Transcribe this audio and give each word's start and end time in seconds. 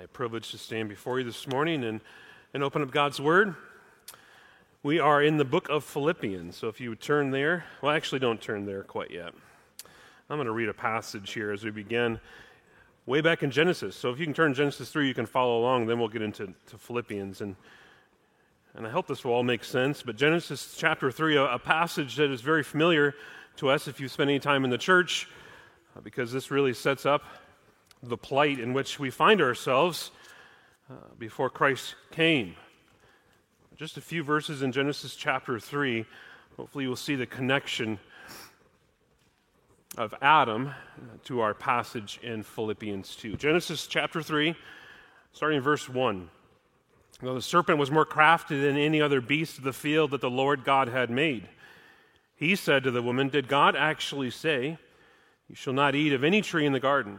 my 0.00 0.06
privilege 0.06 0.50
to 0.50 0.56
stand 0.56 0.88
before 0.88 1.18
you 1.18 1.26
this 1.26 1.46
morning 1.46 1.84
and, 1.84 2.00
and 2.54 2.62
open 2.62 2.80
up 2.80 2.90
God's 2.90 3.20
Word. 3.20 3.54
We 4.82 4.98
are 4.98 5.22
in 5.22 5.36
the 5.36 5.44
book 5.44 5.68
of 5.68 5.84
Philippians, 5.84 6.56
so 6.56 6.68
if 6.68 6.80
you 6.80 6.88
would 6.88 7.02
turn 7.02 7.32
there, 7.32 7.66
well, 7.82 7.94
actually, 7.94 8.20
don't 8.20 8.40
turn 8.40 8.64
there 8.64 8.82
quite 8.82 9.10
yet. 9.10 9.34
I'm 10.30 10.38
going 10.38 10.46
to 10.46 10.52
read 10.52 10.70
a 10.70 10.72
passage 10.72 11.34
here 11.34 11.52
as 11.52 11.64
we 11.64 11.70
begin 11.70 12.18
way 13.04 13.20
back 13.20 13.42
in 13.42 13.50
Genesis. 13.50 13.94
So 13.94 14.08
if 14.08 14.18
you 14.18 14.24
can 14.24 14.32
turn 14.32 14.54
Genesis 14.54 14.88
3, 14.88 15.06
you 15.06 15.12
can 15.12 15.26
follow 15.26 15.60
along, 15.60 15.84
then 15.84 15.98
we'll 15.98 16.08
get 16.08 16.22
into 16.22 16.54
to 16.68 16.78
Philippians. 16.78 17.42
And, 17.42 17.54
and 18.72 18.86
I 18.86 18.90
hope 18.90 19.06
this 19.06 19.22
will 19.22 19.34
all 19.34 19.42
make 19.42 19.64
sense. 19.64 20.00
But 20.00 20.16
Genesis 20.16 20.76
chapter 20.78 21.10
3, 21.10 21.36
a, 21.36 21.44
a 21.44 21.58
passage 21.58 22.16
that 22.16 22.30
is 22.30 22.40
very 22.40 22.62
familiar 22.62 23.14
to 23.56 23.68
us 23.68 23.86
if 23.86 24.00
you've 24.00 24.12
spent 24.12 24.30
any 24.30 24.38
time 24.38 24.64
in 24.64 24.70
the 24.70 24.78
church, 24.78 25.28
uh, 25.94 26.00
because 26.00 26.32
this 26.32 26.50
really 26.50 26.72
sets 26.72 27.04
up 27.04 27.22
the 28.02 28.16
plight 28.16 28.58
in 28.58 28.72
which 28.72 28.98
we 28.98 29.10
find 29.10 29.40
ourselves 29.40 30.10
uh, 30.90 30.94
before 31.18 31.50
Christ 31.50 31.94
came. 32.10 32.56
Just 33.76 33.96
a 33.96 34.00
few 34.00 34.22
verses 34.22 34.62
in 34.62 34.72
Genesis 34.72 35.14
chapter 35.14 35.58
3. 35.58 36.04
Hopefully, 36.56 36.84
you'll 36.84 36.96
see 36.96 37.14
the 37.14 37.26
connection 37.26 37.98
of 39.96 40.14
Adam 40.22 40.68
uh, 40.68 40.72
to 41.24 41.40
our 41.40 41.54
passage 41.54 42.20
in 42.22 42.42
Philippians 42.42 43.16
2. 43.16 43.36
Genesis 43.36 43.86
chapter 43.86 44.22
3, 44.22 44.54
starting 45.32 45.58
in 45.58 45.62
verse 45.62 45.88
1. 45.88 46.28
Now, 47.22 47.34
the 47.34 47.42
serpent 47.42 47.78
was 47.78 47.90
more 47.90 48.06
crafty 48.06 48.58
than 48.60 48.76
any 48.76 49.00
other 49.00 49.20
beast 49.20 49.58
of 49.58 49.64
the 49.64 49.72
field 49.72 50.12
that 50.12 50.20
the 50.20 50.30
Lord 50.30 50.64
God 50.64 50.88
had 50.88 51.10
made. 51.10 51.48
He 52.34 52.56
said 52.56 52.84
to 52.84 52.90
the 52.90 53.02
woman, 53.02 53.28
Did 53.28 53.46
God 53.46 53.76
actually 53.76 54.30
say, 54.30 54.78
You 55.48 55.54
shall 55.54 55.74
not 55.74 55.94
eat 55.94 56.14
of 56.14 56.24
any 56.24 56.40
tree 56.40 56.64
in 56.64 56.72
the 56.72 56.80
garden? 56.80 57.18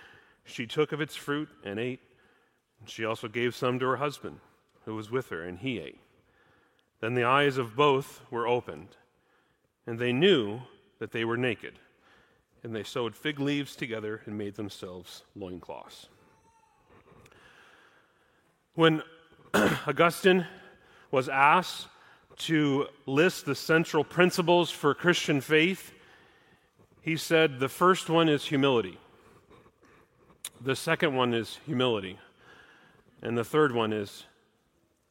she 0.51 0.67
took 0.67 0.91
of 0.91 1.01
its 1.01 1.15
fruit 1.15 1.49
and 1.63 1.79
ate. 1.79 2.01
She 2.85 3.05
also 3.05 3.27
gave 3.27 3.55
some 3.55 3.79
to 3.79 3.85
her 3.85 3.97
husband, 3.97 4.39
who 4.85 4.95
was 4.95 5.09
with 5.09 5.29
her, 5.29 5.43
and 5.43 5.59
he 5.59 5.79
ate. 5.79 5.99
Then 6.99 7.13
the 7.15 7.23
eyes 7.23 7.57
of 7.57 7.75
both 7.75 8.21
were 8.29 8.47
opened, 8.47 8.89
and 9.87 9.97
they 9.97 10.13
knew 10.13 10.61
that 10.99 11.11
they 11.11 11.25
were 11.25 11.37
naked. 11.37 11.79
And 12.63 12.75
they 12.75 12.83
sewed 12.83 13.15
fig 13.15 13.39
leaves 13.39 13.75
together 13.75 14.21
and 14.25 14.37
made 14.37 14.55
themselves 14.55 15.23
loincloths. 15.35 16.07
When 18.75 19.01
Augustine 19.53 20.45
was 21.09 21.27
asked 21.27 21.87
to 22.37 22.87
list 23.05 23.45
the 23.45 23.55
central 23.55 24.03
principles 24.03 24.69
for 24.69 24.93
Christian 24.93 25.41
faith, 25.41 25.91
he 27.01 27.17
said 27.17 27.59
the 27.59 27.69
first 27.69 28.09
one 28.09 28.29
is 28.29 28.45
humility. 28.45 28.99
The 30.63 30.75
second 30.75 31.15
one 31.15 31.33
is 31.33 31.57
humility. 31.65 32.19
And 33.23 33.35
the 33.35 33.43
third 33.43 33.73
one 33.73 33.91
is 33.91 34.25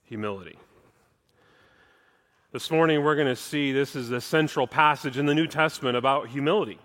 humility. 0.04 0.56
This 2.52 2.70
morning, 2.70 3.02
we're 3.02 3.16
going 3.16 3.26
to 3.26 3.34
see 3.34 3.72
this 3.72 3.96
is 3.96 4.08
the 4.08 4.20
central 4.20 4.68
passage 4.68 5.18
in 5.18 5.26
the 5.26 5.34
New 5.34 5.48
Testament 5.48 5.96
about 5.96 6.28
humility. 6.28 6.78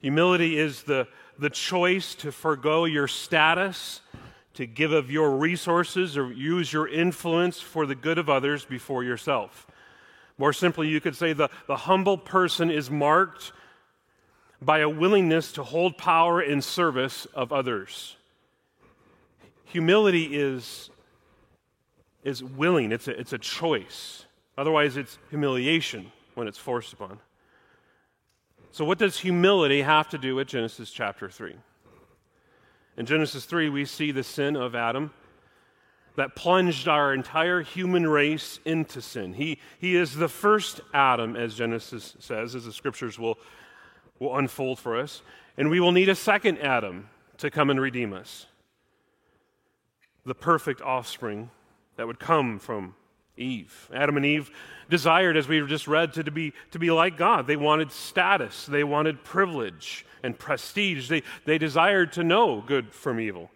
Humility 0.00 0.58
is 0.58 0.82
the, 0.82 1.08
the 1.38 1.48
choice 1.48 2.14
to 2.16 2.32
forego 2.32 2.84
your 2.84 3.08
status, 3.08 4.02
to 4.54 4.66
give 4.66 4.92
of 4.92 5.10
your 5.10 5.36
resources, 5.36 6.18
or 6.18 6.30
use 6.30 6.70
your 6.70 6.86
influence 6.86 7.60
for 7.60 7.86
the 7.86 7.94
good 7.94 8.18
of 8.18 8.28
others 8.28 8.66
before 8.66 9.04
yourself. 9.04 9.66
More 10.36 10.52
simply, 10.52 10.88
you 10.88 11.00
could 11.00 11.16
say 11.16 11.32
the, 11.32 11.48
the 11.66 11.76
humble 11.76 12.18
person 12.18 12.70
is 12.70 12.90
marked 12.90 13.52
by 14.62 14.80
a 14.80 14.88
willingness 14.88 15.52
to 15.52 15.62
hold 15.62 15.96
power 15.96 16.42
in 16.42 16.60
service 16.60 17.26
of 17.34 17.52
others. 17.52 18.16
Humility 19.64 20.36
is, 20.38 20.90
is 22.24 22.42
willing, 22.42 22.92
it's 22.92 23.08
a, 23.08 23.18
it's 23.18 23.32
a 23.32 23.38
choice. 23.38 24.26
Otherwise, 24.58 24.96
it's 24.96 25.18
humiliation 25.30 26.12
when 26.34 26.46
it's 26.46 26.58
forced 26.58 26.92
upon. 26.92 27.18
So, 28.72 28.84
what 28.84 28.98
does 28.98 29.18
humility 29.18 29.82
have 29.82 30.08
to 30.10 30.18
do 30.18 30.36
with 30.36 30.48
Genesis 30.48 30.90
chapter 30.90 31.28
3? 31.28 31.54
In 32.96 33.06
Genesis 33.06 33.46
3, 33.46 33.68
we 33.70 33.84
see 33.84 34.12
the 34.12 34.22
sin 34.22 34.56
of 34.56 34.74
Adam 34.74 35.12
that 36.16 36.36
plunged 36.36 36.86
our 36.86 37.14
entire 37.14 37.62
human 37.62 38.06
race 38.06 38.60
into 38.64 39.00
sin. 39.00 39.32
He, 39.32 39.58
he 39.78 39.96
is 39.96 40.14
the 40.14 40.28
first 40.28 40.80
Adam, 40.92 41.36
as 41.36 41.54
Genesis 41.54 42.16
says, 42.18 42.54
as 42.54 42.64
the 42.64 42.72
scriptures 42.72 43.18
will 43.18 43.38
will 44.20 44.36
unfold 44.36 44.78
for 44.78 44.96
us, 44.96 45.22
and 45.56 45.70
we 45.70 45.80
will 45.80 45.90
need 45.90 46.08
a 46.08 46.14
second 46.14 46.58
Adam 46.58 47.08
to 47.38 47.50
come 47.50 47.70
and 47.70 47.80
redeem 47.80 48.12
us. 48.12 48.46
The 50.24 50.34
perfect 50.34 50.82
offspring 50.82 51.50
that 51.96 52.06
would 52.06 52.20
come 52.20 52.58
from 52.58 52.94
Eve. 53.36 53.88
Adam 53.92 54.18
and 54.18 54.26
Eve 54.26 54.50
desired, 54.90 55.36
as 55.36 55.48
we 55.48 55.66
just 55.66 55.88
read, 55.88 56.12
to, 56.12 56.22
to, 56.22 56.30
be, 56.30 56.52
to 56.70 56.78
be 56.78 56.90
like 56.90 57.16
God. 57.16 57.46
They 57.46 57.56
wanted 57.56 57.90
status, 57.90 58.66
they 58.66 58.84
wanted 58.84 59.24
privilege 59.24 60.04
and 60.22 60.38
prestige. 60.38 61.08
They, 61.08 61.22
they 61.46 61.56
desired 61.56 62.12
to 62.12 62.22
know 62.22 62.62
good 62.64 62.92
from 62.92 63.18
evil. 63.18 63.50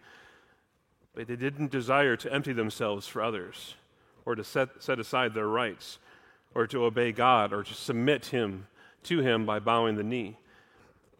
But 1.13 1.27
they 1.27 1.35
didn't 1.35 1.71
desire 1.71 2.17
to 2.17 2.33
empty 2.33 2.51
themselves 2.51 3.07
for 3.07 3.21
others 3.21 3.75
or 4.25 4.35
to 4.35 4.43
set, 4.43 4.81
set 4.81 4.99
aside 4.99 5.33
their 5.33 5.47
rights 5.47 5.99
or 6.55 6.65
to 6.67 6.83
obey 6.83 7.11
God 7.11 7.53
or 7.53 7.63
to 7.63 7.73
submit 7.73 8.27
him 8.27 8.65
to 9.03 9.19
him 9.19 9.45
by 9.45 9.59
bowing 9.59 9.95
the 9.95 10.03
knee 10.03 10.37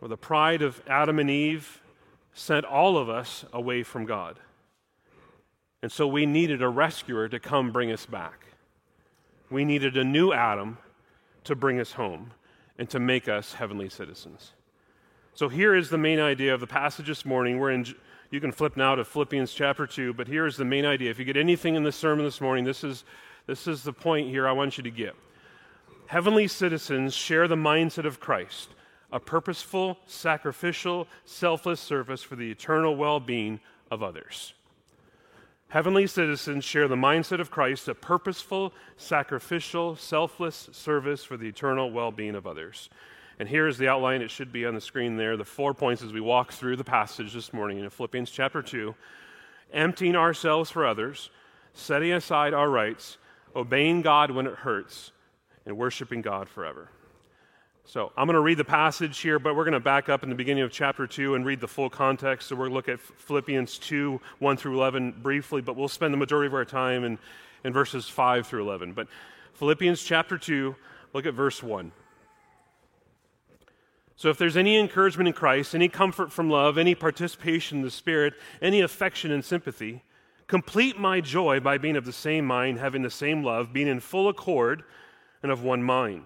or 0.02 0.08
the 0.08 0.18
pride 0.18 0.62
of 0.62 0.82
Adam 0.88 1.20
and 1.20 1.30
Eve 1.30 1.82
sent 2.34 2.66
all 2.66 2.98
of 2.98 3.10
us 3.10 3.46
away 3.54 3.84
from 3.84 4.06
God. 4.06 4.40
And 5.82 5.92
so 5.92 6.08
we 6.08 6.26
needed 6.26 6.62
a 6.62 6.70
rescuer 6.70 7.30
to 7.30 7.40
come 7.40 7.72
bring 7.72 7.92
us 7.92 8.06
back. 8.06 8.46
We 9.50 9.64
needed 9.64 9.96
a 9.98 10.04
new 10.04 10.34
Adam 10.34 10.78
to 11.44 11.56
bring 11.56 11.80
us 11.80 11.94
home 11.94 12.32
and 12.78 12.90
to 12.90 13.00
make 13.00 13.30
us 13.30 13.54
heavenly 13.54 13.90
citizens. 13.90 14.54
So 15.34 15.48
here 15.50 15.76
is 15.76 15.90
the 15.90 15.98
main 15.98 16.20
idea 16.20 16.54
of 16.54 16.60
the 16.60 16.68
passage 16.68 17.08
this 17.08 17.26
morning. 17.26 17.60
We're 17.60 17.72
in, 17.72 17.86
you 18.32 18.42
can 18.42 18.52
flip 18.52 18.76
now 18.76 18.96
to 18.96 19.06
Philippians 19.06 19.54
chapter 19.54 19.86
2, 19.86 20.14
but 20.14 20.28
here 20.28 20.46
is 20.46 20.58
the 20.58 20.66
main 20.66 20.86
idea. 20.86 21.12
If 21.12 21.20
you 21.20 21.26
get 21.26 21.38
anything 21.38 21.76
in 21.76 21.84
the 21.84 21.92
sermon 21.92 22.26
this 22.26 22.42
morning, 22.42 22.66
this 22.66 22.84
is, 22.84 23.04
this 23.46 23.68
is 23.68 23.84
the 23.84 23.94
point 23.94 24.30
here 24.30 24.48
I 24.48 24.52
want 24.54 24.78
you 24.78 24.84
to 24.84 24.92
get. 24.92 25.16
Heavenly 26.08 26.48
citizens 26.48 27.14
share 27.14 27.48
the 27.48 27.56
mindset 27.56 28.06
of 28.06 28.20
Christ 28.20 28.70
a 29.16 29.20
purposeful, 29.20 29.98
sacrificial, 30.06 31.08
selfless 31.24 31.80
service 31.80 32.22
for 32.22 32.36
the 32.36 32.52
eternal 32.52 32.98
well 32.98 33.22
being 33.22 33.62
of 33.90 34.04
others. 34.04 34.54
Heavenly 35.70 36.06
citizens 36.06 36.66
share 36.66 36.90
the 36.90 36.98
mindset 36.98 37.40
of 37.40 37.50
Christ, 37.50 37.88
a 37.88 37.96
purposeful, 37.96 38.74
sacrificial, 38.98 39.96
selfless 39.96 40.68
service 40.74 41.24
for 41.24 41.38
the 41.38 41.48
eternal 41.48 41.92
well 41.92 42.12
being 42.12 42.36
of 42.36 42.46
others. 42.46 42.90
And 43.40 43.48
here 43.48 43.70
is 43.70 43.78
the 43.78 43.88
outline. 43.88 44.22
It 44.22 44.32
should 44.32 44.52
be 44.52 44.66
on 44.66 44.76
the 44.76 44.82
screen 44.82 45.16
there. 45.16 45.38
The 45.38 45.46
four 45.46 45.74
points 45.74 46.04
as 46.04 46.12
we 46.12 46.20
walk 46.20 46.52
through 46.52 46.76
the 46.76 46.84
passage 46.84 47.32
this 47.32 47.54
morning 47.54 47.80
in 47.80 47.90
Philippians 47.90 48.30
chapter 48.30 48.62
2 48.62 48.94
emptying 49.74 50.16
ourselves 50.18 50.70
for 50.70 50.86
others, 50.86 51.30
setting 51.74 52.12
aside 52.12 52.54
our 52.54 52.70
rights, 52.70 53.18
obeying 53.56 54.02
God 54.02 54.30
when 54.32 54.46
it 54.46 54.56
hurts, 54.56 55.14
and 55.66 55.78
worshiping 55.78 56.22
God 56.22 56.50
forever. 56.50 56.90
So 57.88 58.12
I'm 58.18 58.26
going 58.26 58.34
to 58.34 58.42
read 58.42 58.58
the 58.58 58.66
passage 58.66 59.20
here, 59.20 59.38
but 59.38 59.56
we're 59.56 59.64
going 59.64 59.74
to 59.74 59.80
back 59.80 60.10
up 60.10 60.24
in 60.24 60.30
the 60.30 60.36
beginning 60.36 60.64
of 60.64 60.72
chapter 60.72 61.06
2 61.06 61.36
and 61.36 61.46
read 61.46 61.60
the 61.60 61.68
full 61.68 61.88
context. 61.88 62.48
So 62.48 62.56
we're 62.56 62.68
going 62.68 62.72
to 62.72 62.76
look 62.76 62.90
at 62.90 63.00
Philippians 63.00 63.78
2, 63.78 64.20
1 64.40 64.58
through 64.58 64.74
11 64.76 65.18
briefly, 65.22 65.62
but 65.62 65.76
we'll 65.76 65.88
spend 65.88 66.12
the 66.12 66.18
majority 66.18 66.48
of 66.48 66.56
our 66.56 66.66
time 66.66 67.04
in, 67.04 67.20
in 67.64 67.74
verses 67.74 68.10
5 68.10 68.48
through 68.48 68.64
11. 68.64 68.94
But 68.94 69.08
Philippians 69.54 70.04
chapter 70.04 70.40
2, 70.40 70.76
look 71.14 71.28
at 71.28 71.36
verse 71.36 71.62
1. 71.62 71.92
So 74.16 74.30
if 74.30 74.40
there's 74.40 74.58
any 74.58 74.80
encouragement 74.80 75.28
in 75.28 75.34
Christ, 75.34 75.76
any 75.76 75.88
comfort 75.88 76.32
from 76.32 76.50
love, 76.50 76.80
any 76.80 76.96
participation 76.96 77.78
in 77.78 77.84
the 77.84 77.92
Spirit, 77.92 78.34
any 78.64 78.82
affection 78.82 79.32
and 79.32 79.46
sympathy, 79.46 80.02
complete 80.48 80.98
my 80.98 81.22
joy 81.22 81.60
by 81.60 81.78
being 81.78 81.98
of 81.98 82.06
the 82.06 82.14
same 82.14 82.46
mind, 82.46 82.80
having 82.80 83.04
the 83.04 83.12
same 83.12 83.44
love, 83.44 83.72
being 83.72 83.88
in 83.88 84.00
full 84.00 84.28
accord 84.28 84.84
and 85.44 85.52
of 85.52 85.62
one 85.62 85.84
mind. 85.84 86.26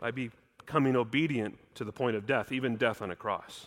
by 0.00 0.10
becoming 0.10 0.96
obedient 0.96 1.58
to 1.74 1.84
the 1.84 1.92
point 1.92 2.16
of 2.16 2.26
death, 2.26 2.52
even 2.52 2.76
death 2.76 3.02
on 3.02 3.10
a 3.10 3.16
cross. 3.16 3.66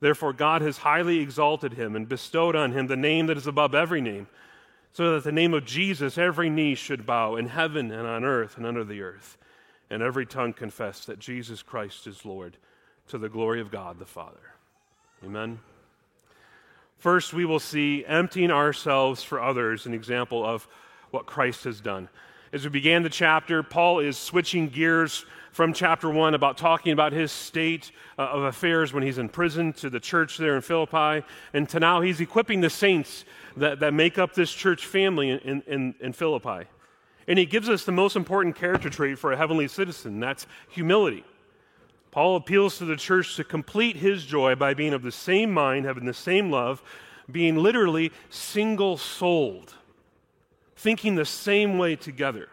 Therefore, 0.00 0.32
God 0.32 0.60
has 0.62 0.78
highly 0.78 1.20
exalted 1.20 1.74
him 1.74 1.96
and 1.96 2.08
bestowed 2.08 2.54
on 2.56 2.72
him 2.72 2.86
the 2.86 2.96
name 2.96 3.26
that 3.26 3.36
is 3.36 3.46
above 3.46 3.74
every 3.74 4.00
name, 4.00 4.26
so 4.92 5.14
that 5.14 5.24
the 5.24 5.32
name 5.32 5.54
of 5.54 5.64
Jesus 5.64 6.18
every 6.18 6.50
knee 6.50 6.74
should 6.74 7.06
bow 7.06 7.36
in 7.36 7.48
heaven 7.48 7.90
and 7.90 8.06
on 8.06 8.24
earth 8.24 8.56
and 8.56 8.66
under 8.66 8.84
the 8.84 9.02
earth, 9.02 9.38
and 9.90 10.02
every 10.02 10.26
tongue 10.26 10.52
confess 10.52 11.04
that 11.06 11.18
Jesus 11.18 11.62
Christ 11.62 12.06
is 12.06 12.24
Lord, 12.24 12.56
to 13.08 13.18
the 13.18 13.28
glory 13.28 13.60
of 13.60 13.70
God 13.70 13.98
the 13.98 14.06
Father. 14.06 14.54
Amen. 15.24 15.58
First, 16.98 17.32
we 17.32 17.44
will 17.44 17.60
see 17.60 18.04
emptying 18.06 18.50
ourselves 18.50 19.22
for 19.22 19.40
others, 19.40 19.86
an 19.86 19.94
example 19.94 20.44
of 20.44 20.66
what 21.10 21.26
Christ 21.26 21.64
has 21.64 21.80
done. 21.80 22.08
As 22.54 22.62
we 22.62 22.70
began 22.70 23.02
the 23.02 23.10
chapter, 23.10 23.64
Paul 23.64 23.98
is 23.98 24.16
switching 24.16 24.68
gears 24.68 25.26
from 25.50 25.72
chapter 25.72 26.08
1 26.08 26.34
about 26.34 26.56
talking 26.56 26.92
about 26.92 27.12
his 27.12 27.32
state 27.32 27.90
uh, 28.16 28.26
of 28.26 28.44
affairs 28.44 28.92
when 28.92 29.02
he's 29.02 29.18
in 29.18 29.28
prison 29.28 29.72
to 29.72 29.90
the 29.90 29.98
church 29.98 30.38
there 30.38 30.54
in 30.54 30.62
Philippi. 30.62 31.26
And 31.52 31.68
to 31.70 31.80
now 31.80 32.00
he's 32.00 32.20
equipping 32.20 32.60
the 32.60 32.70
saints 32.70 33.24
that, 33.56 33.80
that 33.80 33.92
make 33.92 34.18
up 34.18 34.34
this 34.34 34.52
church 34.52 34.86
family 34.86 35.30
in, 35.30 35.64
in, 35.66 35.96
in 35.98 36.12
Philippi. 36.12 36.68
And 37.26 37.40
he 37.40 37.44
gives 37.44 37.68
us 37.68 37.84
the 37.84 37.90
most 37.90 38.14
important 38.14 38.54
character 38.54 38.88
trait 38.88 39.18
for 39.18 39.32
a 39.32 39.36
heavenly 39.36 39.66
citizen 39.66 40.20
that's 40.20 40.46
humility. 40.68 41.24
Paul 42.12 42.36
appeals 42.36 42.78
to 42.78 42.84
the 42.84 42.94
church 42.94 43.34
to 43.34 43.42
complete 43.42 43.96
his 43.96 44.24
joy 44.24 44.54
by 44.54 44.74
being 44.74 44.94
of 44.94 45.02
the 45.02 45.10
same 45.10 45.52
mind, 45.52 45.86
having 45.86 46.04
the 46.04 46.14
same 46.14 46.52
love, 46.52 46.84
being 47.28 47.56
literally 47.56 48.12
single 48.30 48.96
souled, 48.96 49.74
thinking 50.76 51.14
the 51.14 51.24
same 51.24 51.78
way 51.78 51.96
together 51.96 52.48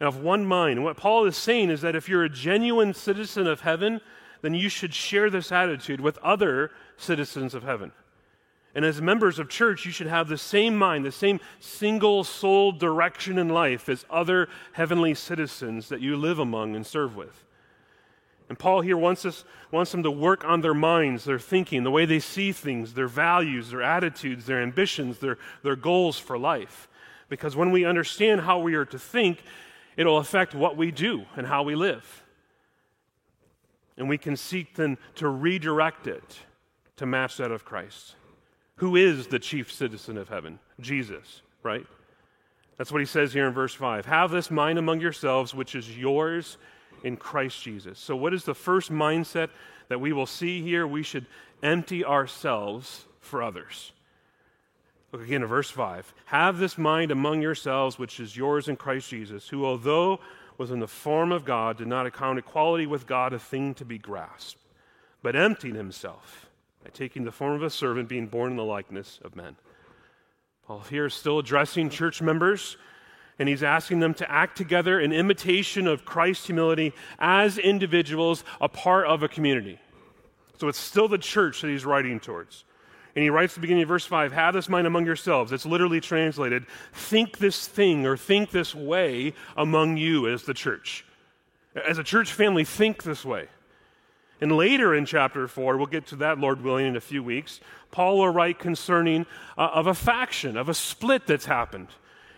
and 0.00 0.08
of 0.08 0.22
one 0.22 0.44
mind. 0.44 0.78
And 0.78 0.84
what 0.84 0.96
Paul 0.96 1.24
is 1.24 1.36
saying 1.36 1.70
is 1.70 1.80
that 1.80 1.96
if 1.96 2.08
you're 2.08 2.24
a 2.24 2.28
genuine 2.28 2.94
citizen 2.94 3.46
of 3.46 3.60
heaven, 3.60 4.00
then 4.42 4.54
you 4.54 4.68
should 4.68 4.94
share 4.94 5.30
this 5.30 5.50
attitude 5.50 6.00
with 6.00 6.18
other 6.18 6.70
citizens 6.96 7.54
of 7.54 7.62
heaven. 7.62 7.92
And 8.74 8.84
as 8.84 9.00
members 9.00 9.38
of 9.38 9.48
church, 9.48 9.86
you 9.86 9.90
should 9.90 10.06
have 10.06 10.28
the 10.28 10.36
same 10.36 10.76
mind, 10.76 11.06
the 11.06 11.12
same 11.12 11.40
single 11.60 12.24
soul 12.24 12.72
direction 12.72 13.38
in 13.38 13.48
life 13.48 13.88
as 13.88 14.04
other 14.10 14.48
heavenly 14.72 15.14
citizens 15.14 15.88
that 15.88 16.02
you 16.02 16.14
live 16.14 16.38
among 16.38 16.76
and 16.76 16.86
serve 16.86 17.16
with. 17.16 17.44
And 18.50 18.58
Paul 18.58 18.82
here 18.82 18.98
wants, 18.98 19.24
us, 19.24 19.44
wants 19.72 19.92
them 19.92 20.02
to 20.02 20.10
work 20.10 20.44
on 20.44 20.60
their 20.60 20.74
minds, 20.74 21.24
their 21.24 21.38
thinking, 21.38 21.84
the 21.84 21.90
way 21.90 22.04
they 22.04 22.20
see 22.20 22.52
things, 22.52 22.92
their 22.92 23.08
values, 23.08 23.70
their 23.70 23.82
attitudes, 23.82 24.44
their 24.44 24.62
ambitions, 24.62 25.18
their, 25.18 25.38
their 25.62 25.74
goals 25.74 26.18
for 26.18 26.38
life. 26.38 26.86
Because 27.28 27.56
when 27.56 27.70
we 27.70 27.84
understand 27.84 28.42
how 28.42 28.58
we 28.58 28.74
are 28.74 28.84
to 28.86 28.98
think, 28.98 29.42
it'll 29.96 30.18
affect 30.18 30.54
what 30.54 30.76
we 30.76 30.90
do 30.90 31.24
and 31.36 31.46
how 31.46 31.62
we 31.62 31.74
live. 31.74 32.22
And 33.96 34.08
we 34.08 34.18
can 34.18 34.36
seek 34.36 34.74
then 34.74 34.98
to 35.16 35.28
redirect 35.28 36.06
it 36.06 36.38
to 36.96 37.06
match 37.06 37.38
that 37.38 37.50
of 37.50 37.64
Christ. 37.64 38.14
Who 38.76 38.96
is 38.96 39.26
the 39.26 39.38
chief 39.38 39.72
citizen 39.72 40.18
of 40.18 40.28
heaven? 40.28 40.58
Jesus, 40.80 41.42
right? 41.62 41.86
That's 42.76 42.92
what 42.92 43.00
he 43.00 43.06
says 43.06 43.32
here 43.32 43.46
in 43.46 43.54
verse 43.54 43.72
5. 43.72 44.04
Have 44.06 44.30
this 44.30 44.50
mind 44.50 44.78
among 44.78 45.00
yourselves, 45.00 45.54
which 45.54 45.74
is 45.74 45.96
yours 45.96 46.58
in 47.02 47.16
Christ 47.16 47.62
Jesus. 47.62 47.98
So, 47.98 48.14
what 48.14 48.34
is 48.34 48.44
the 48.44 48.54
first 48.54 48.92
mindset 48.92 49.48
that 49.88 50.00
we 50.00 50.12
will 50.12 50.26
see 50.26 50.62
here? 50.62 50.86
We 50.86 51.02
should 51.02 51.26
empty 51.62 52.04
ourselves 52.04 53.06
for 53.20 53.42
others. 53.42 53.92
Again 55.22 55.44
verse 55.46 55.70
5. 55.70 56.14
Have 56.26 56.58
this 56.58 56.76
mind 56.76 57.10
among 57.10 57.42
yourselves, 57.42 57.98
which 57.98 58.20
is 58.20 58.36
yours 58.36 58.68
in 58.68 58.76
Christ 58.76 59.10
Jesus, 59.10 59.48
who, 59.48 59.64
although 59.64 60.20
was 60.58 60.70
in 60.70 60.80
the 60.80 60.88
form 60.88 61.32
of 61.32 61.44
God, 61.44 61.78
did 61.78 61.86
not 61.86 62.06
account 62.06 62.38
equality 62.38 62.86
with 62.86 63.06
God 63.06 63.32
a 63.32 63.38
thing 63.38 63.74
to 63.74 63.84
be 63.84 63.98
grasped, 63.98 64.62
but 65.22 65.36
emptied 65.36 65.74
himself 65.74 66.46
by 66.82 66.90
taking 66.90 67.24
the 67.24 67.32
form 67.32 67.54
of 67.54 67.62
a 67.62 67.70
servant, 67.70 68.08
being 68.08 68.26
born 68.26 68.52
in 68.52 68.56
the 68.56 68.64
likeness 68.64 69.18
of 69.22 69.36
men. 69.36 69.56
Paul 70.66 70.80
here 70.90 71.06
is 71.06 71.14
still 71.14 71.38
addressing 71.38 71.90
church 71.90 72.20
members, 72.20 72.76
and 73.38 73.48
he's 73.48 73.62
asking 73.62 74.00
them 74.00 74.14
to 74.14 74.30
act 74.30 74.56
together 74.56 74.98
in 74.98 75.12
imitation 75.12 75.86
of 75.86 76.04
Christ's 76.04 76.46
humility 76.46 76.92
as 77.18 77.58
individuals, 77.58 78.44
a 78.60 78.68
part 78.68 79.06
of 79.06 79.22
a 79.22 79.28
community. 79.28 79.78
So 80.58 80.68
it's 80.68 80.78
still 80.78 81.06
the 81.06 81.18
church 81.18 81.60
that 81.60 81.68
he's 81.68 81.84
writing 81.84 82.18
towards. 82.18 82.64
And 83.16 83.22
he 83.22 83.30
writes 83.30 83.52
at 83.52 83.54
the 83.56 83.60
beginning 83.62 83.84
of 83.84 83.88
verse 83.88 84.04
5 84.04 84.32
Have 84.32 84.52
this 84.54 84.68
mind 84.68 84.86
among 84.86 85.06
yourselves. 85.06 85.50
It's 85.50 85.64
literally 85.64 86.00
translated 86.00 86.66
think 86.92 87.38
this 87.38 87.66
thing 87.66 88.06
or 88.06 88.16
think 88.16 88.50
this 88.50 88.74
way 88.74 89.32
among 89.56 89.96
you 89.96 90.28
as 90.28 90.42
the 90.42 90.52
church. 90.54 91.04
As 91.74 91.96
a 91.96 92.04
church 92.04 92.30
family, 92.30 92.62
think 92.62 93.02
this 93.02 93.24
way. 93.24 93.48
And 94.38 94.52
later 94.52 94.94
in 94.94 95.06
chapter 95.06 95.48
4, 95.48 95.78
we'll 95.78 95.86
get 95.86 96.06
to 96.08 96.16
that, 96.16 96.38
Lord 96.38 96.60
willing, 96.60 96.86
in 96.86 96.96
a 96.96 97.00
few 97.00 97.22
weeks, 97.22 97.58
Paul 97.90 98.18
will 98.18 98.28
write 98.28 98.58
concerning 98.58 99.24
uh, 99.56 99.70
of 99.72 99.86
a 99.86 99.94
faction, 99.94 100.58
of 100.58 100.68
a 100.68 100.74
split 100.74 101.26
that's 101.26 101.46
happened. 101.46 101.88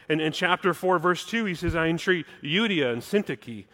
And 0.08 0.20
in 0.20 0.30
chapter 0.30 0.72
4, 0.72 1.00
verse 1.00 1.26
2, 1.26 1.44
he 1.44 1.56
says, 1.56 1.74
I 1.74 1.88
entreat 1.88 2.24
Euodia 2.40 2.92
and 2.92 3.02
Syntyche 3.02 3.64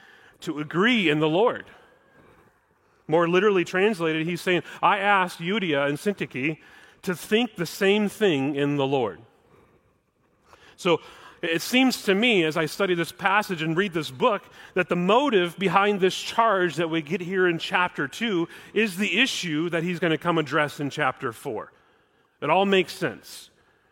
to 0.41 0.59
agree 0.59 1.11
in 1.11 1.21
the 1.21 1.29
Lord. 1.29 1.67
More 3.07 3.29
literally 3.29 3.65
translated, 3.65 4.27
he's 4.27 4.41
saying, 4.41 4.63
I 4.83 4.99
asked 4.99 5.39
Euodia 5.39 5.87
and 5.87 5.99
Syntyche 5.99 6.59
to 7.05 7.15
think 7.15 7.57
the 7.57 7.67
same 7.67 8.09
thing 8.09 8.55
in 8.55 8.77
the 8.77 8.87
Lord. 8.87 9.21
So 10.77 11.01
it 11.43 11.63
seems 11.63 12.03
to 12.05 12.15
me, 12.15 12.45
as 12.45 12.57
I 12.57 12.67
study 12.67 12.95
this 12.95 13.13
passage 13.13 13.63
and 13.63 13.77
read 13.77 13.93
this 13.93 14.11
book, 14.11 14.43
that 14.75 14.89
the 14.89 14.97
motive 14.97 15.59
behind 15.59 16.01
this 16.01 16.17
charge 16.17 16.77
that 16.77 16.91
we 16.91 17.03
get 17.03 17.21
here 17.21 17.47
in 17.47 17.59
chapter 17.59 18.09
2 18.09 18.49
is 18.73 18.97
the 18.97 19.21
issue 19.21 19.69
that 19.71 19.83
he's 19.83 19.99
going 19.99 20.11
to 20.11 20.19
come 20.19 20.39
address 20.39 20.81
in 20.81 20.91
chapter 20.91 21.33
4. 21.33 21.73
It 22.41 22.51
all 22.51 22.67
makes 22.67 22.93
sense. 22.93 23.51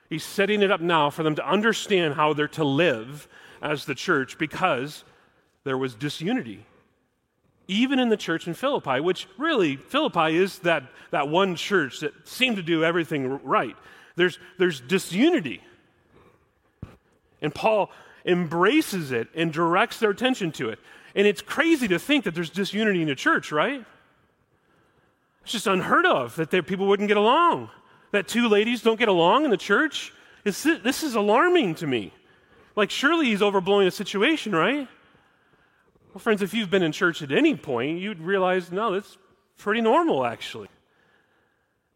He's 0.08 0.24
setting 0.24 0.62
it 0.62 0.70
up 0.70 0.80
now 0.80 1.10
for 1.10 1.22
them 1.22 1.34
to 1.36 1.48
understand 1.48 2.14
how 2.14 2.32
they're 2.32 2.48
to 2.48 2.64
live 2.64 3.28
as 3.62 3.84
the 3.84 3.94
church 3.94 4.38
because 4.38 5.04
there 5.64 5.78
was 5.78 5.94
disunity 5.94 6.66
even 7.72 7.98
in 7.98 8.08
the 8.08 8.16
church 8.16 8.46
in 8.46 8.54
Philippi, 8.54 9.00
which 9.00 9.26
really, 9.38 9.76
Philippi 9.76 10.36
is 10.36 10.58
that, 10.60 10.84
that 11.10 11.28
one 11.28 11.56
church 11.56 12.00
that 12.00 12.12
seemed 12.28 12.56
to 12.56 12.62
do 12.62 12.84
everything 12.84 13.42
right. 13.42 13.76
There's, 14.16 14.38
there's 14.58 14.80
disunity. 14.80 15.62
And 17.40 17.54
Paul 17.54 17.90
embraces 18.24 19.10
it 19.10 19.28
and 19.34 19.52
directs 19.52 19.98
their 19.98 20.10
attention 20.10 20.52
to 20.52 20.68
it. 20.68 20.78
And 21.14 21.26
it's 21.26 21.42
crazy 21.42 21.88
to 21.88 21.98
think 21.98 22.24
that 22.24 22.34
there's 22.34 22.50
disunity 22.50 23.02
in 23.02 23.08
the 23.08 23.14
church, 23.14 23.52
right? 23.52 23.84
It's 25.42 25.52
just 25.52 25.66
unheard 25.66 26.06
of 26.06 26.36
that 26.36 26.50
people 26.66 26.86
wouldn't 26.86 27.08
get 27.08 27.16
along. 27.16 27.70
That 28.12 28.28
two 28.28 28.48
ladies 28.48 28.82
don't 28.82 28.98
get 28.98 29.08
along 29.08 29.44
in 29.44 29.50
the 29.50 29.56
church. 29.56 30.12
It's, 30.44 30.62
this 30.62 31.02
is 31.02 31.14
alarming 31.14 31.76
to 31.76 31.86
me. 31.86 32.12
Like, 32.76 32.90
surely 32.90 33.26
he's 33.26 33.40
overblowing 33.40 33.86
the 33.86 33.90
situation, 33.90 34.54
right? 34.54 34.88
Well, 36.12 36.20
friends, 36.20 36.42
if 36.42 36.52
you've 36.52 36.70
been 36.70 36.82
in 36.82 36.92
church 36.92 37.22
at 37.22 37.32
any 37.32 37.56
point, 37.56 38.00
you'd 38.00 38.20
realize 38.20 38.70
no, 38.70 38.92
that's 38.92 39.16
pretty 39.56 39.80
normal, 39.80 40.26
actually. 40.26 40.68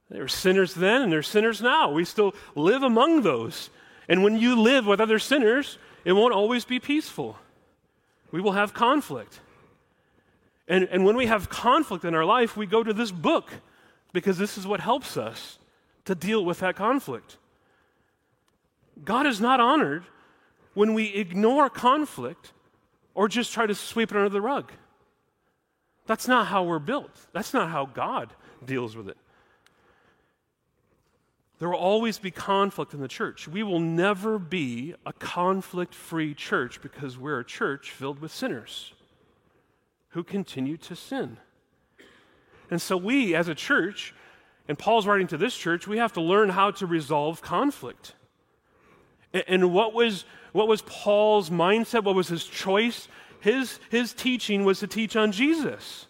There 0.08 0.22
were 0.22 0.28
sinners 0.28 0.72
then 0.74 1.02
and 1.02 1.12
they're 1.12 1.22
sinners 1.22 1.60
now. 1.60 1.90
We 1.90 2.04
still 2.04 2.34
live 2.54 2.82
among 2.82 3.22
those. 3.22 3.70
And 4.08 4.22
when 4.22 4.38
you 4.38 4.60
live 4.60 4.86
with 4.86 5.00
other 5.00 5.18
sinners, 5.18 5.78
it 6.04 6.12
won't 6.12 6.32
always 6.32 6.64
be 6.64 6.78
peaceful. 6.78 7.36
We 8.30 8.40
will 8.40 8.52
have 8.52 8.72
conflict. 8.72 9.40
And, 10.68 10.88
and 10.90 11.04
when 11.04 11.16
we 11.16 11.26
have 11.26 11.50
conflict 11.50 12.04
in 12.04 12.14
our 12.14 12.24
life, 12.24 12.56
we 12.56 12.66
go 12.66 12.82
to 12.82 12.92
this 12.92 13.10
book 13.10 13.52
because 14.12 14.38
this 14.38 14.56
is 14.56 14.66
what 14.66 14.80
helps 14.80 15.16
us 15.16 15.58
to 16.06 16.14
deal 16.14 16.44
with 16.44 16.60
that 16.60 16.76
conflict. 16.76 17.36
God 19.04 19.26
is 19.26 19.40
not 19.40 19.60
honored 19.60 20.04
when 20.72 20.94
we 20.94 21.08
ignore 21.08 21.68
conflict 21.68 22.52
or 23.16 23.28
just 23.28 23.52
try 23.52 23.66
to 23.66 23.74
sweep 23.74 24.12
it 24.12 24.16
under 24.16 24.28
the 24.28 24.40
rug. 24.40 24.70
That's 26.06 26.28
not 26.28 26.46
how 26.46 26.62
we're 26.62 26.78
built. 26.78 27.10
That's 27.32 27.52
not 27.52 27.70
how 27.70 27.86
God 27.86 28.32
deals 28.64 28.94
with 28.94 29.08
it. 29.08 29.16
There 31.58 31.70
will 31.70 31.78
always 31.78 32.18
be 32.18 32.30
conflict 32.30 32.92
in 32.92 33.00
the 33.00 33.08
church. 33.08 33.48
We 33.48 33.62
will 33.62 33.80
never 33.80 34.38
be 34.38 34.94
a 35.06 35.14
conflict 35.14 35.94
free 35.94 36.34
church 36.34 36.82
because 36.82 37.16
we're 37.16 37.40
a 37.40 37.44
church 37.44 37.90
filled 37.90 38.20
with 38.20 38.30
sinners 38.30 38.92
who 40.10 40.22
continue 40.22 40.76
to 40.76 40.94
sin. 40.94 41.38
And 42.70 42.82
so 42.82 42.98
we, 42.98 43.34
as 43.34 43.48
a 43.48 43.54
church, 43.54 44.12
And 44.68 44.78
Paul's 44.78 45.06
writing 45.06 45.28
to 45.28 45.36
this 45.36 45.56
church, 45.56 45.86
we 45.86 45.98
have 45.98 46.12
to 46.14 46.20
learn 46.20 46.48
how 46.48 46.72
to 46.72 46.86
resolve 46.86 47.40
conflict. 47.40 48.14
And, 49.32 49.72
what, 49.72 49.92
was, 49.92 50.24
what 50.52 50.68
was 50.68 50.82
Paul's 50.82 51.50
mindset? 51.50 52.04
What 52.04 52.14
was 52.14 52.28
his 52.28 52.44
choice? 52.44 53.08
His, 53.40 53.78
his 53.90 54.12
teaching 54.12 54.64
was 54.64 54.80
to 54.80 54.86
teach 54.86 55.16
on 55.16 55.32
Jesus, 55.32 56.06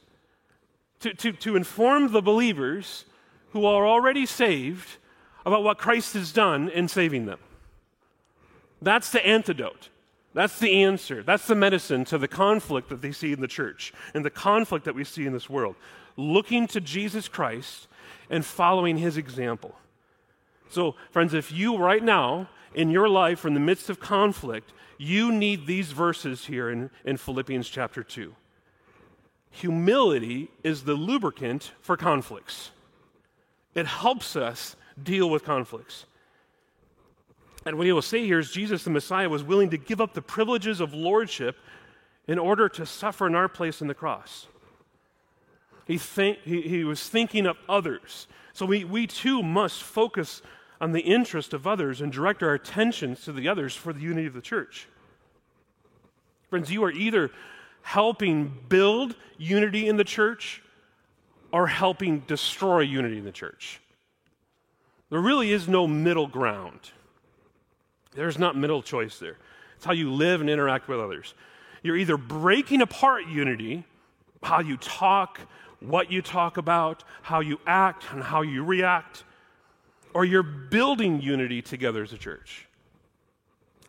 to, 1.00 1.12
to, 1.14 1.32
to 1.32 1.56
inform 1.56 2.12
the 2.12 2.22
believers 2.22 3.04
who 3.50 3.66
are 3.66 3.86
already 3.86 4.26
saved 4.26 4.98
about 5.44 5.62
what 5.62 5.78
Christ 5.78 6.14
has 6.14 6.32
done 6.32 6.68
in 6.68 6.88
saving 6.88 7.26
them. 7.26 7.38
That's 8.82 9.10
the 9.10 9.26
antidote. 9.26 9.88
That's 10.34 10.58
the 10.58 10.82
answer. 10.84 11.22
That's 11.22 11.46
the 11.46 11.54
medicine 11.54 12.04
to 12.06 12.18
the 12.18 12.28
conflict 12.28 12.90
that 12.90 13.00
they 13.00 13.12
see 13.12 13.32
in 13.32 13.40
the 13.40 13.48
church 13.48 13.94
and 14.12 14.24
the 14.24 14.30
conflict 14.30 14.84
that 14.84 14.94
we 14.94 15.02
see 15.02 15.24
in 15.24 15.32
this 15.32 15.48
world. 15.48 15.76
Looking 16.16 16.66
to 16.68 16.80
Jesus 16.80 17.26
Christ 17.26 17.88
and 18.28 18.44
following 18.44 18.98
his 18.98 19.16
example. 19.16 19.74
So, 20.68 20.94
friends, 21.10 21.34
if 21.34 21.52
you 21.52 21.76
right 21.76 22.02
now 22.02 22.48
in 22.74 22.90
your 22.90 23.08
life 23.08 23.44
are 23.44 23.48
in 23.48 23.54
the 23.54 23.60
midst 23.60 23.88
of 23.88 24.00
conflict, 24.00 24.72
you 24.98 25.32
need 25.32 25.66
these 25.66 25.92
verses 25.92 26.46
here 26.46 26.70
in, 26.70 26.90
in 27.04 27.16
Philippians 27.16 27.68
chapter 27.68 28.02
2. 28.02 28.34
Humility 29.50 30.50
is 30.62 30.84
the 30.84 30.94
lubricant 30.94 31.72
for 31.80 31.96
conflicts, 31.96 32.70
it 33.74 33.86
helps 33.86 34.36
us 34.36 34.76
deal 35.02 35.28
with 35.28 35.44
conflicts. 35.44 36.06
And 37.64 37.76
what 37.76 37.86
he 37.86 37.92
will 37.92 38.00
say 38.00 38.24
here 38.24 38.38
is 38.38 38.52
Jesus, 38.52 38.84
the 38.84 38.90
Messiah, 38.90 39.28
was 39.28 39.42
willing 39.42 39.70
to 39.70 39.76
give 39.76 40.00
up 40.00 40.14
the 40.14 40.22
privileges 40.22 40.80
of 40.80 40.94
lordship 40.94 41.56
in 42.28 42.38
order 42.38 42.68
to 42.68 42.86
suffer 42.86 43.26
in 43.26 43.34
our 43.34 43.48
place 43.48 43.80
in 43.80 43.88
the 43.88 43.94
cross. 43.94 44.46
He, 45.86 45.98
think, 45.98 46.38
he, 46.44 46.62
he 46.62 46.84
was 46.84 47.08
thinking 47.08 47.44
of 47.44 47.56
others. 47.68 48.28
So 48.52 48.66
we, 48.66 48.84
we 48.84 49.06
too 49.06 49.42
must 49.42 49.82
focus 49.82 50.42
on 50.80 50.92
the 50.92 51.00
interest 51.00 51.52
of 51.54 51.66
others 51.66 52.00
and 52.00 52.12
direct 52.12 52.42
our 52.42 52.54
attentions 52.54 53.22
to 53.24 53.32
the 53.32 53.48
others 53.48 53.74
for 53.74 53.92
the 53.92 54.00
unity 54.00 54.26
of 54.26 54.34
the 54.34 54.40
church. 54.40 54.88
Friends, 56.50 56.70
you 56.70 56.84
are 56.84 56.92
either 56.92 57.30
helping 57.82 58.52
build 58.68 59.14
unity 59.38 59.88
in 59.88 59.96
the 59.96 60.04
church 60.04 60.62
or 61.52 61.66
helping 61.66 62.20
destroy 62.20 62.80
unity 62.80 63.18
in 63.18 63.24
the 63.24 63.32
church. 63.32 63.80
There 65.10 65.20
really 65.20 65.52
is 65.52 65.68
no 65.68 65.86
middle 65.86 66.26
ground. 66.26 66.80
There's 68.14 68.38
not 68.38 68.56
middle 68.56 68.82
choice 68.82 69.18
there. 69.18 69.36
It's 69.76 69.84
how 69.84 69.92
you 69.92 70.12
live 70.12 70.40
and 70.40 70.50
interact 70.50 70.88
with 70.88 70.98
others. 70.98 71.34
You're 71.82 71.96
either 71.96 72.16
breaking 72.16 72.80
apart 72.80 73.26
unity, 73.26 73.84
how 74.42 74.60
you 74.60 74.76
talk, 74.76 75.40
what 75.80 76.10
you 76.10 76.22
talk 76.22 76.56
about, 76.56 77.04
how 77.22 77.40
you 77.40 77.60
act, 77.66 78.04
and 78.10 78.22
how 78.22 78.42
you 78.42 78.64
react, 78.64 79.24
or 80.16 80.24
you're 80.24 80.42
building 80.42 81.20
unity 81.20 81.60
together 81.60 82.02
as 82.02 82.12
a 82.12 82.18
church. 82.18 82.66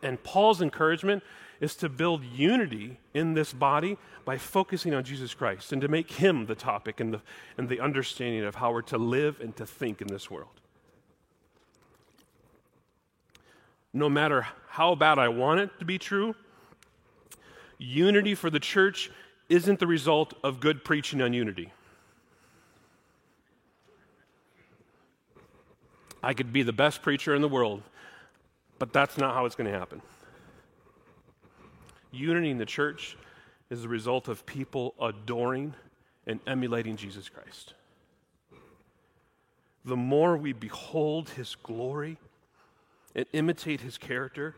And 0.02 0.22
Paul's 0.22 0.60
encouragement 0.60 1.22
is 1.60 1.74
to 1.76 1.88
build 1.88 2.22
unity 2.22 2.98
in 3.14 3.34
this 3.34 3.52
body 3.52 3.96
by 4.24 4.36
focusing 4.36 4.94
on 4.94 5.02
Jesus 5.02 5.34
Christ 5.34 5.72
and 5.72 5.80
to 5.82 5.88
make 5.88 6.12
him 6.12 6.46
the 6.46 6.54
topic 6.54 7.00
and 7.00 7.14
the, 7.14 7.22
and 7.56 7.68
the 7.68 7.80
understanding 7.80 8.44
of 8.44 8.56
how 8.56 8.72
we're 8.72 8.82
to 8.82 8.98
live 8.98 9.40
and 9.40 9.56
to 9.56 9.66
think 9.66 10.00
in 10.00 10.08
this 10.08 10.30
world. 10.30 10.60
no 13.92 14.08
matter 14.08 14.46
how 14.68 14.94
bad 14.94 15.18
I 15.18 15.28
want 15.28 15.60
it 15.60 15.70
to 15.78 15.84
be 15.84 15.98
true, 15.98 16.34
unity 17.78 18.34
for 18.34 18.50
the 18.50 18.60
church 18.60 19.10
isn't 19.48 19.78
the 19.78 19.86
result 19.86 20.34
of 20.42 20.60
good 20.60 20.84
preaching 20.84 21.22
on 21.22 21.32
unity. 21.32 21.72
I 26.22 26.34
could 26.34 26.52
be 26.52 26.62
the 26.62 26.72
best 26.72 27.02
preacher 27.02 27.34
in 27.34 27.42
the 27.42 27.48
world, 27.48 27.82
but 28.78 28.92
that's 28.92 29.16
not 29.16 29.34
how 29.34 29.44
it's 29.46 29.54
going 29.54 29.70
to 29.70 29.78
happen. 29.78 30.02
Unity 32.10 32.50
in 32.50 32.58
the 32.58 32.66
church 32.66 33.16
is 33.70 33.82
the 33.82 33.88
result 33.88 34.28
of 34.28 34.46
people 34.46 34.94
adoring 35.00 35.74
and 36.26 36.40
emulating 36.46 36.96
Jesus 36.96 37.28
Christ. 37.28 37.74
The 39.84 39.96
more 39.96 40.36
we 40.36 40.52
behold 40.52 41.30
his 41.30 41.56
glory, 41.62 42.18
and 43.14 43.26
imitate 43.32 43.80
his 43.80 43.98
character, 43.98 44.54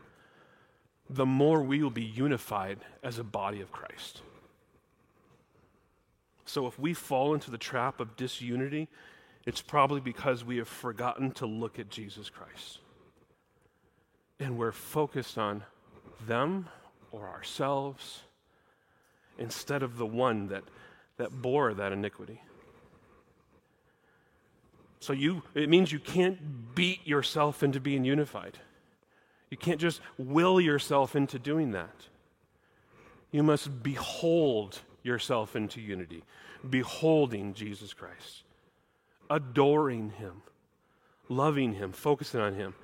the 1.09 1.25
more 1.25 1.61
we 1.61 1.81
will 1.81 1.89
be 1.89 2.03
unified 2.03 2.79
as 3.01 3.17
a 3.17 3.23
body 3.23 3.61
of 3.61 3.71
Christ. 3.71 4.21
So 6.45 6.67
if 6.67 6.77
we 6.77 6.93
fall 6.93 7.33
into 7.33 7.49
the 7.49 7.57
trap 7.57 7.99
of 7.99 8.15
disunity, 8.15 8.87
it's 9.45 9.61
probably 9.61 10.01
because 10.01 10.43
we 10.43 10.57
have 10.57 10.67
forgotten 10.67 11.31
to 11.31 11.45
look 11.45 11.79
at 11.79 11.89
Jesus 11.89 12.29
Christ. 12.29 12.79
And 14.39 14.57
we're 14.57 14.71
focused 14.71 15.37
on 15.37 15.63
them 16.27 16.67
or 17.11 17.27
ourselves 17.27 18.21
instead 19.37 19.83
of 19.83 19.97
the 19.97 20.05
one 20.05 20.47
that, 20.49 20.63
that 21.17 21.41
bore 21.41 21.73
that 21.73 21.91
iniquity. 21.91 22.41
So 24.99 25.13
you 25.13 25.41
it 25.55 25.67
means 25.67 25.91
you 25.91 25.99
can't 25.99 26.75
beat 26.75 27.05
yourself 27.07 27.63
into 27.63 27.79
being 27.79 28.05
unified. 28.05 28.59
You 29.49 29.57
can't 29.57 29.81
just 29.81 29.99
will 30.17 30.61
yourself 30.61 31.15
into 31.15 31.39
doing 31.39 31.71
that. 31.71 32.07
You 33.31 33.43
must 33.43 33.81
behold 33.81 34.79
yourself 35.03 35.55
into 35.55 35.81
unity, 35.81 36.23
beholding 36.69 37.53
Jesus 37.53 37.93
Christ, 37.93 38.43
adoring 39.31 40.11
him, 40.11 40.43
loving 41.29 41.73
him, 41.73 41.93
focusing 41.93 42.41
on 42.41 42.53
him. 42.53 42.75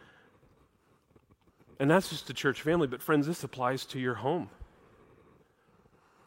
And 1.79 1.91
that's 1.91 2.09
just 2.09 2.25
the 2.25 2.33
church 2.33 2.61
family, 2.61 2.87
but 2.87 3.01
friends, 3.01 3.27
this 3.27 3.43
applies 3.43 3.85
to 3.87 3.99
your 3.99 4.15
home. 4.15 4.49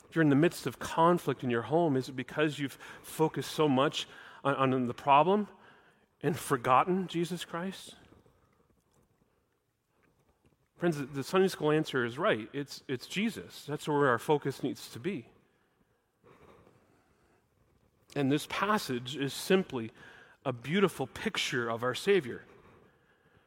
If 0.08 0.14
you're 0.14 0.22
in 0.22 0.28
the 0.28 0.36
midst 0.36 0.66
of 0.66 0.78
conflict 0.78 1.42
in 1.42 1.50
your 1.50 1.62
home, 1.62 1.96
is 1.96 2.08
it 2.08 2.16
because 2.16 2.58
you've 2.58 2.78
focused 3.02 3.52
so 3.52 3.68
much 3.68 4.06
on, 4.44 4.74
on 4.74 4.86
the 4.86 4.94
problem 4.94 5.48
and 6.22 6.38
forgotten 6.38 7.06
Jesus 7.06 7.44
Christ? 7.44 7.94
Friends, 10.76 10.98
the 11.14 11.22
Sunday 11.22 11.48
school 11.48 11.70
answer 11.70 12.04
is 12.04 12.18
right. 12.18 12.48
It's, 12.52 12.82
it's 12.88 13.06
Jesus. 13.06 13.64
That's 13.68 13.88
where 13.88 14.08
our 14.08 14.18
focus 14.18 14.62
needs 14.62 14.88
to 14.90 14.98
be. 14.98 15.26
And 18.16 18.30
this 18.30 18.46
passage 18.48 19.16
is 19.16 19.32
simply 19.32 19.90
a 20.44 20.52
beautiful 20.52 21.06
picture 21.06 21.68
of 21.68 21.82
our 21.82 21.94
Savior 21.94 22.42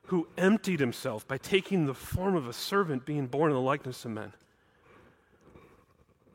who 0.08 0.28
emptied 0.38 0.80
himself 0.80 1.28
by 1.28 1.38
taking 1.38 1.86
the 1.86 1.94
form 1.94 2.36
of 2.36 2.48
a 2.48 2.54
servant, 2.54 3.06
being 3.06 3.26
born 3.28 3.52
in 3.52 3.56
the 3.56 3.62
likeness 3.62 4.06
of 4.06 4.12
men. 4.12 4.34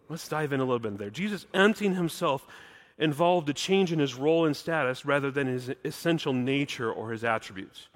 Let's 0.08 0.28
dive 0.28 0.52
in 0.52 0.61
a 0.61 0.64
little 0.64 0.78
bit 0.78 0.97
there. 0.99 1.11
Jesus 1.11 1.47
emptying 1.52 1.94
himself 1.94 2.47
involved 2.99 3.49
a 3.49 3.52
change 3.52 3.92
in 3.92 3.99
his 3.99 4.14
role 4.14 4.47
and 4.47 4.56
status 4.56 5.04
rather 5.04 5.30
than 5.30 5.47
his 5.47 5.70
essential 5.85 6.32
nature 6.32 6.90
or 6.90 7.12
his 7.12 7.25
attributes. 7.25 7.88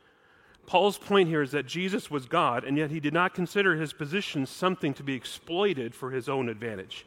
Paul's 0.67 0.99
point 0.99 1.29
here 1.29 1.43
is 1.43 1.51
that 1.51 1.67
Jesus 1.67 2.11
was 2.11 2.27
God, 2.27 2.65
and 2.65 2.77
yet 2.77 2.91
he 2.91 3.01
did 3.01 3.13
not 3.13 3.35
consider 3.35 3.77
his 3.77 3.93
position 3.93 4.47
something 4.47 4.95
to 4.95 5.03
be 5.03 5.15
exploited 5.15 5.95
for 5.95 6.11
his 6.11 6.29
own 6.29 6.49
advantage. 6.49 7.05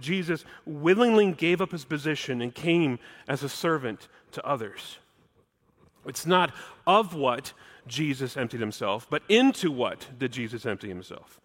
Jesus 0.00 0.44
willingly 0.64 1.32
gave 1.32 1.60
up 1.60 1.72
his 1.72 1.84
position 1.84 2.42
and 2.42 2.54
came 2.54 2.98
as 3.28 3.42
a 3.42 3.48
servant 3.48 4.08
to 4.32 4.46
others. 4.46 4.98
It's 6.06 6.26
not 6.26 6.52
of 6.86 7.14
what 7.14 7.52
Jesus 7.86 8.36
emptied 8.36 8.60
himself, 8.60 9.06
but 9.10 9.22
into 9.28 9.70
what 9.70 10.08
did 10.18 10.32
Jesus 10.32 10.66
empty 10.66 10.88
himself? 10.88 11.40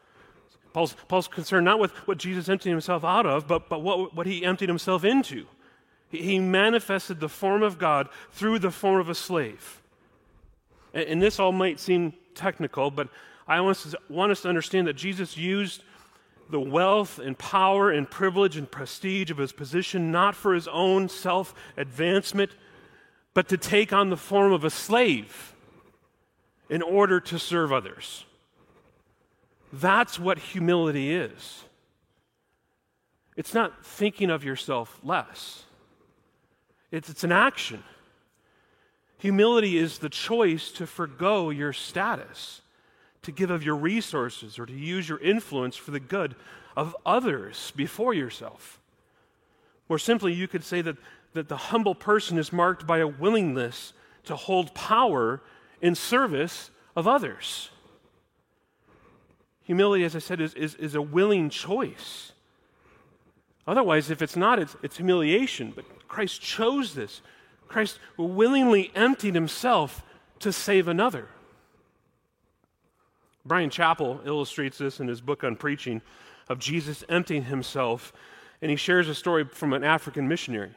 Paul's, 0.73 0.95
Paul's 1.07 1.27
concerned 1.27 1.65
not 1.65 1.79
with 1.79 1.91
what 2.07 2.17
Jesus 2.17 2.49
emptied 2.49 2.69
himself 2.69 3.03
out 3.03 3.25
of, 3.25 3.47
but, 3.47 3.69
but 3.69 3.81
what, 3.81 4.13
what 4.13 4.27
he 4.27 4.45
emptied 4.45 4.69
himself 4.69 5.03
into. 5.03 5.45
He 6.09 6.39
manifested 6.39 7.19
the 7.19 7.29
form 7.29 7.63
of 7.63 7.77
God 7.77 8.09
through 8.31 8.59
the 8.59 8.71
form 8.71 8.99
of 8.99 9.09
a 9.09 9.15
slave. 9.15 9.81
And 10.93 11.21
this 11.21 11.39
all 11.39 11.51
might 11.51 11.79
seem 11.79 12.13
technical, 12.35 12.91
but 12.91 13.09
I 13.47 13.59
want 13.61 13.77
us, 13.77 13.91
to, 13.91 13.99
want 14.09 14.31
us 14.31 14.41
to 14.41 14.49
understand 14.49 14.87
that 14.87 14.93
Jesus 14.93 15.37
used 15.37 15.83
the 16.49 16.59
wealth 16.59 17.19
and 17.19 17.37
power 17.37 17.89
and 17.89 18.09
privilege 18.09 18.57
and 18.57 18.69
prestige 18.69 19.31
of 19.31 19.37
his 19.37 19.51
position 19.51 20.11
not 20.11 20.35
for 20.35 20.53
his 20.53 20.67
own 20.67 21.09
self 21.09 21.53
advancement, 21.77 22.51
but 23.33 23.47
to 23.49 23.57
take 23.57 23.91
on 23.91 24.09
the 24.09 24.17
form 24.17 24.51
of 24.53 24.63
a 24.63 24.69
slave 24.69 25.53
in 26.69 26.81
order 26.81 27.19
to 27.19 27.39
serve 27.39 27.71
others. 27.71 28.25
That's 29.73 30.17
what 30.19 30.37
humility 30.37 31.13
is. 31.13 31.63
It's 33.35 33.53
not 33.53 33.85
thinking 33.85 34.29
of 34.29 34.43
yourself 34.43 34.99
less. 35.03 35.63
It's, 36.91 37.09
it's 37.09 37.23
an 37.23 37.31
action. 37.31 37.83
Humility 39.17 39.77
is 39.77 39.97
the 39.97 40.09
choice 40.09 40.71
to 40.73 40.87
forego 40.87 41.49
your 41.49 41.73
status, 41.73 42.61
to 43.25 43.31
give 43.31 43.51
of 43.51 43.63
your 43.63 43.75
resources, 43.75 44.57
or 44.57 44.65
to 44.65 44.73
use 44.73 45.07
your 45.07 45.19
influence 45.19 45.75
for 45.75 45.91
the 45.91 45.99
good 45.99 46.35
of 46.75 46.95
others 47.05 47.71
before 47.75 48.13
yourself. 48.13 48.79
More 49.87 49.99
simply, 49.99 50.33
you 50.33 50.47
could 50.47 50.63
say 50.63 50.81
that 50.81 50.97
that 51.35 51.49
the 51.49 51.57
humble 51.57 51.93
person 51.93 52.37
is 52.37 52.51
marked 52.51 52.87
by 52.87 52.97
a 52.99 53.07
willingness 53.07 53.93
to 54.23 54.35
hold 54.35 54.73
power 54.73 55.41
in 55.81 55.93
service 55.93 56.71
of 56.95 57.07
others. 57.07 57.69
Humility, 59.63 60.03
as 60.05 60.15
I 60.15 60.19
said, 60.19 60.41
is, 60.41 60.53
is, 60.53 60.75
is 60.75 60.95
a 60.95 61.01
willing 61.01 61.49
choice. 61.49 62.31
Otherwise, 63.67 64.09
if 64.09 64.21
it's 64.21 64.35
not, 64.35 64.59
it's, 64.59 64.75
it's 64.81 64.97
humiliation. 64.97 65.73
But 65.75 66.07
Christ 66.07 66.41
chose 66.41 66.95
this. 66.95 67.21
Christ 67.67 67.99
willingly 68.15 68.91
emptied 68.95 69.35
himself 69.35 70.03
to 70.39 70.53
save 70.53 70.87
another. 70.87 71.27
Bryan 73.45 73.69
Chapell 73.69 74.25
illustrates 74.25 74.79
this 74.79 74.99
in 74.99 75.07
his 75.07 75.21
book 75.21 75.43
on 75.43 75.55
preaching 75.55 76.01
of 76.49 76.59
Jesus 76.59 77.03
emptying 77.09 77.43
himself, 77.43 78.11
and 78.61 78.71
he 78.71 78.77
shares 78.77 79.07
a 79.07 79.15
story 79.15 79.45
from 79.45 79.73
an 79.73 79.83
African 79.83 80.27
missionary. 80.27 80.71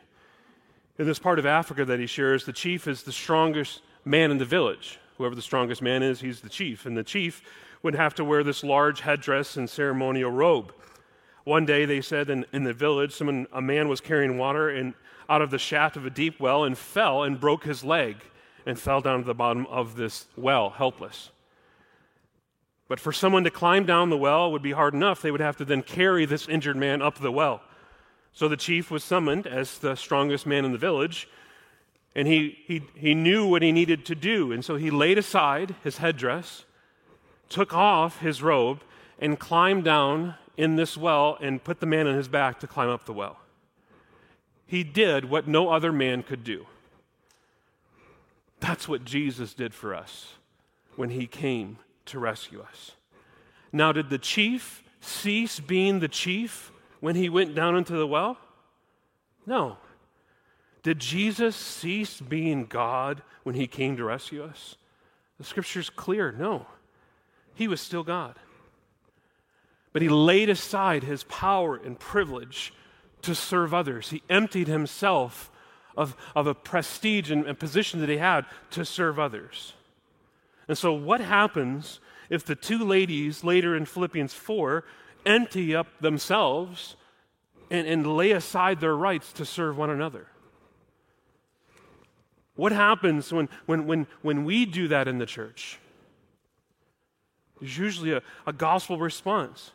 In 0.98 1.06
this 1.06 1.18
part 1.18 1.38
of 1.38 1.46
Africa 1.46 1.84
that 1.84 2.00
he 2.00 2.06
shares, 2.06 2.44
the 2.44 2.52
chief 2.52 2.86
is 2.86 3.02
the 3.02 3.12
strongest 3.12 3.82
man 4.04 4.30
in 4.30 4.38
the 4.38 4.44
village. 4.44 4.98
Whoever 5.16 5.34
the 5.34 5.42
strongest 5.42 5.80
man 5.80 6.02
is, 6.02 6.20
he's 6.20 6.40
the 6.40 6.48
chief. 6.48 6.86
And 6.86 6.96
the 6.96 7.04
chief 7.04 7.42
would 7.82 7.94
have 7.94 8.14
to 8.16 8.24
wear 8.24 8.42
this 8.42 8.62
large 8.64 9.00
headdress 9.00 9.56
and 9.56 9.70
ceremonial 9.70 10.30
robe. 10.30 10.72
One 11.44 11.64
day, 11.64 11.84
they 11.84 12.00
said 12.00 12.28
in, 12.28 12.44
in 12.52 12.64
the 12.64 12.72
village, 12.72 13.12
someone, 13.12 13.46
a 13.52 13.62
man 13.62 13.88
was 13.88 14.00
carrying 14.00 14.36
water 14.36 14.68
and 14.68 14.94
out 15.28 15.40
of 15.40 15.50
the 15.50 15.58
shaft 15.58 15.96
of 15.96 16.04
a 16.04 16.10
deep 16.10 16.40
well 16.40 16.64
and 16.64 16.76
fell 16.76 17.22
and 17.22 17.40
broke 17.40 17.64
his 17.64 17.84
leg 17.84 18.16
and 18.66 18.78
fell 18.78 19.00
down 19.00 19.20
to 19.20 19.24
the 19.24 19.34
bottom 19.34 19.66
of 19.66 19.96
this 19.96 20.26
well, 20.36 20.70
helpless. 20.70 21.30
But 22.88 22.98
for 22.98 23.12
someone 23.12 23.44
to 23.44 23.50
climb 23.50 23.84
down 23.84 24.08
the 24.08 24.16
well 24.16 24.50
would 24.50 24.62
be 24.62 24.72
hard 24.72 24.94
enough. 24.94 25.20
They 25.20 25.30
would 25.30 25.42
have 25.42 25.58
to 25.58 25.64
then 25.64 25.82
carry 25.82 26.24
this 26.24 26.48
injured 26.48 26.76
man 26.76 27.02
up 27.02 27.18
the 27.18 27.30
well. 27.30 27.60
So 28.32 28.48
the 28.48 28.56
chief 28.56 28.90
was 28.90 29.04
summoned 29.04 29.46
as 29.46 29.78
the 29.78 29.94
strongest 29.94 30.46
man 30.46 30.64
in 30.64 30.72
the 30.72 30.78
village, 30.78 31.28
and 32.14 32.26
he, 32.26 32.58
he, 32.64 32.82
he 32.94 33.14
knew 33.14 33.46
what 33.46 33.62
he 33.62 33.72
needed 33.72 34.06
to 34.06 34.14
do. 34.14 34.52
And 34.52 34.64
so 34.64 34.76
he 34.76 34.90
laid 34.90 35.18
aside 35.18 35.74
his 35.84 35.98
headdress, 35.98 36.64
took 37.48 37.74
off 37.74 38.20
his 38.20 38.42
robe, 38.42 38.80
and 39.18 39.38
climbed 39.38 39.84
down 39.84 40.36
in 40.56 40.76
this 40.76 40.96
well 40.96 41.36
and 41.40 41.62
put 41.62 41.80
the 41.80 41.86
man 41.86 42.06
on 42.06 42.14
his 42.14 42.28
back 42.28 42.58
to 42.60 42.66
climb 42.66 42.88
up 42.88 43.04
the 43.04 43.12
well. 43.12 43.38
He 44.66 44.82
did 44.82 45.26
what 45.26 45.46
no 45.46 45.70
other 45.70 45.92
man 45.92 46.22
could 46.22 46.44
do. 46.44 46.66
That's 48.60 48.88
what 48.88 49.04
Jesus 49.04 49.54
did 49.54 49.74
for 49.74 49.94
us 49.94 50.34
when 50.96 51.10
he 51.10 51.26
came 51.26 51.78
to 52.08 52.18
rescue 52.18 52.60
us. 52.60 52.92
Now, 53.72 53.92
did 53.92 54.10
the 54.10 54.18
chief 54.18 54.82
cease 55.00 55.60
being 55.60 56.00
the 56.00 56.08
chief 56.08 56.72
when 57.00 57.16
he 57.16 57.28
went 57.28 57.54
down 57.54 57.76
into 57.76 57.94
the 57.94 58.06
well? 58.06 58.38
No. 59.46 59.78
Did 60.82 60.98
Jesus 60.98 61.56
cease 61.56 62.20
being 62.20 62.66
God 62.66 63.22
when 63.42 63.54
he 63.54 63.66
came 63.66 63.96
to 63.96 64.04
rescue 64.04 64.42
us? 64.42 64.76
The 65.38 65.44
scripture's 65.44 65.90
clear 65.90 66.32
no. 66.32 66.66
He 67.54 67.68
was 67.68 67.80
still 67.80 68.02
God. 68.02 68.36
But 69.92 70.02
he 70.02 70.08
laid 70.08 70.48
aside 70.48 71.02
his 71.02 71.24
power 71.24 71.76
and 71.76 71.98
privilege 71.98 72.72
to 73.22 73.34
serve 73.34 73.74
others. 73.74 74.10
He 74.10 74.22
emptied 74.28 74.68
himself 74.68 75.50
of, 75.96 76.16
of 76.36 76.46
a 76.46 76.54
prestige 76.54 77.30
and, 77.30 77.46
and 77.46 77.58
position 77.58 78.00
that 78.00 78.08
he 78.08 78.18
had 78.18 78.44
to 78.70 78.84
serve 78.84 79.18
others. 79.18 79.74
And 80.68 80.76
so, 80.76 80.92
what 80.92 81.20
happens 81.20 81.98
if 82.28 82.44
the 82.44 82.54
two 82.54 82.84
ladies 82.84 83.42
later 83.42 83.74
in 83.74 83.86
Philippians 83.86 84.34
4 84.34 84.84
empty 85.24 85.74
up 85.74 85.86
themselves 86.00 86.96
and, 87.70 87.86
and 87.86 88.16
lay 88.16 88.32
aside 88.32 88.80
their 88.80 88.94
rights 88.94 89.32
to 89.34 89.46
serve 89.46 89.78
one 89.78 89.90
another? 89.90 90.26
What 92.54 92.72
happens 92.72 93.32
when, 93.32 93.48
when, 93.66 93.86
when, 93.86 94.06
when 94.22 94.44
we 94.44 94.66
do 94.66 94.88
that 94.88 95.08
in 95.08 95.18
the 95.18 95.26
church? 95.26 95.78
There's 97.60 97.78
usually 97.78 98.12
a, 98.12 98.22
a 98.46 98.52
gospel 98.52 98.98
response. 98.98 99.72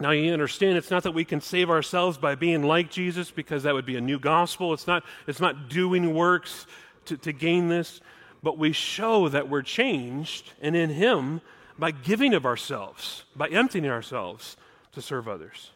Now, 0.00 0.10
you 0.10 0.32
understand 0.32 0.76
it's 0.76 0.90
not 0.90 1.04
that 1.04 1.12
we 1.12 1.24
can 1.24 1.40
save 1.40 1.70
ourselves 1.70 2.18
by 2.18 2.34
being 2.34 2.62
like 2.62 2.90
Jesus 2.90 3.30
because 3.30 3.62
that 3.62 3.74
would 3.74 3.86
be 3.86 3.96
a 3.96 4.00
new 4.00 4.18
gospel. 4.18 4.74
It's 4.74 4.86
not, 4.86 5.04
it's 5.26 5.40
not 5.40 5.70
doing 5.70 6.14
works 6.14 6.66
to, 7.06 7.16
to 7.18 7.32
gain 7.32 7.68
this 7.68 8.00
but 8.42 8.58
we 8.58 8.72
show 8.72 9.28
that 9.28 9.48
we're 9.48 9.62
changed 9.62 10.52
and 10.60 10.76
in 10.76 10.90
Him 10.90 11.40
by 11.78 11.90
giving 11.90 12.34
of 12.34 12.46
ourselves, 12.46 13.24
by 13.34 13.48
emptying 13.48 13.86
ourselves 13.86 14.56
to 14.92 15.02
serve 15.02 15.28
others. 15.28 15.70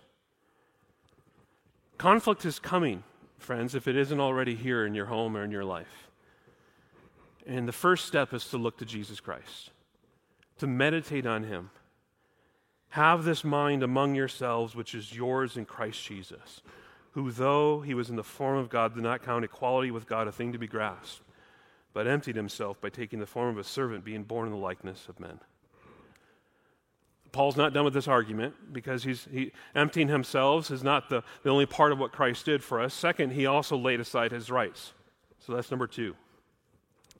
Conflict 1.99 2.45
is 2.45 2.59
coming, 2.59 3.03
friends, 3.39 3.75
if 3.75 3.87
it 3.87 3.97
isn't 3.97 4.21
already 4.21 4.55
here 4.55 4.87
in 4.87 4.95
your 4.95 5.07
home 5.07 5.37
or 5.37 5.45
in 5.45 5.51
your 5.51 5.65
life. 5.65 6.09
And 7.47 7.69
the 7.69 7.73
first 7.73 8.07
step 8.07 8.33
is 8.33 8.49
to 8.51 8.59
look 8.59 8.79
to 8.79 8.85
Jesus 8.85 9.21
Christ, 9.21 9.71
to 10.59 10.67
meditate 10.67 11.27
on 11.27 11.45
Him. 11.45 11.71
Have 12.91 13.25
this 13.25 13.45
mind 13.45 13.83
among 13.83 14.15
yourselves, 14.15 14.75
which 14.75 14.95
is 14.95 15.15
yours 15.15 15.57
in 15.57 15.65
Christ 15.65 16.05
Jesus, 16.05 16.61
who, 17.13 17.31
though 17.31 17.81
he 17.81 17.95
was 17.95 18.11
in 18.11 18.17
the 18.17 18.25
form 18.25 18.59
of 18.59 18.69
God, 18.69 18.95
did 18.95 19.03
not 19.03 19.23
count 19.23 19.45
equality 19.45 19.91
with 19.91 20.09
God 20.09 20.27
a 20.27 20.33
thing 20.33 20.53
to 20.53 20.59
be 20.59 20.67
grasped 20.67 21.23
but 21.93 22.07
emptied 22.07 22.37
himself 22.37 22.81
by 22.81 22.89
taking 22.89 23.19
the 23.19 23.27
form 23.27 23.49
of 23.49 23.59
a 23.59 23.65
servant, 23.65 24.05
being 24.05 24.23
born 24.23 24.47
in 24.47 24.53
the 24.53 24.59
likeness 24.59 25.09
of 25.09 25.19
men. 25.19 25.41
Paul's 27.33 27.57
not 27.57 27.73
done 27.73 27.85
with 27.85 27.95
this 27.95 28.09
argument 28.09 28.73
because 28.73 29.05
he's 29.05 29.29
he, 29.31 29.53
emptying 29.75 30.09
himself 30.09 30.71
is 30.71 30.83
not 30.83 31.09
the, 31.09 31.23
the 31.43 31.51
only 31.51 31.67
part 31.67 31.93
of 31.93 31.99
what 31.99 32.13
Christ 32.13 32.45
did 32.45 32.63
for 32.63 32.81
us. 32.81 32.93
Second, 32.93 33.31
he 33.31 33.47
also 33.47 33.77
laid 33.77 34.01
aside 34.01 34.33
his 34.33 34.51
rights. 34.51 34.93
So 35.39 35.55
that's 35.55 35.71
number 35.71 35.87
two 35.87 36.15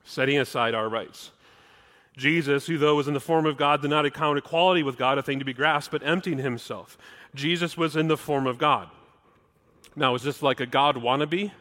setting 0.05 0.39
aside 0.39 0.75
our 0.75 0.89
rights. 0.89 1.31
Jesus, 2.17 2.67
who 2.67 2.79
though 2.79 2.97
was 2.97 3.07
in 3.07 3.15
the 3.15 3.21
form 3.21 3.47
of 3.47 3.57
God, 3.57 3.83
did 3.83 3.91
not 3.91 4.05
account 4.05 4.39
equality 4.39 4.83
with 4.83 4.99
God 4.99 5.19
a 5.19 5.23
thing 5.23 5.39
to 5.39 5.45
be 5.45 5.53
grasped, 5.53 5.93
but 5.93 6.03
emptying 6.05 6.39
himself. 6.39 6.99
Jesus 7.35 7.77
was 7.77 7.95
in 7.97 8.09
the 8.09 8.17
form 8.17 8.47
of 8.47 8.59
God. 8.59 8.89
Now, 9.95 10.15
is 10.15 10.23
this 10.23 10.43
like 10.43 10.61
a 10.61 10.67
God 10.67 10.97
wannabe? 10.97 11.53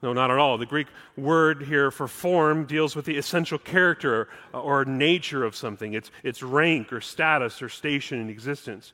No, 0.00 0.12
not 0.12 0.30
at 0.30 0.38
all. 0.38 0.58
The 0.58 0.66
Greek 0.66 0.86
word 1.16 1.62
here 1.62 1.90
for 1.90 2.06
form 2.06 2.66
deals 2.66 2.94
with 2.94 3.04
the 3.04 3.16
essential 3.16 3.58
character 3.58 4.28
uh, 4.54 4.60
or 4.60 4.84
nature 4.84 5.44
of 5.44 5.56
something, 5.56 5.94
its, 5.94 6.10
its 6.22 6.42
rank 6.42 6.92
or 6.92 7.00
status 7.00 7.60
or 7.60 7.68
station 7.68 8.20
in 8.20 8.30
existence. 8.30 8.92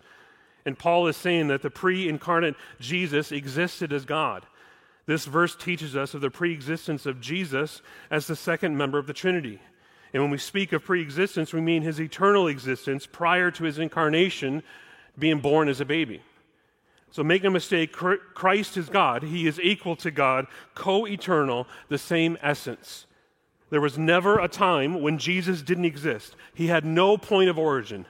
And 0.65 0.79
Paul 0.79 1.07
is 1.09 1.17
saying 1.17 1.49
that 1.49 1.61
the 1.61 1.71
pre 1.71 2.09
incarnate 2.09 2.55
Jesus 2.81 3.33
existed 3.33 3.93
as 3.93 4.07
God. 4.07 4.47
This 5.07 5.27
verse 5.27 5.55
teaches 5.55 5.95
us 5.95 6.15
of 6.15 6.23
the 6.23 6.31
pre 6.31 6.53
existence 6.53 7.05
of 7.05 7.21
Jesus 7.21 7.83
as 8.11 8.27
the 8.27 8.37
second 8.37 8.77
member 8.77 8.99
of 8.99 9.07
the 9.07 9.13
Trinity. 9.13 9.61
And 10.15 10.23
when 10.23 10.31
we 10.31 10.39
speak 10.39 10.73
of 10.73 10.85
pre 10.85 11.03
existence, 11.03 11.53
we 11.53 11.61
mean 11.61 11.83
his 11.83 12.01
eternal 12.01 12.49
existence 12.49 13.05
prior 13.05 13.51
to 13.51 13.65
his 13.65 13.79
incarnation 13.79 14.63
being 15.19 15.41
born 15.41 15.69
as 15.69 15.83
a 15.83 15.85
baby. 15.85 16.23
So 17.15 17.23
make 17.23 17.45
no 17.45 17.51
mistake, 17.51 17.93
Christ 17.93 18.77
is 18.77 18.89
God. 18.89 19.23
He 19.23 19.47
is 19.47 19.61
equal 19.61 19.95
to 19.99 20.11
God, 20.11 20.49
co 20.75 21.07
eternal, 21.07 21.69
the 21.89 21.97
same 21.97 22.37
essence. 22.43 23.07
There 23.71 23.81
was 23.81 23.97
never 23.97 24.41
a 24.41 24.49
time 24.49 25.01
when 25.01 25.19
Jesus 25.19 25.63
didn't 25.63 25.85
exist. 25.85 26.35
He 26.55 26.67
had 26.67 26.85
no 26.85 27.17
point 27.17 27.49
of 27.49 27.57
origin. 27.57 28.07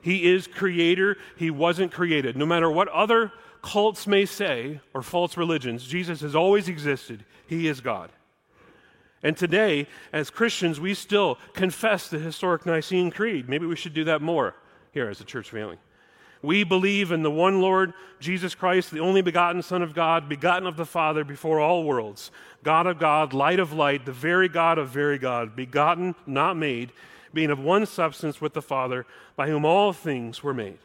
He 0.00 0.32
is 0.32 0.46
creator, 0.46 1.18
he 1.36 1.50
wasn't 1.50 1.92
created. 1.92 2.34
No 2.34 2.46
matter 2.46 2.70
what 2.70 2.88
other 2.88 3.30
cults 3.60 4.06
may 4.06 4.24
say 4.24 4.80
or 4.94 5.02
false 5.02 5.36
religions, 5.36 5.86
Jesus 5.86 6.22
has 6.22 6.34
always 6.34 6.66
existed. 6.66 7.26
He 7.46 7.68
is 7.68 7.82
God. 7.82 8.10
And 9.22 9.36
today, 9.36 9.86
as 10.14 10.30
Christians, 10.30 10.80
we 10.80 10.94
still 10.94 11.36
confess 11.52 12.08
the 12.08 12.18
historic 12.18 12.64
Nicene 12.64 13.10
Creed. 13.10 13.50
Maybe 13.50 13.66
we 13.66 13.76
should 13.76 13.92
do 13.92 14.04
that 14.04 14.22
more 14.22 14.54
here 14.92 15.10
as 15.10 15.20
a 15.20 15.24
church 15.24 15.50
family. 15.50 15.76
We 16.46 16.62
believe 16.62 17.10
in 17.10 17.24
the 17.24 17.30
one 17.30 17.60
Lord, 17.60 17.92
Jesus 18.20 18.54
Christ, 18.54 18.92
the 18.92 19.00
only 19.00 19.20
begotten 19.20 19.62
Son 19.62 19.82
of 19.82 19.94
God, 19.94 20.28
begotten 20.28 20.68
of 20.68 20.76
the 20.76 20.86
Father 20.86 21.24
before 21.24 21.58
all 21.58 21.82
worlds, 21.82 22.30
God 22.62 22.86
of 22.86 23.00
God, 23.00 23.34
light 23.34 23.58
of 23.58 23.72
light, 23.72 24.06
the 24.06 24.12
very 24.12 24.48
God 24.48 24.78
of 24.78 24.88
very 24.88 25.18
God, 25.18 25.56
begotten, 25.56 26.14
not 26.24 26.56
made, 26.56 26.92
being 27.34 27.50
of 27.50 27.58
one 27.58 27.84
substance 27.84 28.40
with 28.40 28.54
the 28.54 28.62
Father, 28.62 29.06
by 29.34 29.48
whom 29.48 29.64
all 29.64 29.92
things 29.92 30.44
were 30.44 30.54
made. 30.54 30.78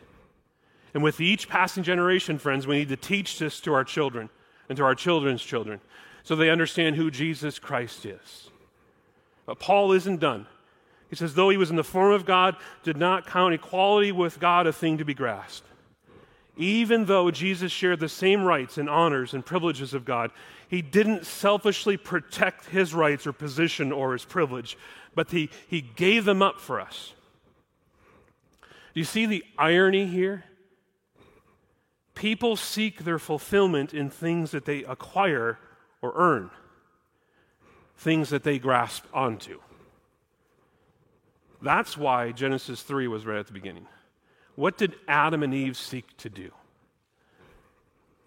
And 0.95 1.03
with 1.03 1.21
each 1.21 1.47
passing 1.47 1.83
generation, 1.83 2.39
friends, 2.39 2.65
we 2.65 2.79
need 2.79 2.89
to 2.89 2.97
teach 2.97 3.37
this 3.37 3.59
to 3.59 3.73
our 3.75 3.83
children 3.83 4.31
and 4.67 4.75
to 4.77 4.83
our 4.83 4.95
children's 4.95 5.43
children 5.43 5.79
so 6.23 6.35
they 6.35 6.49
understand 6.49 6.95
who 6.95 7.11
Jesus 7.11 7.59
Christ 7.59 8.07
is. 8.07 8.49
But 9.45 9.59
Paul 9.59 9.91
isn't 9.91 10.19
done. 10.21 10.47
He 11.11 11.17
says, 11.17 11.33
though 11.33 11.49
he 11.49 11.57
was 11.57 11.69
in 11.69 11.75
the 11.75 11.83
form 11.83 12.13
of 12.13 12.25
God, 12.25 12.55
did 12.83 12.95
not 12.95 13.27
count 13.27 13.53
equality 13.53 14.13
with 14.13 14.39
God 14.39 14.65
a 14.65 14.71
thing 14.71 14.97
to 14.97 15.03
be 15.03 15.13
grasped. 15.13 15.67
Even 16.55 17.03
though 17.03 17.29
Jesus 17.31 17.69
shared 17.69 17.99
the 17.99 18.07
same 18.07 18.45
rights 18.45 18.77
and 18.77 18.89
honors 18.89 19.33
and 19.33 19.45
privileges 19.45 19.93
of 19.93 20.05
God, 20.05 20.31
he 20.69 20.81
didn't 20.81 21.25
selfishly 21.25 21.97
protect 21.97 22.67
his 22.67 22.93
rights 22.93 23.27
or 23.27 23.33
position 23.33 23.91
or 23.91 24.13
his 24.13 24.23
privilege, 24.23 24.77
but 25.13 25.29
he, 25.31 25.49
he 25.67 25.81
gave 25.81 26.23
them 26.23 26.41
up 26.41 26.61
for 26.61 26.79
us. 26.79 27.13
Do 28.93 28.99
you 29.01 29.05
see 29.05 29.25
the 29.25 29.43
irony 29.57 30.05
here? 30.05 30.45
People 32.15 32.55
seek 32.55 33.03
their 33.03 33.19
fulfillment 33.19 33.93
in 33.93 34.09
things 34.09 34.51
that 34.51 34.63
they 34.63 34.85
acquire 34.85 35.59
or 36.01 36.13
earn, 36.15 36.51
things 37.97 38.29
that 38.29 38.43
they 38.43 38.59
grasp 38.59 39.03
onto. 39.13 39.59
That's 41.61 41.97
why 41.97 42.31
Genesis 42.31 42.81
3 42.81 43.07
was 43.07 43.25
right 43.25 43.39
at 43.39 43.47
the 43.47 43.53
beginning. 43.53 43.87
What 44.55 44.77
did 44.77 44.95
Adam 45.07 45.43
and 45.43 45.53
Eve 45.53 45.77
seek 45.77 46.15
to 46.17 46.29
do? 46.29 46.51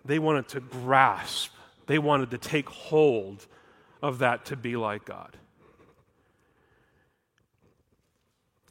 They 0.05 0.19
wanted 0.19 0.49
to 0.49 0.61
grasp, 0.61 1.53
they 1.87 1.99
wanted 1.99 2.31
to 2.31 2.39
take 2.39 2.69
hold 2.69 3.47
of 4.03 4.19
that 4.19 4.47
to 4.47 4.57
be 4.57 4.77
like 4.77 5.05
God. 5.05 5.37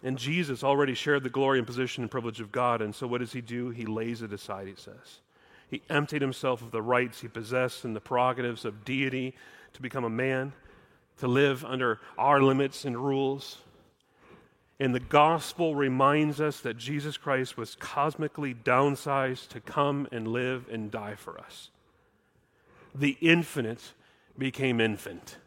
And 0.04 0.17
Jesus 0.17 0.63
already 0.63 0.93
shared 0.93 1.23
the 1.23 1.30
glory 1.30 1.60
and 1.60 1.65
position 1.65 2.04
and 2.04 2.12
privilege 2.12 2.41
of 2.41 2.52
God. 2.52 2.82
And 2.82 2.93
so 2.93 3.08
what 3.08 3.21
does 3.21 3.32
he 3.32 3.39
do? 3.39 3.69
He 3.69 3.86
lays 3.86 4.21
it 4.21 4.34
aside, 4.34 4.67
he 4.67 4.76
says. 4.76 5.21
He 5.69 5.82
emptied 5.89 6.21
himself 6.21 6.62
of 6.62 6.71
the 6.71 6.82
rights 6.82 7.21
he 7.21 7.30
possessed 7.30 7.86
and 7.86 7.95
the 7.95 8.02
prerogatives 8.02 8.65
of 8.65 8.84
deity 8.84 9.34
to 9.71 9.82
become 9.82 10.04
a 10.04 10.10
man, 10.10 10.52
to 11.17 11.28
live 11.28 11.63
under 11.63 11.99
our 12.17 12.41
limits 12.41 12.84
and 12.84 12.97
rules. 12.97 13.58
And 14.84 14.93
the 14.93 15.00
gospel 15.00 15.76
reminds 15.76 16.41
us 16.41 16.60
that 16.60 16.76
Jesus 16.76 17.15
Christ 17.15 17.56
was 17.56 17.76
cosmically 17.76 18.54
downsized 18.54 19.48
to 19.48 19.62
come 19.62 20.10
and 20.12 20.28
live 20.28 20.67
and 20.69 20.91
die 20.91 21.15
for 21.15 21.39
us. 21.39 21.69
The 22.93 23.17
infinite 23.22 23.93
became 24.38 24.82
infant. 24.82 25.38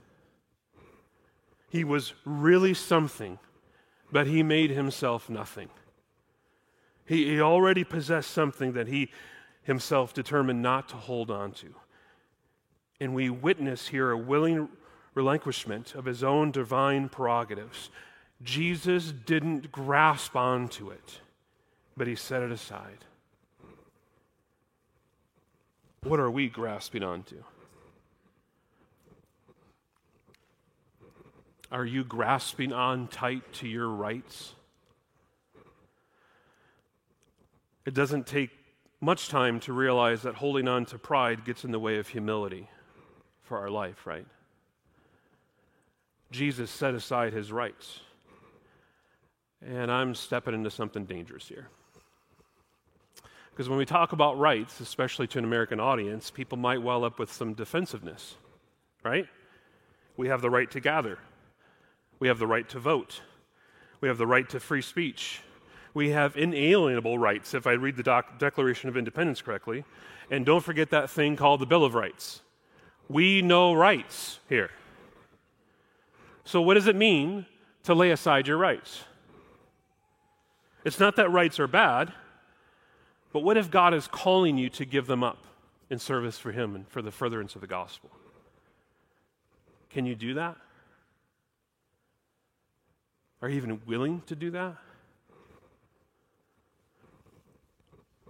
He 1.68 1.84
was 1.84 2.14
really 2.24 2.72
something 2.72 3.38
but 4.10 4.26
he 4.26 4.42
made 4.42 4.70
himself 4.70 5.28
nothing. 5.28 5.68
He, 7.04 7.34
he 7.34 7.40
already 7.42 7.84
possessed 7.84 8.30
something 8.30 8.72
that 8.72 8.86
he 8.86 9.10
himself 9.64 10.14
determined 10.14 10.62
not 10.62 10.88
to 10.88 10.96
hold 10.96 11.30
on 11.30 11.52
to. 11.52 11.74
And 13.02 13.14
we 13.14 13.28
witness 13.28 13.88
here 13.88 14.12
a 14.12 14.16
willing 14.16 14.70
relinquishment 15.12 15.94
of 15.94 16.06
his 16.06 16.24
own 16.24 16.52
divine 16.52 17.10
prerogatives. 17.10 17.90
Jesus 18.42 19.12
didn't 19.12 19.72
grasp 19.72 20.36
onto 20.36 20.90
it, 20.90 21.20
but 21.96 22.06
he 22.06 22.14
set 22.14 22.42
it 22.42 22.52
aside. 22.52 23.04
What 26.02 26.20
are 26.20 26.30
we 26.30 26.48
grasping 26.48 27.02
onto? 27.02 27.42
Are 31.72 31.84
you 31.84 32.04
grasping 32.04 32.72
on 32.72 33.08
tight 33.08 33.52
to 33.54 33.68
your 33.68 33.88
rights? 33.88 34.54
It 37.84 37.94
doesn't 37.94 38.26
take 38.26 38.50
much 39.00 39.28
time 39.28 39.60
to 39.60 39.72
realize 39.72 40.22
that 40.22 40.36
holding 40.36 40.68
on 40.68 40.86
to 40.86 40.98
pride 40.98 41.44
gets 41.44 41.64
in 41.64 41.72
the 41.72 41.78
way 41.78 41.98
of 41.98 42.08
humility 42.08 42.68
for 43.42 43.58
our 43.58 43.70
life, 43.70 44.06
right? 44.06 44.26
Jesus 46.30 46.70
set 46.70 46.94
aside 46.94 47.32
his 47.32 47.52
rights. 47.52 48.00
And 49.64 49.90
I'm 49.90 50.14
stepping 50.14 50.54
into 50.54 50.70
something 50.70 51.04
dangerous 51.04 51.48
here. 51.48 51.68
Because 53.50 53.68
when 53.70 53.78
we 53.78 53.86
talk 53.86 54.12
about 54.12 54.38
rights, 54.38 54.80
especially 54.80 55.26
to 55.28 55.38
an 55.38 55.44
American 55.44 55.80
audience, 55.80 56.30
people 56.30 56.58
might 56.58 56.82
well 56.82 57.04
up 57.04 57.18
with 57.18 57.32
some 57.32 57.54
defensiveness, 57.54 58.34
right? 59.02 59.26
We 60.16 60.28
have 60.28 60.42
the 60.42 60.50
right 60.50 60.70
to 60.72 60.80
gather. 60.80 61.18
We 62.18 62.28
have 62.28 62.38
the 62.38 62.46
right 62.46 62.68
to 62.68 62.78
vote. 62.78 63.22
We 64.02 64.08
have 64.08 64.18
the 64.18 64.26
right 64.26 64.46
to 64.50 64.60
free 64.60 64.82
speech. 64.82 65.40
We 65.94 66.10
have 66.10 66.36
inalienable 66.36 67.18
rights, 67.18 67.54
if 67.54 67.66
I 67.66 67.72
read 67.72 67.96
the 67.96 68.02
doc- 68.02 68.38
Declaration 68.38 68.90
of 68.90 68.96
Independence 68.98 69.40
correctly. 69.40 69.86
And 70.30 70.44
don't 70.44 70.62
forget 70.62 70.90
that 70.90 71.08
thing 71.08 71.36
called 71.36 71.60
the 71.60 71.66
Bill 71.66 71.84
of 71.84 71.94
Rights. 71.94 72.42
We 73.08 73.40
know 73.40 73.72
rights 73.72 74.40
here. 74.50 74.70
So, 76.44 76.60
what 76.60 76.74
does 76.74 76.86
it 76.86 76.96
mean 76.96 77.46
to 77.84 77.94
lay 77.94 78.10
aside 78.10 78.46
your 78.46 78.58
rights? 78.58 79.04
It's 80.86 81.00
not 81.00 81.16
that 81.16 81.32
rights 81.32 81.58
are 81.58 81.66
bad, 81.66 82.12
but 83.32 83.40
what 83.40 83.56
if 83.56 83.72
God 83.72 83.92
is 83.92 84.06
calling 84.06 84.56
you 84.56 84.70
to 84.70 84.84
give 84.84 85.08
them 85.08 85.24
up 85.24 85.44
in 85.90 85.98
service 85.98 86.38
for 86.38 86.52
Him 86.52 86.76
and 86.76 86.88
for 86.88 87.02
the 87.02 87.10
furtherance 87.10 87.56
of 87.56 87.60
the 87.60 87.66
gospel? 87.66 88.08
Can 89.90 90.06
you 90.06 90.14
do 90.14 90.34
that? 90.34 90.56
Are 93.42 93.48
you 93.48 93.56
even 93.56 93.80
willing 93.84 94.22
to 94.26 94.36
do 94.36 94.52
that? 94.52 94.76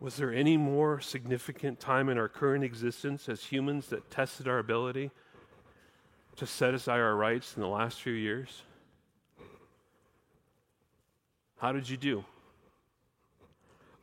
Was 0.00 0.16
there 0.16 0.32
any 0.32 0.56
more 0.56 0.98
significant 0.98 1.78
time 1.78 2.08
in 2.08 2.16
our 2.16 2.28
current 2.28 2.64
existence 2.64 3.28
as 3.28 3.44
humans 3.44 3.88
that 3.88 4.10
tested 4.10 4.48
our 4.48 4.58
ability 4.58 5.10
to 6.36 6.46
set 6.46 6.72
aside 6.72 7.00
our 7.00 7.16
rights 7.16 7.54
in 7.54 7.60
the 7.60 7.68
last 7.68 8.00
few 8.00 8.14
years? 8.14 8.62
How 11.58 11.72
did 11.72 11.90
you 11.90 11.98
do? 11.98 12.24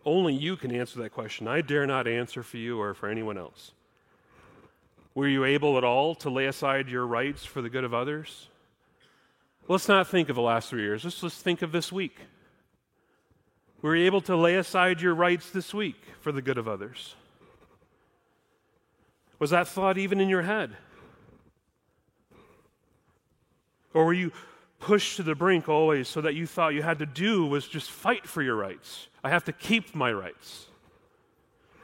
Only 0.06 0.34
you 0.34 0.58
can 0.58 0.72
answer 0.72 1.00
that 1.00 1.14
question. 1.14 1.48
I 1.48 1.62
dare 1.62 1.88
not 1.88 2.08
answer 2.08 2.44
for 2.44 2.58
you 2.58 2.80
or 2.80 2.94
for 2.94 3.08
anyone 3.08 3.38
else. 3.38 3.72
Were 5.16 5.28
you 5.28 5.46
able 5.46 5.78
at 5.78 5.84
all 5.84 6.16
to 6.16 6.30
lay 6.30 6.48
aside 6.48 6.90
your 6.90 7.06
rights 7.06 7.46
for 7.46 7.62
the 7.62 7.70
good 7.70 7.84
of 7.84 7.94
others? 7.94 8.50
Let's 9.68 9.88
not 9.88 10.08
think 10.08 10.30
of 10.30 10.36
the 10.36 10.42
last 10.42 10.70
three 10.70 10.82
years. 10.82 11.04
Let's 11.04 11.22
just 11.22 11.42
think 11.42 11.62
of 11.62 11.72
this 11.72 11.92
week. 11.92 12.18
Were 13.82 13.96
you 13.96 14.06
able 14.06 14.22
to 14.22 14.36
lay 14.36 14.56
aside 14.56 15.02
your 15.02 15.14
rights 15.14 15.50
this 15.52 15.74
week 15.74 16.02
for 16.20 16.32
the 16.32 16.42
good 16.42 16.58
of 16.58 16.68
others? 16.68 17.16
Was 19.40 19.52
that 19.52 19.68
thought 19.68 19.98
even 19.98 20.20
in 20.20 20.30
your 20.30 20.42
head? 20.42 20.76
Or 23.94 24.06
were 24.06 24.14
you 24.14 24.32
pushed 24.84 25.16
to 25.16 25.24
the 25.24 25.34
brink 25.34 25.70
always 25.70 26.10
so 26.10 26.20
that 26.20 26.36
you 26.36 26.46
thought 26.46 26.74
you 26.74 26.84
had 26.84 27.00
to 27.00 27.06
do 27.06 27.46
was 27.46 27.66
just 27.70 27.90
fight 27.90 28.28
for 28.28 28.42
your 28.42 28.58
rights? 28.58 29.08
I 29.24 29.30
have 29.30 29.46
to 29.46 29.54
keep 29.54 29.96
my 29.96 30.12
rights. 30.12 30.68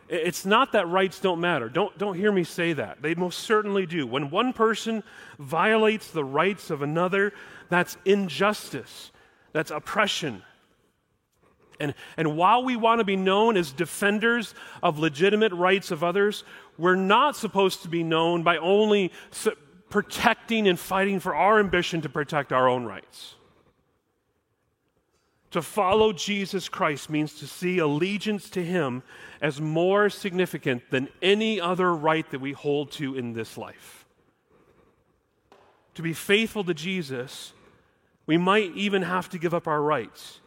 It's 0.10 0.46
not 0.46 0.74
that 0.74 0.86
rights 0.90 1.22
don't 1.22 1.40
matter. 1.40 1.70
Don't, 1.70 1.98
don't 1.98 2.16
hear 2.16 2.30
me 2.30 2.44
say 2.44 2.74
that. 2.74 3.02
They 3.02 3.16
most 3.16 3.40
certainly 3.40 3.86
do. 3.86 4.06
When 4.06 4.30
one 4.30 4.52
person 4.52 5.04
violates 5.38 6.12
the 6.12 6.26
rights 6.26 6.72
of 6.72 6.82
another, 6.82 7.32
that's 7.70 7.96
injustice, 8.04 9.12
that's 9.54 9.72
oppression. 9.72 10.44
And, 11.80 11.94
and 12.18 12.36
while 12.36 12.66
we 12.66 12.76
want 12.76 13.00
to 13.00 13.06
be 13.06 13.16
known 13.16 13.56
as 13.56 13.72
defenders 13.72 14.54
of 14.84 15.00
legitimate 15.00 15.54
rights 15.54 15.90
of 15.90 16.04
others, 16.04 16.44
we're 16.78 16.96
not 16.96 17.38
supposed 17.38 17.84
to 17.84 17.88
be 17.88 18.04
known 18.04 18.44
by 18.44 18.58
only 18.58 19.14
protecting 19.90 20.68
and 20.68 20.80
fighting 20.80 21.20
for 21.20 21.36
our 21.36 21.60
ambition 21.60 22.02
to 22.02 22.10
protect 22.10 22.54
our 22.54 22.68
own 22.68 22.86
rights. 22.86 23.36
To 25.52 25.62
follow 25.64 26.14
Jesus 26.14 26.70
Christ 26.70 27.10
means 27.10 27.34
to 27.36 27.48
see 27.48 27.80
allegiance 27.80 28.52
to 28.52 28.64
Him 28.64 29.02
as 29.42 29.60
more 29.60 30.10
significant 30.10 30.84
than 30.92 31.10
any 31.22 31.60
other 31.60 31.94
right 31.94 32.30
that 32.30 32.40
we 32.40 32.52
hold 32.52 32.92
to 32.94 33.16
in 33.16 33.34
this 33.34 33.58
life. 33.58 34.06
To 35.96 36.04
be 36.04 36.14
faithful 36.14 36.64
to 36.66 36.74
Jesus, 36.74 37.54
we 38.28 38.38
might 38.38 38.76
even 38.76 39.02
have 39.02 39.28
to 39.30 39.40
give 39.40 39.56
up 39.56 39.68
our 39.68 39.82
rights, 39.82 40.40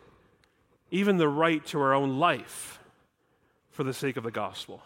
even 0.92 1.16
the 1.16 1.28
right 1.28 1.66
to 1.66 1.80
our 1.80 1.94
own 1.94 2.20
life, 2.20 2.78
for 3.70 3.82
the 3.82 3.92
sake 3.92 4.16
of 4.16 4.22
the 4.22 4.30
gospel. 4.30 4.82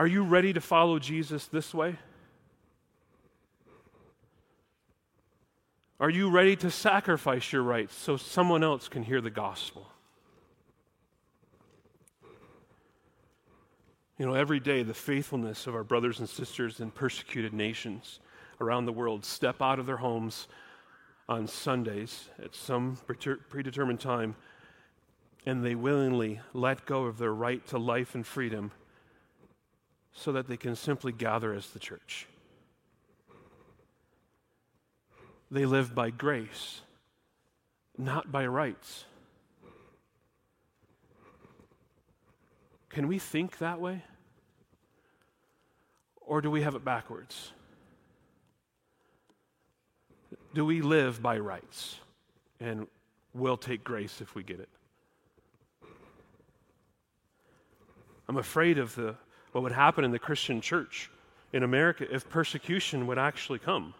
Are 0.00 0.06
you 0.06 0.22
ready 0.22 0.54
to 0.54 0.62
follow 0.62 0.98
Jesus 0.98 1.44
this 1.48 1.74
way? 1.74 1.94
Are 6.00 6.08
you 6.08 6.30
ready 6.30 6.56
to 6.56 6.70
sacrifice 6.70 7.52
your 7.52 7.62
rights 7.62 7.96
so 7.96 8.16
someone 8.16 8.64
else 8.64 8.88
can 8.88 9.02
hear 9.02 9.20
the 9.20 9.28
gospel? 9.28 9.86
You 14.16 14.24
know, 14.24 14.32
every 14.32 14.58
day 14.58 14.82
the 14.82 14.94
faithfulness 14.94 15.66
of 15.66 15.74
our 15.74 15.84
brothers 15.84 16.18
and 16.18 16.26
sisters 16.26 16.80
in 16.80 16.90
persecuted 16.90 17.52
nations 17.52 18.20
around 18.58 18.86
the 18.86 18.94
world 18.94 19.22
step 19.22 19.60
out 19.60 19.78
of 19.78 19.84
their 19.84 19.98
homes 19.98 20.48
on 21.28 21.46
Sundays 21.46 22.30
at 22.42 22.54
some 22.54 22.96
predetermined 23.50 24.00
time 24.00 24.34
and 25.44 25.62
they 25.62 25.74
willingly 25.74 26.40
let 26.54 26.86
go 26.86 27.04
of 27.04 27.18
their 27.18 27.34
right 27.34 27.66
to 27.66 27.76
life 27.76 28.14
and 28.14 28.26
freedom 28.26 28.72
so 30.12 30.32
that 30.32 30.48
they 30.48 30.56
can 30.56 30.76
simply 30.76 31.12
gather 31.12 31.54
as 31.54 31.70
the 31.70 31.78
church. 31.78 32.26
They 35.50 35.66
live 35.66 35.94
by 35.94 36.10
grace, 36.10 36.80
not 37.98 38.30
by 38.30 38.46
rights. 38.46 39.04
Can 42.88 43.08
we 43.08 43.18
think 43.18 43.58
that 43.58 43.80
way? 43.80 44.04
Or 46.20 46.40
do 46.40 46.50
we 46.50 46.62
have 46.62 46.74
it 46.74 46.84
backwards? 46.84 47.52
Do 50.54 50.64
we 50.64 50.80
live 50.80 51.22
by 51.22 51.38
rights 51.38 51.96
and 52.60 52.86
we'll 53.34 53.56
take 53.56 53.84
grace 53.84 54.20
if 54.20 54.34
we 54.34 54.42
get 54.42 54.60
it? 54.60 54.68
I'm 58.28 58.36
afraid 58.36 58.78
of 58.78 58.94
the, 58.94 59.16
what 59.52 59.62
would 59.62 59.72
happen 59.72 60.04
in 60.04 60.10
the 60.10 60.18
Christian 60.18 60.60
church 60.60 61.10
in 61.52 61.62
America 61.62 62.06
if 62.10 62.28
persecution 62.28 63.06
would 63.06 63.18
actually 63.18 63.58
come. 63.58 63.94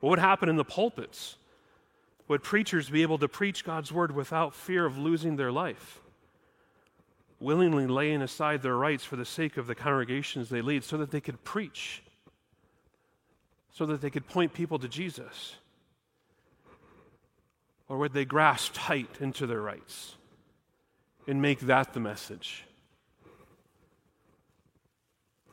What 0.00 0.10
would 0.10 0.18
happen 0.18 0.48
in 0.48 0.56
the 0.56 0.64
pulpits? 0.64 1.36
Would 2.28 2.42
preachers 2.42 2.90
be 2.90 3.02
able 3.02 3.18
to 3.18 3.28
preach 3.28 3.64
God's 3.64 3.92
word 3.92 4.14
without 4.14 4.54
fear 4.54 4.84
of 4.84 4.98
losing 4.98 5.36
their 5.36 5.52
life? 5.52 6.00
Willingly 7.40 7.86
laying 7.86 8.22
aside 8.22 8.62
their 8.62 8.76
rights 8.76 9.04
for 9.04 9.16
the 9.16 9.24
sake 9.24 9.56
of 9.56 9.66
the 9.66 9.74
congregations 9.74 10.48
they 10.48 10.60
lead 10.60 10.84
so 10.84 10.96
that 10.98 11.10
they 11.10 11.20
could 11.20 11.42
preach, 11.44 12.02
so 13.72 13.86
that 13.86 14.00
they 14.00 14.10
could 14.10 14.26
point 14.26 14.52
people 14.52 14.78
to 14.78 14.88
Jesus? 14.88 15.56
Or 17.88 17.96
would 17.98 18.12
they 18.12 18.24
grasp 18.24 18.72
tight 18.74 19.08
into 19.20 19.46
their 19.46 19.62
rights 19.62 20.14
and 21.26 21.40
make 21.40 21.60
that 21.60 21.94
the 21.94 22.00
message? 22.00 22.64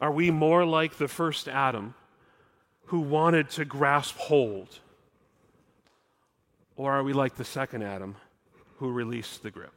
Are 0.05 0.11
we 0.11 0.29
more 0.29 0.63
like 0.65 0.99
the 0.99 1.07
first 1.07 1.47
Adam 1.47 1.95
who 2.85 2.99
wanted 2.99 3.49
to 3.49 3.65
grasp 3.65 4.15
hold? 4.17 4.77
Or 6.75 6.91
are 6.91 7.01
we 7.01 7.11
like 7.11 7.37
the 7.37 7.43
second 7.43 7.81
Adam 7.81 8.15
who 8.77 8.91
released 8.91 9.41
the 9.41 9.49
grip? 9.49 9.73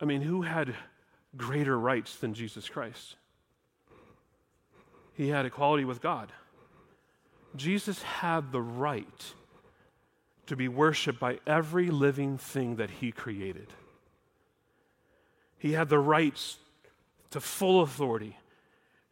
I 0.00 0.04
mean, 0.04 0.22
who 0.22 0.42
had 0.42 0.76
greater 1.36 1.76
rights 1.76 2.14
than 2.14 2.34
Jesus 2.34 2.68
Christ? 2.68 3.16
He 5.14 5.30
had 5.30 5.44
equality 5.44 5.84
with 5.84 6.00
God. 6.00 6.30
Jesus 7.56 8.00
had 8.02 8.52
the 8.52 8.62
right 8.62 9.34
to 10.46 10.54
be 10.54 10.68
worshiped 10.68 11.18
by 11.18 11.40
every 11.48 11.90
living 11.90 12.38
thing 12.38 12.76
that 12.76 12.90
he 12.90 13.10
created. 13.10 13.72
He 15.58 15.72
had 15.72 15.88
the 15.88 15.98
rights 15.98 16.58
to 17.30 17.40
full 17.40 17.82
authority 17.82 18.38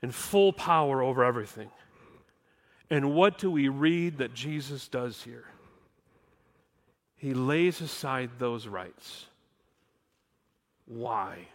and 0.00 0.14
full 0.14 0.52
power 0.52 1.02
over 1.02 1.24
everything. 1.24 1.70
And 2.88 3.14
what 3.14 3.38
do 3.38 3.50
we 3.50 3.68
read 3.68 4.18
that 4.18 4.32
Jesus 4.32 4.86
does 4.86 5.22
here? 5.22 5.46
He 7.16 7.34
lays 7.34 7.80
aside 7.80 8.30
those 8.38 8.68
rights. 8.68 9.26
Why? 10.86 11.48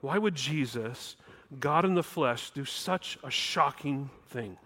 Why 0.00 0.18
would 0.18 0.34
Jesus, 0.34 1.14
God 1.60 1.84
in 1.84 1.94
the 1.94 2.02
flesh, 2.02 2.50
do 2.50 2.64
such 2.64 3.18
a 3.22 3.30
shocking 3.30 4.10
thing? 4.28 4.56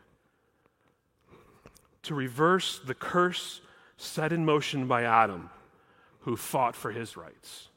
To 2.05 2.15
reverse 2.15 2.81
the 2.83 2.95
curse 2.95 3.61
set 3.99 4.33
in 4.33 4.47
motion 4.47 4.87
by 4.87 5.03
Adam 5.03 5.51
who 6.27 6.37
fought 6.37 6.75
for 6.75 6.91
his 6.91 7.17
rights. 7.17 7.69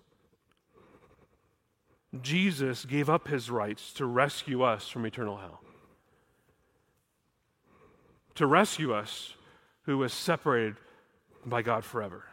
Jesus 2.19 2.83
gave 2.83 3.07
up 3.07 3.27
his 3.27 3.51
rights 3.51 3.93
to 3.93 4.07
rescue 4.07 4.63
us 4.63 4.89
from 4.89 5.05
eternal 5.05 5.37
hell, 5.37 5.61
to 8.33 8.47
rescue 8.47 8.91
us 8.91 9.35
who 9.83 9.99
was 9.99 10.11
separated 10.11 10.77
by 11.45 11.61
God 11.61 11.85
forever. 11.85 12.23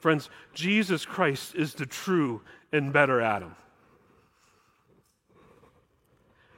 Friends, 0.00 0.28
Jesus 0.54 1.06
Christ 1.06 1.54
is 1.54 1.74
the 1.74 1.86
true 1.86 2.42
and 2.72 2.92
better 2.92 3.20
Adam. 3.20 3.54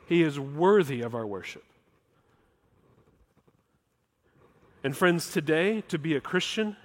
He 0.06 0.22
is 0.22 0.40
worthy 0.40 1.02
of 1.02 1.14
our 1.14 1.26
worship. 1.26 1.64
And, 4.82 4.96
friends, 4.96 5.30
today, 5.30 5.82
to 5.88 5.98
be 5.98 6.16
a 6.16 6.20
Christian 6.22 6.78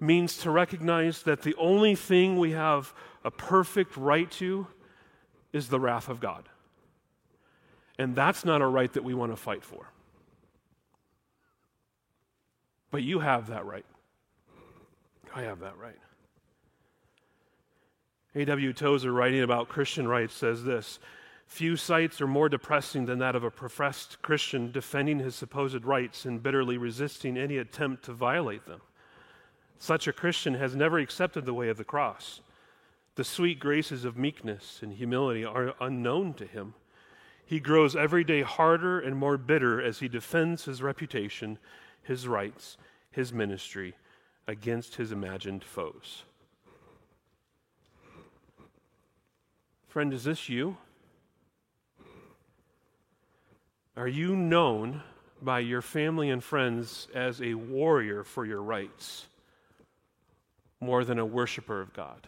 means 0.00 0.38
to 0.38 0.50
recognize 0.50 1.22
that 1.22 1.42
the 1.42 1.54
only 1.56 1.94
thing 1.94 2.38
we 2.38 2.52
have 2.52 2.94
a 3.24 3.30
perfect 3.30 3.96
right 3.96 4.30
to 4.32 4.66
is 5.52 5.68
the 5.68 5.80
wrath 5.80 6.08
of 6.08 6.20
God. 6.20 6.48
And 7.98 8.14
that's 8.14 8.44
not 8.44 8.62
a 8.62 8.66
right 8.66 8.92
that 8.92 9.04
we 9.04 9.14
want 9.14 9.32
to 9.32 9.36
fight 9.36 9.64
for. 9.64 9.90
But 12.90 13.02
you 13.02 13.18
have 13.18 13.48
that 13.48 13.66
right. 13.66 13.84
I 15.34 15.42
have 15.42 15.60
that 15.60 15.76
right. 15.76 15.98
A.W. 18.34 18.72
Tozer, 18.72 19.12
writing 19.12 19.42
about 19.42 19.68
Christian 19.68 20.06
rights, 20.06 20.34
says 20.34 20.64
this 20.64 20.98
Few 21.46 21.76
sights 21.76 22.20
are 22.20 22.26
more 22.26 22.48
depressing 22.48 23.06
than 23.06 23.18
that 23.18 23.34
of 23.34 23.42
a 23.42 23.50
professed 23.50 24.20
Christian 24.22 24.70
defending 24.70 25.18
his 25.18 25.34
supposed 25.34 25.84
rights 25.84 26.24
and 26.24 26.42
bitterly 26.42 26.76
resisting 26.76 27.36
any 27.36 27.56
attempt 27.56 28.04
to 28.04 28.12
violate 28.12 28.66
them. 28.66 28.80
Such 29.78 30.08
a 30.08 30.12
Christian 30.12 30.54
has 30.54 30.74
never 30.74 30.98
accepted 30.98 31.44
the 31.44 31.54
way 31.54 31.68
of 31.68 31.76
the 31.76 31.84
cross. 31.84 32.40
The 33.14 33.24
sweet 33.24 33.58
graces 33.58 34.04
of 34.04 34.16
meekness 34.16 34.80
and 34.82 34.92
humility 34.92 35.44
are 35.44 35.74
unknown 35.80 36.34
to 36.34 36.46
him. 36.46 36.74
He 37.44 37.60
grows 37.60 37.96
every 37.96 38.24
day 38.24 38.42
harder 38.42 39.00
and 39.00 39.16
more 39.16 39.38
bitter 39.38 39.80
as 39.80 40.00
he 40.00 40.08
defends 40.08 40.64
his 40.64 40.82
reputation, 40.82 41.58
his 42.02 42.28
rights, 42.28 42.76
his 43.10 43.32
ministry 43.32 43.94
against 44.46 44.96
his 44.96 45.12
imagined 45.12 45.64
foes. 45.64 46.24
Friend, 49.88 50.12
is 50.12 50.24
this 50.24 50.48
you? 50.48 50.76
Are 53.96 54.08
you 54.08 54.36
known 54.36 55.02
by 55.40 55.60
your 55.60 55.82
family 55.82 56.30
and 56.30 56.44
friends 56.44 57.08
as 57.14 57.40
a 57.40 57.54
warrior 57.54 58.22
for 58.22 58.44
your 58.44 58.62
rights? 58.62 59.26
More 60.80 61.04
than 61.04 61.18
a 61.18 61.26
worshiper 61.26 61.80
of 61.80 61.92
God? 61.92 62.26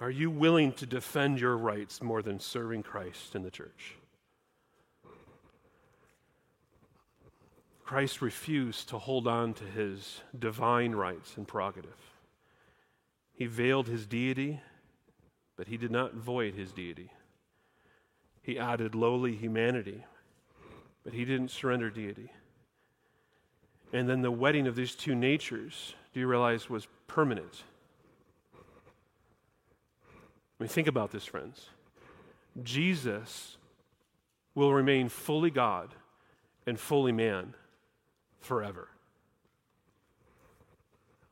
Are 0.00 0.10
you 0.10 0.30
willing 0.30 0.72
to 0.72 0.86
defend 0.86 1.40
your 1.40 1.56
rights 1.56 2.02
more 2.02 2.20
than 2.20 2.40
serving 2.40 2.82
Christ 2.82 3.34
in 3.34 3.42
the 3.42 3.50
church? 3.50 3.96
Christ 7.84 8.22
refused 8.22 8.88
to 8.88 8.98
hold 8.98 9.28
on 9.28 9.54
to 9.54 9.64
his 9.64 10.20
divine 10.38 10.92
rights 10.92 11.36
and 11.36 11.46
prerogative. 11.46 11.98
He 13.34 13.46
veiled 13.46 13.88
his 13.88 14.06
deity, 14.06 14.60
but 15.56 15.68
he 15.68 15.76
did 15.76 15.90
not 15.90 16.14
void 16.14 16.54
his 16.54 16.72
deity. 16.72 17.10
He 18.42 18.58
added 18.58 18.94
lowly 18.94 19.34
humanity, 19.36 20.04
but 21.02 21.12
he 21.12 21.24
didn't 21.24 21.50
surrender 21.50 21.90
deity. 21.90 22.30
And 23.94 24.08
then 24.08 24.22
the 24.22 24.30
wedding 24.30 24.66
of 24.66 24.74
these 24.74 24.96
two 24.96 25.14
natures, 25.14 25.94
do 26.12 26.18
you 26.18 26.26
realize, 26.26 26.68
was 26.68 26.88
permanent? 27.06 27.62
I 28.52 28.58
mean, 30.58 30.68
think 30.68 30.88
about 30.88 31.12
this, 31.12 31.24
friends. 31.24 31.68
Jesus 32.64 33.56
will 34.56 34.72
remain 34.72 35.08
fully 35.08 35.50
God 35.50 35.94
and 36.66 36.78
fully 36.78 37.12
man 37.12 37.54
forever. 38.40 38.88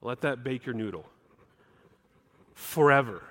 Let 0.01 0.21
that 0.21 0.45
bake 0.45 0.65
your 0.65 0.77
noodle. 0.77 1.07
Forever. 2.55 3.25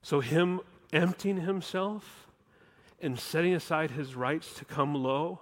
So, 0.00 0.20
Him 0.20 0.60
emptying 0.92 1.40
Himself 1.40 2.28
and 3.02 3.18
setting 3.18 3.52
aside 3.52 3.90
His 3.90 4.14
rights 4.14 4.54
to 4.54 4.64
come 4.64 4.94
low 4.94 5.40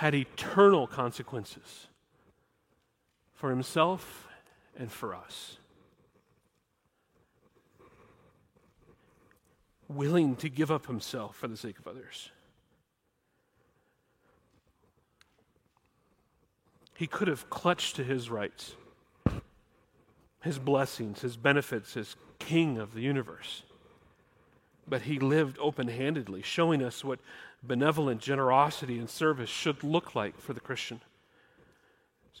had 0.00 0.14
eternal 0.14 0.86
consequences 0.86 1.88
for 3.34 3.50
himself 3.50 4.28
and 4.74 4.90
for 4.90 5.14
us. 5.14 5.58
Willing 9.88 10.36
to 10.36 10.48
give 10.48 10.70
up 10.70 10.86
himself 10.86 11.36
for 11.36 11.48
the 11.48 11.56
sake 11.56 11.78
of 11.78 11.86
others. 11.86 12.30
He 16.96 17.06
could 17.06 17.28
have 17.28 17.50
clutched 17.50 17.96
to 17.96 18.02
his 18.02 18.30
rights, 18.30 18.76
his 20.40 20.58
blessings, 20.58 21.20
his 21.20 21.36
benefits 21.36 21.94
as 21.94 22.16
king 22.38 22.78
of 22.78 22.94
the 22.94 23.02
universe. 23.02 23.64
But 24.88 25.02
he 25.02 25.18
lived 25.18 25.58
open 25.60 25.88
handedly, 25.88 26.40
showing 26.40 26.82
us 26.82 27.04
what 27.04 27.20
benevolent 27.62 28.20
generosity 28.20 28.98
and 28.98 29.08
service 29.08 29.50
should 29.50 29.84
look 29.84 30.14
like 30.14 30.38
for 30.40 30.52
the 30.52 30.60
Christian. 30.60 31.00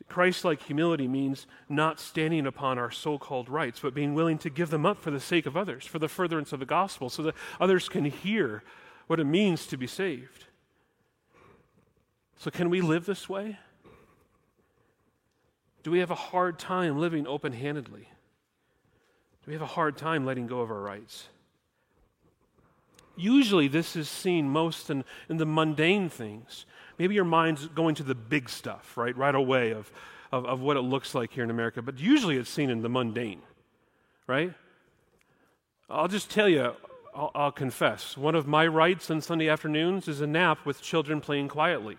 Christ 0.08 0.44
like 0.44 0.62
humility 0.62 1.06
means 1.06 1.46
not 1.68 2.00
standing 2.00 2.46
upon 2.46 2.78
our 2.78 2.90
so 2.90 3.18
called 3.18 3.48
rights, 3.48 3.80
but 3.80 3.94
being 3.94 4.14
willing 4.14 4.38
to 4.38 4.50
give 4.50 4.70
them 4.70 4.86
up 4.86 4.98
for 4.98 5.10
the 5.10 5.20
sake 5.20 5.46
of 5.46 5.56
others, 5.56 5.84
for 5.84 5.98
the 5.98 6.08
furtherance 6.08 6.52
of 6.52 6.60
the 6.60 6.66
gospel, 6.66 7.10
so 7.10 7.22
that 7.22 7.34
others 7.60 7.88
can 7.88 8.06
hear 8.06 8.62
what 9.06 9.20
it 9.20 9.24
means 9.24 9.66
to 9.66 9.76
be 9.76 9.86
saved. 9.86 10.46
So, 12.38 12.50
can 12.50 12.70
we 12.70 12.80
live 12.80 13.04
this 13.04 13.28
way? 13.28 13.58
Do 15.82 15.90
we 15.90 15.98
have 15.98 16.10
a 16.10 16.14
hard 16.14 16.58
time 16.58 16.98
living 16.98 17.26
open 17.26 17.52
handedly? 17.52 18.08
Do 19.44 19.48
we 19.48 19.52
have 19.52 19.62
a 19.62 19.66
hard 19.66 19.96
time 19.96 20.24
letting 20.24 20.46
go 20.46 20.60
of 20.60 20.70
our 20.70 20.80
rights? 20.80 21.28
Usually, 23.16 23.68
this 23.68 23.96
is 23.96 24.08
seen 24.08 24.48
most 24.48 24.90
in, 24.90 25.04
in 25.28 25.36
the 25.36 25.46
mundane 25.46 26.08
things. 26.08 26.66
Maybe 26.98 27.14
your 27.14 27.24
mind's 27.24 27.66
going 27.68 27.94
to 27.96 28.02
the 28.02 28.14
big 28.14 28.48
stuff, 28.48 28.96
right, 28.96 29.16
right 29.16 29.34
away 29.34 29.72
of, 29.72 29.90
of, 30.32 30.46
of 30.46 30.60
what 30.60 30.76
it 30.76 30.82
looks 30.82 31.14
like 31.14 31.32
here 31.32 31.44
in 31.44 31.50
America, 31.50 31.82
but 31.82 31.98
usually 31.98 32.36
it's 32.36 32.50
seen 32.50 32.70
in 32.70 32.82
the 32.82 32.88
mundane, 32.88 33.40
right? 34.26 34.52
I'll 35.88 36.08
just 36.08 36.30
tell 36.30 36.48
you, 36.48 36.72
I'll, 37.14 37.30
I'll 37.34 37.52
confess, 37.52 38.16
one 38.16 38.34
of 38.34 38.46
my 38.46 38.66
rights 38.66 39.10
on 39.10 39.20
Sunday 39.20 39.48
afternoons 39.48 40.08
is 40.08 40.20
a 40.20 40.26
nap 40.26 40.64
with 40.64 40.80
children 40.80 41.20
playing 41.20 41.48
quietly. 41.48 41.96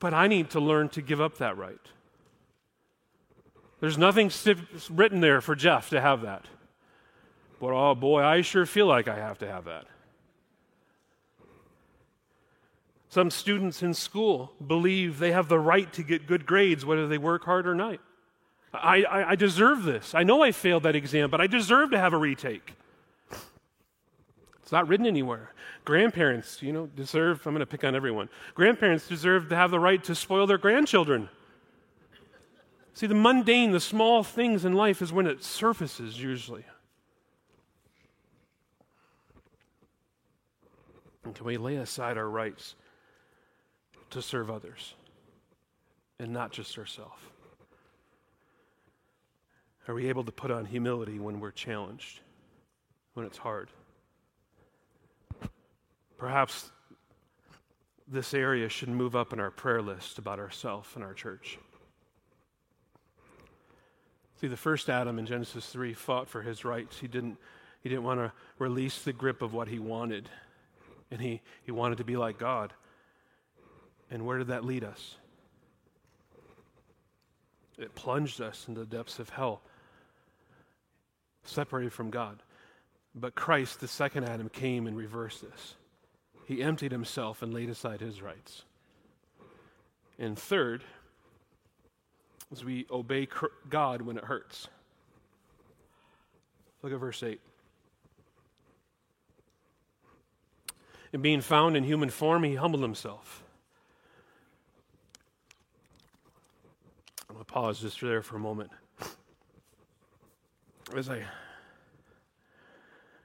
But 0.00 0.14
I 0.14 0.26
need 0.26 0.50
to 0.50 0.60
learn 0.60 0.88
to 0.90 1.02
give 1.02 1.20
up 1.20 1.38
that 1.38 1.56
right. 1.56 1.76
There's 3.80 3.98
nothing 3.98 4.30
written 4.90 5.20
there 5.20 5.40
for 5.40 5.54
Jeff 5.54 5.90
to 5.90 6.00
have 6.00 6.22
that. 6.22 6.46
But 7.60 7.72
oh 7.72 7.94
boy, 7.94 8.22
I 8.22 8.42
sure 8.42 8.66
feel 8.66 8.86
like 8.86 9.08
I 9.08 9.16
have 9.16 9.38
to 9.38 9.48
have 9.48 9.64
that. 9.64 9.86
Some 13.08 13.30
students 13.30 13.82
in 13.82 13.94
school 13.94 14.52
believe 14.64 15.18
they 15.18 15.32
have 15.32 15.48
the 15.48 15.58
right 15.58 15.90
to 15.94 16.02
get 16.02 16.26
good 16.26 16.44
grades 16.44 16.84
whether 16.84 17.08
they 17.08 17.18
work 17.18 17.44
hard 17.44 17.66
or 17.66 17.74
not. 17.74 17.98
I, 18.72 19.02
I, 19.02 19.30
I, 19.30 19.34
deserve 19.34 19.84
this. 19.84 20.14
I 20.14 20.24
know 20.24 20.42
I 20.42 20.52
failed 20.52 20.82
that 20.82 20.94
exam, 20.94 21.30
but 21.30 21.40
I 21.40 21.46
deserve 21.46 21.90
to 21.92 21.98
have 21.98 22.12
a 22.12 22.18
retake. 22.18 22.74
It's 24.62 24.72
not 24.72 24.86
written 24.86 25.06
anywhere. 25.06 25.54
Grandparents, 25.86 26.62
you 26.62 26.74
know, 26.74 26.86
deserve, 26.94 27.46
I'm 27.46 27.54
going 27.54 27.60
to 27.60 27.66
pick 27.66 27.82
on 27.82 27.96
everyone. 27.96 28.28
Grandparents 28.54 29.08
deserve 29.08 29.48
to 29.48 29.56
have 29.56 29.70
the 29.70 29.80
right 29.80 30.04
to 30.04 30.14
spoil 30.14 30.46
their 30.46 30.58
grandchildren. 30.58 31.30
See, 32.92 33.06
the 33.06 33.14
mundane, 33.14 33.70
the 33.70 33.80
small 33.80 34.22
things 34.22 34.66
in 34.66 34.74
life 34.74 35.00
is 35.00 35.10
when 35.10 35.26
it 35.26 35.42
surfaces 35.42 36.22
usually. 36.22 36.66
Can 41.34 41.46
we 41.46 41.56
lay 41.56 41.76
aside 41.76 42.18
our 42.18 42.28
rights 42.28 42.74
to 44.10 44.22
serve 44.22 44.50
others 44.50 44.94
and 46.18 46.32
not 46.32 46.50
just 46.50 46.78
ourselves? 46.78 47.22
Are 49.86 49.94
we 49.94 50.08
able 50.08 50.24
to 50.24 50.32
put 50.32 50.50
on 50.50 50.66
humility 50.66 51.18
when 51.18 51.40
we're 51.40 51.50
challenged, 51.50 52.20
when 53.14 53.24
it's 53.24 53.38
hard? 53.38 53.70
Perhaps 56.18 56.70
this 58.06 58.34
area 58.34 58.68
should 58.68 58.88
move 58.88 59.16
up 59.16 59.32
in 59.32 59.40
our 59.40 59.50
prayer 59.50 59.80
list 59.80 60.18
about 60.18 60.38
ourselves 60.38 60.88
and 60.94 61.04
our 61.04 61.14
church. 61.14 61.58
See, 64.40 64.46
the 64.46 64.56
first 64.56 64.88
Adam 64.88 65.18
in 65.18 65.26
Genesis 65.26 65.66
3 65.66 65.94
fought 65.94 66.28
for 66.28 66.42
his 66.42 66.64
rights. 66.64 66.98
He 66.98 67.08
didn't, 67.08 67.38
he 67.80 67.88
didn't 67.88 68.04
want 68.04 68.20
to 68.20 68.32
release 68.58 69.02
the 69.02 69.12
grip 69.12 69.42
of 69.42 69.52
what 69.52 69.68
he 69.68 69.78
wanted, 69.78 70.28
and 71.10 71.20
he, 71.20 71.40
he 71.62 71.72
wanted 71.72 71.98
to 71.98 72.04
be 72.04 72.16
like 72.16 72.38
God. 72.38 72.72
And 74.10 74.24
where 74.26 74.38
did 74.38 74.48
that 74.48 74.64
lead 74.64 74.84
us? 74.84 75.16
It 77.78 77.94
plunged 77.94 78.40
us 78.40 78.66
into 78.66 78.80
the 78.80 78.86
depths 78.86 79.18
of 79.18 79.30
hell 79.30 79.60
separated 81.44 81.92
from 81.92 82.10
God. 82.10 82.42
But 83.14 83.34
Christ, 83.34 83.80
the 83.80 83.88
second 83.88 84.24
Adam, 84.24 84.48
came 84.48 84.86
and 84.86 84.96
reversed 84.96 85.42
this. 85.42 85.74
He 86.46 86.62
emptied 86.62 86.92
himself 86.92 87.42
and 87.42 87.52
laid 87.52 87.70
aside 87.70 88.00
his 88.00 88.22
rights. 88.22 88.64
And 90.18 90.38
third, 90.38 90.82
as 92.52 92.64
we 92.64 92.86
obey 92.90 93.28
God 93.68 94.02
when 94.02 94.16
it 94.16 94.24
hurts. 94.24 94.68
Look 96.82 96.92
at 96.92 96.98
verse 96.98 97.22
8. 97.22 97.40
And 101.12 101.22
being 101.22 101.40
found 101.40 101.76
in 101.76 101.84
human 101.84 102.10
form, 102.10 102.44
he 102.44 102.54
humbled 102.54 102.82
himself. 102.82 103.42
I'm 107.28 107.34
going 107.34 107.44
to 107.44 107.52
pause 107.52 107.80
just 107.80 108.00
there 108.00 108.22
for 108.22 108.36
a 108.36 108.40
moment 108.40 108.70
as 110.96 111.10
I 111.10 111.22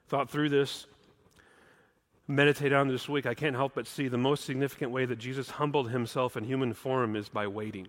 thought 0.08 0.30
through 0.30 0.50
this, 0.50 0.86
meditated 2.28 2.74
on 2.74 2.88
this 2.88 3.08
week, 3.08 3.26
I 3.26 3.34
can't 3.34 3.56
help 3.56 3.74
but 3.74 3.86
see 3.86 4.08
the 4.08 4.18
most 4.18 4.44
significant 4.44 4.90
way 4.90 5.06
that 5.06 5.18
Jesus 5.18 5.50
humbled 5.50 5.90
himself 5.90 6.36
in 6.36 6.44
human 6.44 6.72
form 6.72 7.16
is 7.16 7.28
by 7.28 7.46
waiting. 7.46 7.88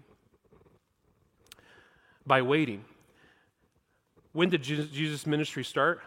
By 2.26 2.42
waiting. 2.42 2.86
When 4.32 4.50
did 4.50 4.64
Jesus' 4.64 5.26
ministry 5.26 5.64
start? 5.64 6.02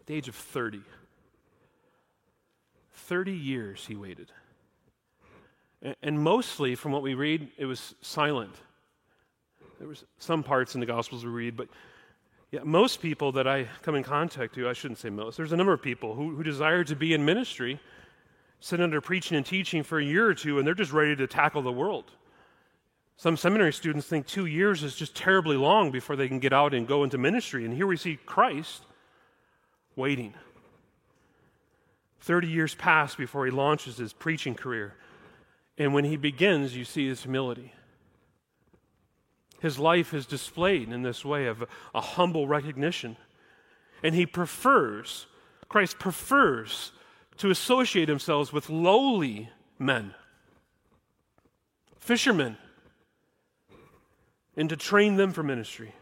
At 0.00 0.06
the 0.06 0.14
age 0.14 0.28
of 0.28 0.34
30. 0.34 0.82
30 3.02 3.32
years 3.32 3.86
he 3.86 3.96
waited. 3.96 4.30
And 6.02 6.20
mostly, 6.20 6.74
from 6.74 6.92
what 6.92 7.02
we 7.02 7.14
read, 7.14 7.48
it 7.58 7.66
was 7.66 7.94
silent. 8.00 8.54
There 9.78 9.88
was 9.88 10.04
some 10.18 10.44
parts 10.44 10.74
in 10.74 10.80
the 10.80 10.86
Gospels 10.86 11.24
we 11.24 11.30
read, 11.30 11.56
but 11.56 11.68
yeah, 12.52 12.60
most 12.62 13.02
people 13.02 13.32
that 13.32 13.48
I 13.48 13.66
come 13.82 13.96
in 13.96 14.04
contact 14.04 14.54
to, 14.54 14.68
I 14.68 14.74
shouldn't 14.74 14.98
say 14.98 15.10
most, 15.10 15.36
there's 15.36 15.52
a 15.52 15.56
number 15.56 15.72
of 15.72 15.82
people 15.82 16.14
who, 16.14 16.36
who 16.36 16.42
desire 16.44 16.84
to 16.84 16.94
be 16.94 17.14
in 17.14 17.24
ministry, 17.24 17.80
sit 18.60 18.80
under 18.80 19.00
preaching 19.00 19.36
and 19.36 19.44
teaching 19.44 19.82
for 19.82 19.98
a 19.98 20.04
year 20.04 20.28
or 20.28 20.34
two, 20.34 20.58
and 20.58 20.66
they're 20.66 20.74
just 20.74 20.92
ready 20.92 21.16
to 21.16 21.26
tackle 21.26 21.62
the 21.62 21.72
world. 21.72 22.12
Some 23.16 23.36
seminary 23.36 23.72
students 23.72 24.06
think 24.06 24.26
two 24.26 24.46
years 24.46 24.82
is 24.82 24.94
just 24.94 25.16
terribly 25.16 25.56
long 25.56 25.90
before 25.90 26.14
they 26.14 26.28
can 26.28 26.38
get 26.38 26.52
out 26.52 26.74
and 26.74 26.86
go 26.86 27.04
into 27.04 27.18
ministry. 27.18 27.64
And 27.64 27.74
here 27.74 27.86
we 27.86 27.96
see 27.96 28.16
Christ 28.24 28.84
waiting. 29.96 30.34
30 32.22 32.48
years 32.48 32.74
pass 32.74 33.14
before 33.14 33.44
he 33.44 33.50
launches 33.50 33.96
his 33.96 34.12
preaching 34.12 34.54
career. 34.54 34.94
And 35.76 35.92
when 35.92 36.04
he 36.04 36.16
begins, 36.16 36.76
you 36.76 36.84
see 36.84 37.08
his 37.08 37.22
humility. 37.22 37.72
His 39.60 39.78
life 39.78 40.14
is 40.14 40.26
displayed 40.26 40.92
in 40.92 41.02
this 41.02 41.24
way 41.24 41.46
of 41.46 41.64
a 41.94 42.00
humble 42.00 42.46
recognition. 42.46 43.16
And 44.02 44.14
he 44.14 44.26
prefers, 44.26 45.26
Christ 45.68 45.98
prefers 45.98 46.92
to 47.38 47.50
associate 47.50 48.08
himself 48.08 48.52
with 48.52 48.70
lowly 48.70 49.50
men, 49.78 50.14
fishermen, 51.98 52.56
and 54.56 54.68
to 54.68 54.76
train 54.76 55.16
them 55.16 55.32
for 55.32 55.42
ministry. 55.42 55.94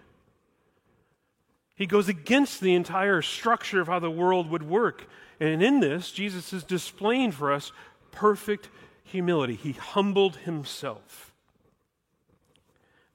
He 1.74 1.86
goes 1.86 2.08
against 2.08 2.60
the 2.60 2.74
entire 2.74 3.22
structure 3.22 3.80
of 3.80 3.86
how 3.86 4.00
the 4.00 4.10
world 4.10 4.50
would 4.50 4.62
work. 4.62 5.06
And 5.40 5.62
in 5.62 5.80
this, 5.80 6.12
Jesus 6.12 6.52
is 6.52 6.62
displaying 6.62 7.32
for 7.32 7.50
us 7.50 7.72
perfect 8.12 8.68
humility. 9.02 9.54
He 9.54 9.72
humbled 9.72 10.36
himself. 10.36 11.32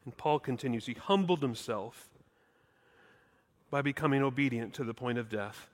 And 0.04 0.18
Paul 0.18 0.40
continues, 0.40 0.88
he 0.88 0.94
humbled 0.94 1.42
himself 1.42 2.10
by 3.72 3.82
becoming 3.82 4.22
obedient 4.22 4.74
to 4.76 4.84
the 4.84 4.94
point 4.94 5.18
of 5.18 5.30
death, 5.30 5.70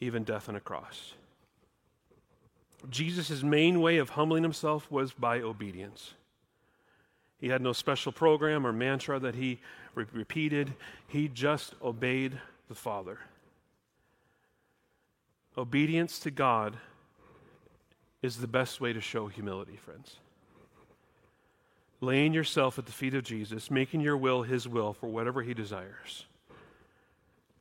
even 0.00 0.24
death 0.24 0.48
on 0.48 0.56
a 0.56 0.60
cross. 0.60 1.14
Jesus' 2.90 3.42
main 3.42 3.80
way 3.80 3.98
of 3.98 4.10
humbling 4.10 4.42
himself 4.42 4.90
was 4.90 5.12
by 5.12 5.40
obedience. 5.40 6.14
He 7.38 7.48
had 7.48 7.60
no 7.60 7.72
special 7.72 8.12
program 8.12 8.66
or 8.66 8.72
mantra 8.72 9.18
that 9.18 9.34
he 9.34 9.60
re- 9.94 10.06
repeated, 10.12 10.74
he 11.08 11.28
just 11.28 11.74
obeyed 11.82 12.38
the 12.68 12.74
Father. 12.74 13.18
Obedience 15.56 16.18
to 16.20 16.30
God 16.30 16.76
is 18.22 18.38
the 18.38 18.46
best 18.46 18.80
way 18.80 18.92
to 18.92 19.00
show 19.00 19.26
humility, 19.28 19.76
friends 19.76 20.16
laying 22.00 22.32
yourself 22.32 22.78
at 22.78 22.86
the 22.86 22.92
feet 22.92 23.14
of 23.14 23.24
Jesus, 23.24 23.70
making 23.70 24.00
your 24.00 24.16
will 24.16 24.42
his 24.42 24.68
will 24.68 24.92
for 24.92 25.08
whatever 25.08 25.42
he 25.42 25.54
desires. 25.54 26.26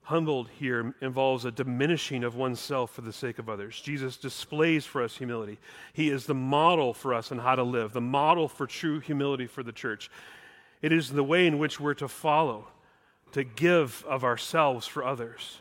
Humbled 0.03 0.49
here 0.59 0.93
involves 1.01 1.45
a 1.45 1.51
diminishing 1.51 2.23
of 2.23 2.35
oneself 2.35 2.91
for 2.91 3.01
the 3.01 3.13
sake 3.13 3.39
of 3.39 3.49
others. 3.49 3.81
Jesus 3.81 4.17
displays 4.17 4.85
for 4.85 5.01
us 5.01 5.17
humility. 5.17 5.57
He 5.93 6.09
is 6.09 6.25
the 6.25 6.35
model 6.35 6.93
for 6.93 7.13
us 7.13 7.31
on 7.31 7.39
how 7.39 7.55
to 7.55 7.63
live, 7.63 7.93
the 7.93 8.01
model 8.01 8.47
for 8.47 8.67
true 8.67 8.99
humility 8.99 9.47
for 9.47 9.63
the 9.63 9.71
church. 9.71 10.11
It 10.81 10.91
is 10.91 11.09
the 11.09 11.23
way 11.23 11.47
in 11.47 11.57
which 11.57 11.79
we're 11.79 11.95
to 11.95 12.07
follow, 12.07 12.67
to 13.31 13.43
give 13.43 14.05
of 14.07 14.23
ourselves 14.23 14.85
for 14.85 15.03
others. 15.03 15.57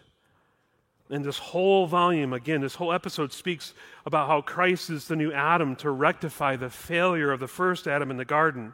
And 1.10 1.24
this 1.24 1.38
whole 1.38 1.86
volume, 1.86 2.32
again, 2.32 2.62
this 2.62 2.74
whole 2.74 2.92
episode 2.92 3.32
speaks 3.32 3.74
about 4.06 4.26
how 4.26 4.40
Christ 4.40 4.88
is 4.88 5.06
the 5.06 5.16
new 5.16 5.32
Adam 5.32 5.76
to 5.76 5.90
rectify 5.90 6.56
the 6.56 6.70
failure 6.70 7.30
of 7.30 7.40
the 7.40 7.48
first 7.48 7.86
Adam 7.86 8.10
in 8.10 8.16
the 8.16 8.24
garden. 8.24 8.72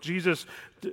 Jesus, 0.00 0.46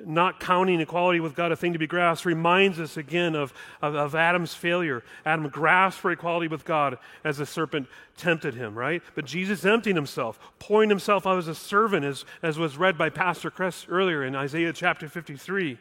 not 0.05 0.39
counting 0.39 0.79
equality 0.79 1.19
with 1.19 1.35
God 1.35 1.51
a 1.51 1.55
thing 1.55 1.73
to 1.73 1.79
be 1.79 1.85
grasped, 1.85 2.25
reminds 2.25 2.79
us 2.79 2.97
again 2.97 3.35
of, 3.35 3.53
of, 3.81 3.95
of, 3.95 4.15
Adam's 4.15 4.55
failure. 4.55 5.03
Adam 5.25 5.47
grasped 5.49 6.01
for 6.01 6.11
equality 6.11 6.47
with 6.47 6.65
God 6.65 6.97
as 7.23 7.37
the 7.37 7.45
serpent 7.45 7.87
tempted 8.17 8.55
him, 8.55 8.75
right? 8.75 9.03
But 9.13 9.25
Jesus 9.25 9.65
emptied 9.65 9.95
himself, 9.95 10.39
pouring 10.57 10.89
himself 10.89 11.27
out 11.27 11.37
as 11.37 11.47
a 11.47 11.55
servant, 11.55 12.05
as, 12.05 12.25
as 12.41 12.57
was 12.57 12.77
read 12.77 12.97
by 12.97 13.09
Pastor 13.09 13.51
Chris 13.51 13.85
earlier 13.89 14.23
in 14.23 14.35
Isaiah 14.35 14.73
chapter 14.73 15.07
53. 15.07 15.77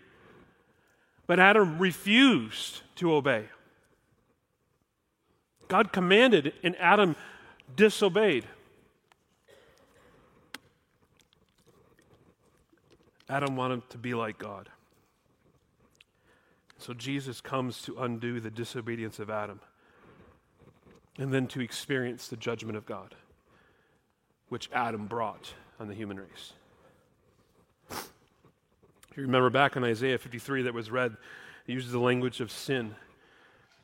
But 1.27 1.39
Adam 1.39 1.79
refused 1.79 2.83
to 2.97 3.15
obey. 3.15 3.47
God 5.73 5.91
commanded, 5.91 6.53
and 6.63 6.77
Adam 6.79 7.17
disobeyed. 7.77 8.45
Adam 13.27 13.57
wanted 13.57 13.89
to 13.89 13.97
be 13.97 14.13
like 14.13 14.37
God. 14.37 14.69
So 16.77 16.93
Jesus 16.93 17.41
comes 17.41 17.81
to 17.85 17.97
undo 18.03 18.39
the 18.39 18.51
disobedience 18.51 19.19
of 19.19 19.31
Adam 19.31 19.61
and 21.17 21.33
then 21.33 21.47
to 21.47 21.63
experience 21.63 22.29
the 22.29 22.37
judgment 22.37 22.77
of 22.77 22.85
God, 22.85 23.15
which 24.51 24.69
Adam 24.75 25.07
brought 25.07 25.55
on 25.81 25.89
the 25.89 25.95
human 25.95 26.21
race. 26.21 26.53
If 27.91 29.17
you 29.17 29.23
remember 29.23 29.49
back 29.49 29.75
in 29.77 29.85
Isaiah 29.85 30.19
53 30.19 30.65
that 30.65 30.75
was 30.75 30.91
read, 30.91 31.17
it 31.67 31.73
uses 31.73 31.93
the 31.93 31.99
language 31.99 32.43
of 32.43 32.53
sin. 32.53 32.95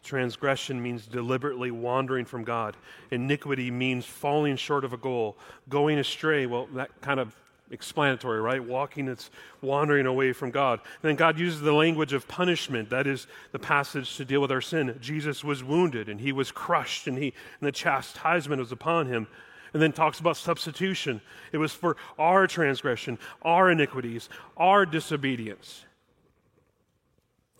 Transgression 0.08 0.82
means 0.82 1.06
deliberately 1.06 1.70
wandering 1.70 2.24
from 2.24 2.42
God. 2.42 2.78
Iniquity 3.10 3.70
means 3.70 4.06
falling 4.06 4.56
short 4.56 4.82
of 4.82 4.94
a 4.94 4.96
goal. 4.96 5.36
Going 5.68 5.98
astray, 5.98 6.46
well, 6.46 6.66
that 6.72 6.98
kind 7.02 7.20
of 7.20 7.36
explanatory, 7.70 8.40
right? 8.40 8.64
Walking, 8.64 9.06
it's 9.06 9.30
wandering 9.60 10.06
away 10.06 10.32
from 10.32 10.50
God. 10.50 10.80
And 11.02 11.10
then 11.10 11.16
God 11.16 11.38
uses 11.38 11.60
the 11.60 11.74
language 11.74 12.14
of 12.14 12.26
punishment. 12.26 12.88
That 12.88 13.06
is 13.06 13.26
the 13.52 13.58
passage 13.58 14.16
to 14.16 14.24
deal 14.24 14.40
with 14.40 14.50
our 14.50 14.62
sin. 14.62 14.96
Jesus 14.98 15.44
was 15.44 15.62
wounded 15.62 16.08
and 16.08 16.18
he 16.18 16.32
was 16.32 16.50
crushed 16.50 17.06
and, 17.06 17.18
he, 17.18 17.34
and 17.60 17.68
the 17.68 17.72
chastisement 17.72 18.60
was 18.60 18.72
upon 18.72 19.08
him. 19.08 19.26
And 19.74 19.82
then 19.82 19.92
talks 19.92 20.20
about 20.20 20.38
substitution. 20.38 21.20
It 21.52 21.58
was 21.58 21.74
for 21.74 21.98
our 22.18 22.46
transgression, 22.46 23.18
our 23.42 23.70
iniquities, 23.70 24.30
our 24.56 24.86
disobedience. 24.86 25.84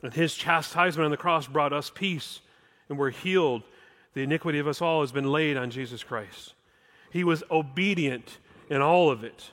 And 0.03 0.15
his 0.15 0.35
chastisement 0.35 1.05
on 1.05 1.11
the 1.11 1.17
cross 1.17 1.47
brought 1.47 1.73
us 1.73 1.91
peace, 1.93 2.41
and 2.89 2.99
we're 2.99 3.11
healed. 3.11 3.63
The 4.15 4.23
iniquity 4.23 4.59
of 4.59 4.69
us 4.69 4.81
all 4.81 5.01
has 5.01 5.13
been 5.13 5.31
laid 5.31 5.57
on 5.57 5.71
Jesus 5.71 6.05
Christ. 6.05 6.55
He 7.11 7.25
was 7.25 7.43
obedient 7.51 8.39
in 8.71 8.81
all 8.81 9.11
of 9.11 9.25
it. 9.25 9.51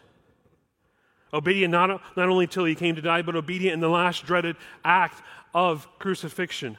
Obedient 1.34 1.72
not, 1.72 2.02
not 2.16 2.30
only 2.30 2.48
till 2.48 2.66
he 2.66 2.76
came 2.76 2.96
to 2.96 3.02
die, 3.02 3.22
but 3.22 3.36
obedient 3.36 3.74
in 3.74 3.80
the 3.80 3.90
last 3.90 4.26
dreaded 4.26 4.56
act 4.84 5.22
of 5.54 5.88
crucifixion. 6.00 6.78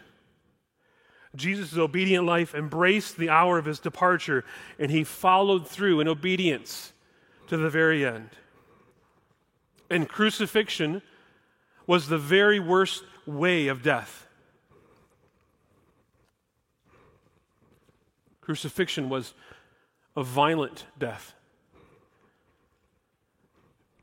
Jesus' 1.34 1.76
obedient 1.76 2.24
life 2.24 2.54
embraced 2.54 3.16
the 3.16 3.28
hour 3.28 3.58
of 3.58 3.66
his 3.66 3.78
departure, 3.78 4.44
and 4.78 4.90
he 4.90 5.04
followed 5.04 5.68
through 5.68 6.00
in 6.00 6.08
obedience 6.08 6.92
to 7.48 7.56
the 7.56 7.68
very 7.68 8.06
end. 8.06 8.30
And 9.90 10.08
crucifixion 10.08 11.02
was 11.86 12.08
the 12.08 12.18
very 12.18 12.58
worst 12.58 13.04
way 13.26 13.68
of 13.68 13.82
death. 13.82 14.26
Crucifixion 18.40 19.08
was 19.08 19.34
a 20.16 20.22
violent 20.22 20.86
death. 20.98 21.34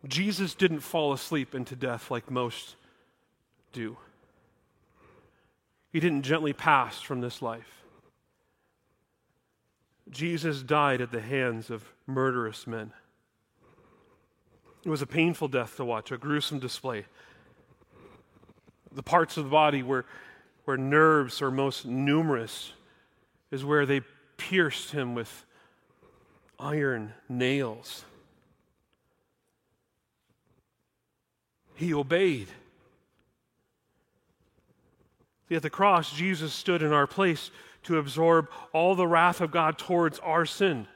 Jesus 0.06 0.54
didn't 0.54 0.82
fall 0.82 1.14
asleep 1.14 1.56
into 1.56 1.76
death 1.76 2.12
like 2.12 2.30
most 2.30 2.76
do. 3.72 3.98
He 5.92 6.00
didn't 6.00 6.24
gently 6.24 6.54
pass 6.54 7.00
from 7.00 7.22
this 7.22 7.42
life. 7.42 7.84
Jesus 10.10 10.62
died 10.62 11.02
at 11.02 11.12
the 11.12 11.22
hands 11.22 11.70
of 11.70 11.94
murderous 12.06 12.68
men. 12.68 12.92
It 14.84 14.90
was 14.90 15.02
a 15.02 15.08
painful 15.08 15.48
death 15.48 15.78
to 15.78 15.86
watch, 15.86 16.12
a 16.12 16.18
gruesome 16.18 16.60
display. 16.60 17.06
The 18.96 19.04
parts 19.04 19.38
of 19.38 19.46
the 19.46 19.50
body 19.50 19.84
where, 19.84 20.06
where 20.66 20.78
nerves 20.78 21.42
are 21.42 21.52
most 21.52 21.86
numerous 21.86 22.74
is 23.52 23.66
where 23.66 23.86
they 23.86 24.02
pierced 24.38 24.92
him 24.92 25.16
with 25.16 25.46
iron 26.60 27.14
nails. 27.28 28.06
He 31.76 31.94
obeyed. 31.94 32.48
At 35.52 35.62
the 35.62 35.70
cross, 35.70 36.12
Jesus 36.12 36.54
stood 36.54 36.82
in 36.82 36.92
our 36.94 37.06
place 37.06 37.52
to 37.84 37.98
absorb 37.98 38.50
all 38.72 38.96
the 38.96 39.08
wrath 39.08 39.42
of 39.42 39.52
God 39.52 39.78
towards 39.78 40.20
our 40.20 40.46
sin. 40.46 40.88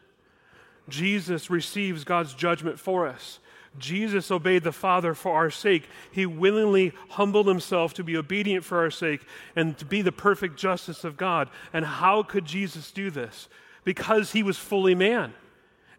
Jesus 0.90 1.50
receives 1.50 2.04
God's 2.04 2.34
judgment 2.34 2.80
for 2.80 3.08
us. 3.08 3.40
Jesus 3.80 4.32
obeyed 4.32 4.64
the 4.64 4.72
Father 4.72 5.14
for 5.14 5.34
our 5.34 5.50
sake. 5.50 5.88
He 6.12 6.26
willingly 6.26 6.94
humbled 7.10 7.48
himself 7.48 7.94
to 7.96 8.04
be 8.04 8.18
obedient 8.18 8.64
for 8.64 8.80
our 8.80 8.92
sake 8.92 9.22
and 9.56 9.78
to 9.78 9.86
be 9.86 10.02
the 10.02 10.12
perfect 10.12 10.58
justice 10.58 11.04
of 11.04 11.18
God. 11.18 11.50
And 11.74 11.86
how 11.86 12.24
could 12.24 12.46
Jesus 12.46 12.92
do 12.92 13.10
this? 13.10 13.48
Because 13.84 14.32
he 14.32 14.44
was 14.44 14.58
fully 14.58 14.96
man. 14.96 15.34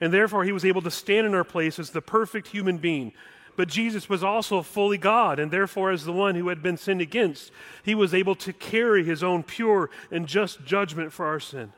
And 0.00 0.12
therefore, 0.12 0.44
he 0.44 0.52
was 0.52 0.64
able 0.64 0.82
to 0.82 0.90
stand 0.90 1.26
in 1.26 1.34
our 1.34 1.44
place 1.44 1.78
as 1.78 1.90
the 1.90 2.02
perfect 2.02 2.48
human 2.48 2.78
being 2.78 3.12
but 3.58 3.66
Jesus 3.66 4.08
was 4.08 4.22
also 4.22 4.62
fully 4.62 4.98
God, 4.98 5.40
and 5.40 5.50
therefore, 5.50 5.90
as 5.90 6.04
the 6.04 6.12
one 6.12 6.36
who 6.36 6.46
had 6.46 6.62
been 6.62 6.76
sinned 6.76 7.00
against, 7.00 7.50
he 7.82 7.92
was 7.92 8.14
able 8.14 8.36
to 8.36 8.52
carry 8.52 9.02
his 9.02 9.24
own 9.24 9.42
pure 9.42 9.90
and 10.12 10.28
just 10.28 10.64
judgment 10.64 11.12
for 11.12 11.26
our 11.26 11.40
sin. 11.40 11.72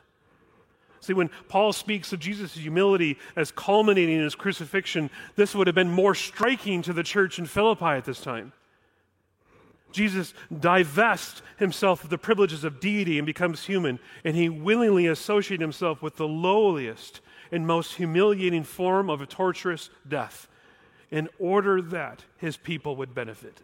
See, 1.01 1.13
when 1.13 1.31
Paul 1.49 1.73
speaks 1.73 2.13
of 2.13 2.19
Jesus' 2.19 2.53
humility 2.53 3.17
as 3.35 3.51
culminating 3.51 4.17
in 4.17 4.23
his 4.23 4.35
crucifixion, 4.35 5.09
this 5.35 5.55
would 5.55 5.67
have 5.67 5.75
been 5.75 5.91
more 5.91 6.13
striking 6.13 6.83
to 6.83 6.93
the 6.93 7.03
church 7.03 7.39
in 7.39 7.47
Philippi 7.47 7.85
at 7.85 8.05
this 8.05 8.21
time. 8.21 8.53
Jesus 9.91 10.33
divests 10.57 11.41
himself 11.57 12.03
of 12.03 12.11
the 12.11 12.19
privileges 12.19 12.63
of 12.63 12.79
deity 12.79 13.17
and 13.17 13.25
becomes 13.25 13.65
human, 13.65 13.99
and 14.23 14.35
he 14.35 14.47
willingly 14.47 15.07
associated 15.07 15.61
himself 15.61 16.03
with 16.03 16.17
the 16.17 16.27
lowliest 16.27 17.19
and 17.51 17.67
most 17.67 17.95
humiliating 17.95 18.63
form 18.63 19.09
of 19.09 19.21
a 19.21 19.25
torturous 19.25 19.89
death 20.07 20.47
in 21.09 21.27
order 21.39 21.81
that 21.81 22.23
his 22.37 22.57
people 22.57 22.95
would 22.95 23.13
benefit. 23.13 23.59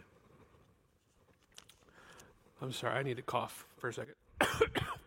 I'm 2.62 2.74
sorry, 2.74 2.98
I 2.98 3.04
need 3.04 3.18
to 3.18 3.24
cough 3.24 3.68
for 3.78 3.90
a 3.90 3.94
second. 3.94 4.16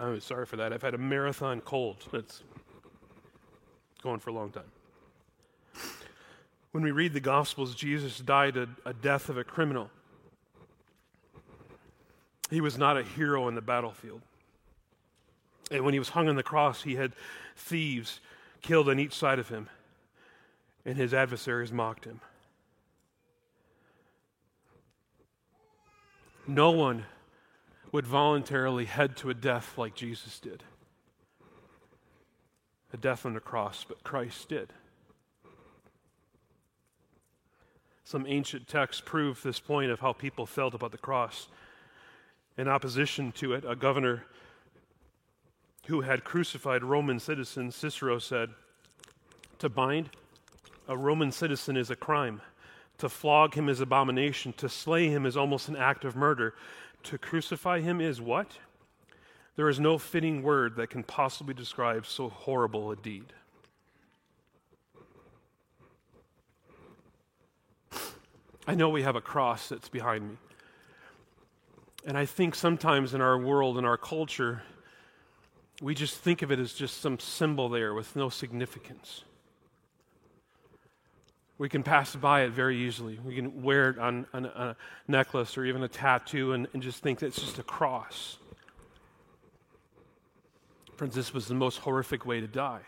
I'm 0.00 0.18
sorry 0.20 0.46
for 0.46 0.56
that. 0.56 0.72
I've 0.72 0.80
had 0.80 0.94
a 0.94 0.98
marathon 0.98 1.60
cold 1.60 1.98
that's 2.10 2.42
going 4.02 4.18
for 4.18 4.30
a 4.30 4.32
long 4.32 4.50
time. 4.50 4.64
When 6.72 6.82
we 6.82 6.90
read 6.90 7.12
the 7.12 7.20
Gospels, 7.20 7.74
Jesus 7.74 8.18
died 8.18 8.56
a, 8.56 8.66
a 8.86 8.94
death 8.94 9.28
of 9.28 9.36
a 9.36 9.44
criminal. 9.44 9.90
He 12.48 12.62
was 12.62 12.78
not 12.78 12.96
a 12.96 13.02
hero 13.02 13.46
in 13.48 13.54
the 13.54 13.60
battlefield. 13.60 14.22
And 15.70 15.84
when 15.84 15.92
he 15.92 15.98
was 15.98 16.08
hung 16.08 16.28
on 16.28 16.36
the 16.36 16.42
cross, 16.42 16.82
he 16.82 16.94
had 16.94 17.12
thieves 17.56 18.20
killed 18.62 18.88
on 18.88 18.98
each 18.98 19.12
side 19.12 19.38
of 19.38 19.50
him, 19.50 19.68
and 20.86 20.96
his 20.96 21.12
adversaries 21.12 21.72
mocked 21.72 22.06
him. 22.06 22.20
No 26.46 26.70
one 26.70 27.04
would 27.92 28.06
voluntarily 28.06 28.84
head 28.84 29.16
to 29.16 29.30
a 29.30 29.34
death 29.34 29.76
like 29.76 29.94
Jesus 29.94 30.38
did 30.38 30.62
a 32.92 32.96
death 32.96 33.24
on 33.24 33.34
the 33.34 33.40
cross, 33.40 33.84
but 33.86 34.02
Christ 34.02 34.48
did. 34.48 34.72
Some 38.04 38.26
ancient 38.26 38.66
texts 38.66 39.02
prove 39.04 39.42
this 39.42 39.60
point 39.60 39.90
of 39.90 40.00
how 40.00 40.12
people 40.12 40.46
felt 40.46 40.74
about 40.74 40.90
the 40.90 40.98
cross. 40.98 41.48
In 42.58 42.66
opposition 42.66 43.32
to 43.32 43.52
it, 43.52 43.64
a 43.66 43.76
governor 43.76 44.24
who 45.86 46.00
had 46.00 46.24
crucified 46.24 46.82
Roman 46.82 47.20
citizens, 47.20 47.76
Cicero 47.76 48.18
said, 48.18 48.50
To 49.60 49.68
bind 49.68 50.10
a 50.88 50.96
Roman 50.96 51.30
citizen 51.30 51.76
is 51.76 51.90
a 51.90 51.96
crime. 51.96 52.40
To 52.98 53.08
flog 53.08 53.54
him 53.54 53.68
is 53.68 53.80
abomination. 53.80 54.52
To 54.54 54.68
slay 54.68 55.08
him 55.08 55.24
is 55.24 55.36
almost 55.36 55.68
an 55.68 55.76
act 55.76 56.04
of 56.04 56.16
murder. 56.16 56.54
To 57.04 57.18
crucify 57.18 57.80
him 57.80 58.00
is 58.00 58.20
what? 58.20 58.58
There 59.56 59.68
is 59.68 59.80
no 59.80 59.98
fitting 59.98 60.42
word 60.42 60.76
that 60.76 60.90
can 60.90 61.02
possibly 61.02 61.54
describe 61.54 62.06
so 62.06 62.28
horrible 62.28 62.90
a 62.90 62.96
deed. 62.96 63.32
I 68.66 68.74
know 68.74 68.88
we 68.88 69.02
have 69.02 69.16
a 69.16 69.20
cross 69.20 69.68
that's 69.68 69.88
behind 69.88 70.28
me. 70.28 70.36
And 72.06 72.16
I 72.16 72.24
think 72.24 72.54
sometimes 72.54 73.14
in 73.14 73.20
our 73.20 73.36
world, 73.36 73.76
in 73.78 73.84
our 73.84 73.98
culture, 73.98 74.62
we 75.82 75.94
just 75.94 76.18
think 76.18 76.42
of 76.42 76.52
it 76.52 76.58
as 76.58 76.72
just 76.72 77.00
some 77.00 77.18
symbol 77.18 77.68
there 77.68 77.94
with 77.94 78.14
no 78.14 78.28
significance. 78.28 79.24
We 81.60 81.68
can 81.68 81.82
pass 81.82 82.16
by 82.16 82.44
it 82.44 82.52
very 82.52 82.74
easily. 82.78 83.18
We 83.22 83.34
can 83.34 83.62
wear 83.62 83.90
it 83.90 83.98
on, 83.98 84.24
on 84.32 84.46
a 84.46 84.76
necklace 85.06 85.58
or 85.58 85.66
even 85.66 85.82
a 85.82 85.88
tattoo 85.88 86.54
and, 86.54 86.66
and 86.72 86.82
just 86.82 87.02
think 87.02 87.18
that 87.18 87.26
it's 87.26 87.38
just 87.38 87.58
a 87.58 87.62
cross. 87.62 88.38
Friends, 90.96 91.14
this 91.14 91.34
was 91.34 91.48
the 91.48 91.54
most 91.54 91.76
horrific 91.80 92.24
way 92.24 92.40
to 92.40 92.46
die, 92.46 92.80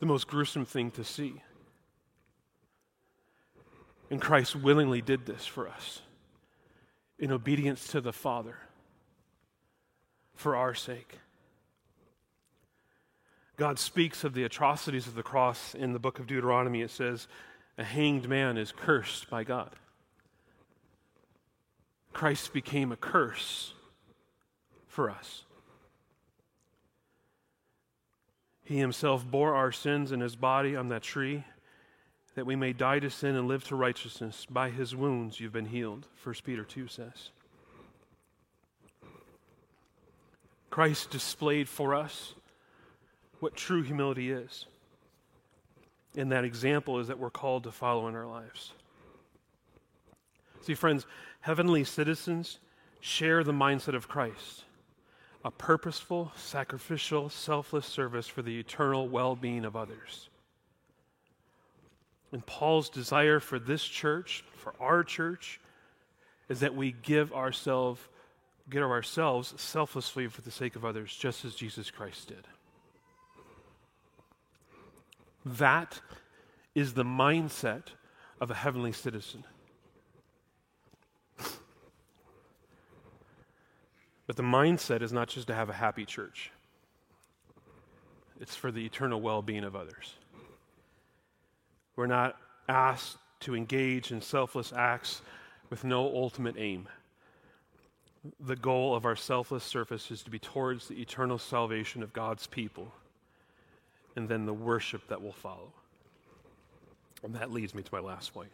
the 0.00 0.06
most 0.06 0.26
gruesome 0.26 0.64
thing 0.64 0.90
to 0.90 1.04
see. 1.04 1.40
And 4.10 4.20
Christ 4.20 4.56
willingly 4.56 5.00
did 5.00 5.26
this 5.26 5.46
for 5.46 5.68
us. 5.68 6.00
in 7.20 7.30
obedience 7.30 7.86
to 7.86 8.00
the 8.00 8.12
Father 8.12 8.56
for 10.34 10.56
our 10.56 10.74
sake. 10.74 11.19
God 13.60 13.78
speaks 13.78 14.24
of 14.24 14.32
the 14.32 14.44
atrocities 14.44 15.06
of 15.06 15.14
the 15.14 15.22
cross 15.22 15.74
in 15.74 15.92
the 15.92 15.98
book 15.98 16.18
of 16.18 16.26
Deuteronomy. 16.26 16.80
It 16.80 16.90
says, 16.90 17.28
A 17.76 17.84
hanged 17.84 18.26
man 18.26 18.56
is 18.56 18.72
cursed 18.72 19.28
by 19.28 19.44
God. 19.44 19.68
Christ 22.14 22.54
became 22.54 22.90
a 22.90 22.96
curse 22.96 23.74
for 24.88 25.10
us. 25.10 25.44
He 28.64 28.78
himself 28.78 29.30
bore 29.30 29.54
our 29.54 29.72
sins 29.72 30.10
in 30.10 30.20
his 30.20 30.36
body 30.36 30.74
on 30.74 30.88
that 30.88 31.02
tree 31.02 31.44
that 32.36 32.46
we 32.46 32.56
may 32.56 32.72
die 32.72 33.00
to 33.00 33.10
sin 33.10 33.36
and 33.36 33.46
live 33.46 33.64
to 33.64 33.76
righteousness. 33.76 34.46
By 34.48 34.70
his 34.70 34.96
wounds 34.96 35.38
you've 35.38 35.52
been 35.52 35.66
healed, 35.66 36.06
1 36.24 36.34
Peter 36.44 36.64
2 36.64 36.88
says. 36.88 37.28
Christ 40.70 41.10
displayed 41.10 41.68
for 41.68 41.94
us 41.94 42.32
what 43.40 43.56
true 43.56 43.82
humility 43.82 44.30
is. 44.30 44.66
And 46.16 46.32
that 46.32 46.44
example 46.44 46.98
is 46.98 47.08
that 47.08 47.18
we're 47.18 47.30
called 47.30 47.64
to 47.64 47.72
follow 47.72 48.08
in 48.08 48.14
our 48.14 48.26
lives. 48.26 48.72
See, 50.62 50.74
friends, 50.74 51.06
heavenly 51.40 51.84
citizens 51.84 52.58
share 53.00 53.42
the 53.42 53.52
mindset 53.52 53.94
of 53.94 54.08
Christ 54.08 54.64
a 55.42 55.50
purposeful, 55.50 56.32
sacrificial, 56.36 57.30
selfless 57.30 57.86
service 57.86 58.26
for 58.26 58.42
the 58.42 58.58
eternal 58.58 59.08
well 59.08 59.34
being 59.34 59.64
of 59.64 59.74
others. 59.74 60.28
And 62.32 62.44
Paul's 62.44 62.90
desire 62.90 63.40
for 63.40 63.58
this 63.58 63.82
church, 63.82 64.44
for 64.56 64.74
our 64.78 65.02
church, 65.02 65.58
is 66.48 66.60
that 66.60 66.74
we 66.74 66.92
give 66.92 67.32
ourselves 67.32 68.00
give 68.68 68.82
ourselves 68.82 69.52
selflessly 69.56 70.28
for 70.28 70.42
the 70.42 70.50
sake 70.50 70.76
of 70.76 70.84
others, 70.84 71.16
just 71.16 71.44
as 71.44 71.56
Jesus 71.56 71.90
Christ 71.90 72.28
did. 72.28 72.46
That 75.44 76.00
is 76.74 76.94
the 76.94 77.04
mindset 77.04 77.84
of 78.40 78.50
a 78.50 78.54
heavenly 78.54 78.92
citizen. 78.92 79.44
But 84.26 84.36
the 84.36 84.42
mindset 84.42 85.02
is 85.02 85.12
not 85.12 85.28
just 85.28 85.48
to 85.48 85.54
have 85.54 85.68
a 85.70 85.72
happy 85.72 86.04
church, 86.04 86.52
it's 88.40 88.54
for 88.54 88.70
the 88.70 88.84
eternal 88.86 89.20
well 89.20 89.42
being 89.42 89.64
of 89.64 89.74
others. 89.74 90.14
We're 91.96 92.06
not 92.06 92.36
asked 92.68 93.18
to 93.40 93.56
engage 93.56 94.12
in 94.12 94.20
selfless 94.20 94.72
acts 94.72 95.20
with 95.68 95.84
no 95.84 96.06
ultimate 96.06 96.54
aim. 96.58 96.88
The 98.38 98.56
goal 98.56 98.94
of 98.94 99.04
our 99.04 99.16
selfless 99.16 99.64
service 99.64 100.10
is 100.10 100.22
to 100.22 100.30
be 100.30 100.38
towards 100.38 100.88
the 100.88 101.00
eternal 101.00 101.38
salvation 101.38 102.02
of 102.02 102.12
God's 102.12 102.46
people 102.46 102.92
and 104.16 104.28
then 104.28 104.46
the 104.46 104.54
worship 104.54 105.06
that 105.08 105.22
will 105.22 105.32
follow. 105.32 105.72
And 107.22 107.34
that 107.34 107.52
leads 107.52 107.74
me 107.74 107.82
to 107.82 107.94
my 107.94 108.00
last 108.00 108.32
point. 108.32 108.50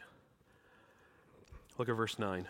Look 1.78 1.88
at 1.88 1.96
verse 1.96 2.18
9. 2.18 2.46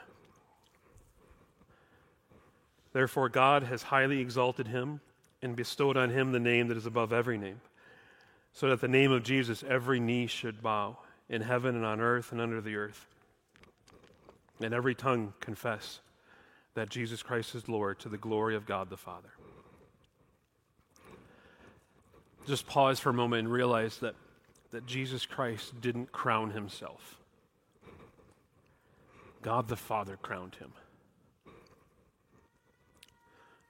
Therefore, 2.92 3.28
God 3.28 3.64
has 3.64 3.82
highly 3.82 4.20
exalted 4.20 4.68
him 4.68 5.00
and 5.42 5.54
bestowed 5.54 5.96
on 5.96 6.10
him 6.10 6.32
the 6.32 6.40
name 6.40 6.68
that 6.68 6.76
is 6.76 6.86
above 6.86 7.12
every 7.12 7.36
name 7.36 7.60
so 8.56 8.70
that 8.70 8.80
the 8.80 8.88
name 8.88 9.12
of 9.12 9.22
Jesus 9.22 9.62
every 9.68 10.00
knee 10.00 10.26
should 10.26 10.62
bow 10.62 10.96
in 11.28 11.42
heaven 11.42 11.76
and 11.76 11.84
on 11.84 12.00
earth 12.00 12.32
and 12.32 12.40
under 12.40 12.62
the 12.62 12.74
earth, 12.74 13.06
and 14.62 14.72
every 14.72 14.94
tongue 14.94 15.34
confess 15.40 16.00
that 16.72 16.88
Jesus 16.88 17.22
Christ 17.22 17.54
is 17.54 17.68
Lord 17.68 17.98
to 17.98 18.08
the 18.08 18.16
glory 18.16 18.56
of 18.56 18.64
God 18.64 18.88
the 18.88 18.96
Father. 18.96 19.28
Just 22.46 22.66
pause 22.66 23.00
for 23.00 23.10
a 23.10 23.14
moment 23.14 23.40
and 23.40 23.52
realize 23.52 23.98
that, 23.98 24.14
that 24.70 24.86
Jesus 24.86 25.26
Christ 25.26 25.80
didn't 25.80 26.12
crown 26.12 26.50
himself. 26.50 27.16
God 29.42 29.68
the 29.68 29.76
Father 29.76 30.16
crowned 30.22 30.56
him. 30.56 30.72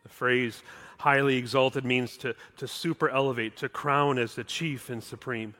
The 0.02 0.08
phrase 0.08 0.62
highly 0.98 1.36
exalted 1.36 1.84
means 1.84 2.16
to, 2.18 2.34
to 2.58 2.68
super 2.68 3.10
elevate, 3.10 3.56
to 3.58 3.68
crown 3.68 4.18
as 4.18 4.34
the 4.34 4.44
chief 4.44 4.88
and 4.88 5.02
supreme. 5.02 5.54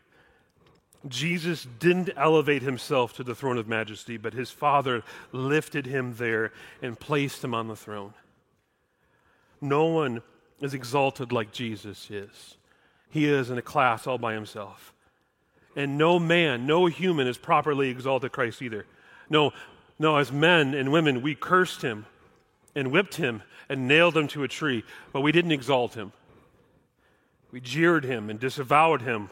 Jesus 1.09 1.67
didn't 1.79 2.11
elevate 2.17 2.63
himself 2.63 3.13
to 3.15 3.25
the 3.25 3.35
throne 3.35 3.59
of 3.59 3.69
majesty, 3.69 4.17
but 4.17 4.35
his 4.35 4.51
Father 4.51 5.03
lifted 5.33 5.87
him 5.87 6.15
there 6.17 6.53
and 6.83 6.99
placed 6.99 7.45
him 7.45 7.55
on 7.55 7.69
the 7.69 7.77
throne. 7.77 8.15
No 9.61 9.85
one 9.87 10.23
is 10.61 10.75
exalted 10.75 11.33
like 11.33 11.53
Jesus 11.53 12.11
is. 12.11 12.57
He 13.11 13.27
is 13.27 13.51
in 13.51 13.59
a 13.59 13.63
class 13.63 14.07
all 14.07 14.19
by 14.19 14.35
himself. 14.35 14.93
And 15.75 15.99
no 15.99 16.19
man, 16.19 16.67
no 16.67 16.87
human 16.87 17.27
is 17.27 17.39
properly 17.39 17.91
exalted 17.91 18.33
Christ 18.33 18.63
either. 18.63 18.87
No, 19.29 19.53
no, 19.99 20.17
as 20.17 20.33
men 20.33 20.75
and 20.75 20.93
women, 20.93 21.23
we 21.23 21.35
cursed 21.35 21.83
him 21.83 22.07
and 22.75 22.91
whipped 22.91 23.17
him 23.17 23.43
and 23.69 23.89
nailed 23.89 24.17
him 24.17 24.29
to 24.29 24.43
a 24.43 24.49
tree, 24.49 24.85
but 25.13 25.21
we 25.21 25.33
didn't 25.33 25.53
exalt 25.53 25.95
him. 25.95 26.13
We 27.51 27.61
jeered 27.61 28.05
him 28.05 28.31
and 28.31 28.39
disavowed 28.39 29.03
him. 29.03 29.31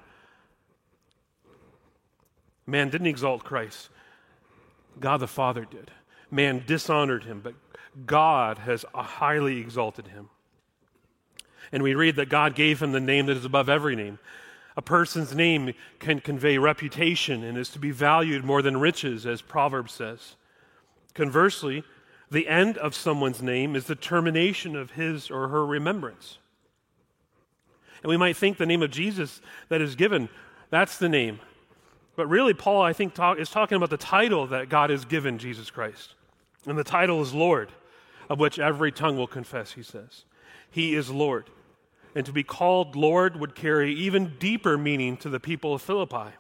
Man 2.67 2.89
didn't 2.89 3.07
exalt 3.07 3.45
Christ. 3.45 3.91
God 4.99 5.19
the 5.19 5.27
Father 5.27 5.65
did. 5.65 5.91
Man 6.31 6.63
dishonored 6.67 7.25
him, 7.25 7.41
but 7.43 7.55
God 8.07 8.59
has 8.59 8.85
highly 8.95 9.59
exalted 9.59 10.09
him. 10.09 10.31
And 11.73 11.83
we 11.83 11.95
read 11.95 12.17
that 12.17 12.29
God 12.29 12.55
gave 12.55 12.83
him 12.83 12.93
the 12.93 13.01
name 13.01 13.27
that 13.27 13.37
is 13.37 13.45
above 13.45 13.69
every 13.69 13.97
name. 13.97 14.19
A 14.77 14.83
person's 14.83 15.35
name 15.35 15.73
can 15.99 16.21
convey 16.21 16.59
reputation 16.59 17.45
and 17.45 17.57
is 17.57 17.69
to 17.71 17.79
be 17.79 17.91
valued 17.91 18.45
more 18.45 18.63
than 18.63 18.79
riches, 18.79 19.25
as 19.25 19.41
Proverbs 19.41 19.93
says. 19.93 20.35
Conversely, 21.15 21.85
the 22.31 22.49
end 22.49 22.77
of 22.79 22.95
someone's 22.95 23.41
name 23.41 23.77
is 23.77 23.85
the 23.85 23.95
termination 23.95 24.75
of 24.75 24.93
his 24.93 25.31
or 25.31 25.49
her 25.49 25.65
remembrance. 25.65 26.39
And 28.03 28.11
we 28.11 28.17
might 28.17 28.37
think 28.37 28.59
the 28.59 28.67
name 28.67 28.83
of 28.83 28.91
Jesus 28.91 29.41
that 29.69 29.81
is 29.81 29.95
given, 29.95 30.29
that's 30.71 30.99
the 30.99 31.09
name. 31.09 31.39
But 32.17 32.29
really, 32.29 32.55
Paul, 32.55 32.83
I 32.83 32.93
think, 32.93 33.15
talk, 33.15 33.39
is 33.39 33.51
talking 33.51 33.77
about 33.77 33.91
the 33.91 33.97
title 33.97 34.47
that 34.49 34.69
God 34.69 34.91
has 34.91 35.05
given 35.05 35.39
Jesus 35.39 35.71
Christ. 35.71 36.15
And 36.67 36.79
the 36.79 36.85
title 36.85 37.23
is 37.23 37.35
Lord, 37.35 37.71
of 38.29 38.39
which 38.39 38.59
every 38.59 38.93
tongue 38.93 39.17
will 39.17 39.27
confess, 39.27 39.73
he 39.73 39.83
says. 39.83 40.25
He 40.75 40.97
is 40.97 41.09
Lord. 41.09 41.51
And 42.17 42.27
to 42.27 42.33
be 42.33 42.43
called 42.43 42.97
Lord 42.97 43.39
would 43.39 43.55
carry 43.55 43.95
even 43.95 44.35
deeper 44.41 44.77
meaning 44.77 45.17
to 45.19 45.29
the 45.29 45.39
people 45.39 45.73
of 45.73 45.83
Philippi. 45.83 46.35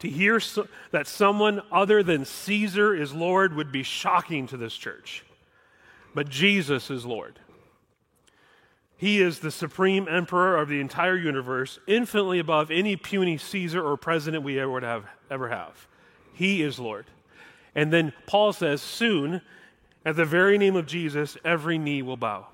To 0.00 0.08
hear 0.08 0.40
so, 0.40 0.66
that 0.90 1.06
someone 1.06 1.62
other 1.70 2.02
than 2.02 2.24
Caesar 2.24 2.96
is 2.96 3.12
Lord 3.12 3.54
would 3.54 3.70
be 3.70 3.84
shocking 3.84 4.48
to 4.48 4.56
this 4.56 4.74
church. 4.74 5.24
But 6.16 6.28
Jesus 6.28 6.90
is 6.90 7.06
Lord. 7.06 7.38
He 8.96 9.22
is 9.22 9.38
the 9.38 9.52
supreme 9.52 10.08
emperor 10.08 10.56
of 10.56 10.68
the 10.68 10.80
entire 10.80 11.16
universe, 11.16 11.78
infinitely 11.86 12.40
above 12.40 12.72
any 12.72 12.96
puny 12.96 13.38
Caesar 13.38 13.86
or 13.86 13.96
president 13.96 14.42
we 14.42 14.58
ever 14.58 14.80
have 14.80 15.04
ever 15.30 15.48
have. 15.48 15.86
He 16.32 16.60
is 16.60 16.80
Lord. 16.80 17.06
And 17.72 17.92
then 17.92 18.14
Paul 18.26 18.52
says, 18.52 18.82
soon, 18.82 19.42
at 20.04 20.16
the 20.16 20.24
very 20.24 20.58
name 20.58 20.74
of 20.74 20.86
Jesus, 20.86 21.36
every 21.44 21.78
knee 21.78 22.02
will 22.02 22.16
bow. 22.16 22.48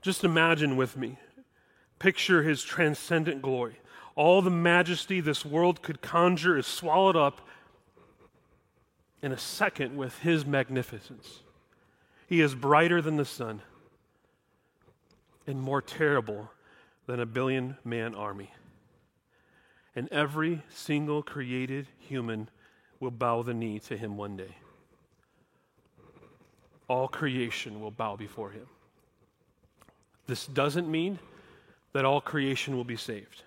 Just 0.00 0.24
imagine 0.24 0.76
with 0.76 0.96
me. 0.96 1.18
Picture 1.98 2.42
his 2.42 2.62
transcendent 2.62 3.42
glory. 3.42 3.80
All 4.14 4.42
the 4.42 4.50
majesty 4.50 5.20
this 5.20 5.44
world 5.44 5.82
could 5.82 6.00
conjure 6.00 6.56
is 6.56 6.66
swallowed 6.66 7.16
up 7.16 7.40
in 9.22 9.32
a 9.32 9.38
second 9.38 9.96
with 9.96 10.18
his 10.20 10.46
magnificence. 10.46 11.40
He 12.26 12.40
is 12.40 12.54
brighter 12.54 13.02
than 13.02 13.16
the 13.16 13.24
sun 13.24 13.62
and 15.46 15.60
more 15.60 15.80
terrible 15.80 16.50
than 17.06 17.20
a 17.20 17.26
billion 17.26 17.76
man 17.84 18.14
army. 18.14 18.52
And 19.96 20.08
every 20.12 20.62
single 20.68 21.22
created 21.22 21.88
human 21.98 22.48
will 23.00 23.10
bow 23.10 23.42
the 23.42 23.54
knee 23.54 23.78
to 23.80 23.96
him 23.96 24.16
one 24.16 24.36
day. 24.36 24.56
All 26.86 27.08
creation 27.08 27.80
will 27.80 27.90
bow 27.90 28.14
before 28.14 28.50
him. 28.50 28.66
This 30.28 30.46
doesn't 30.46 30.88
mean 30.88 31.18
that 31.94 32.04
all 32.04 32.20
creation 32.20 32.76
will 32.76 32.84
be 32.84 32.96
saved. 32.96 33.42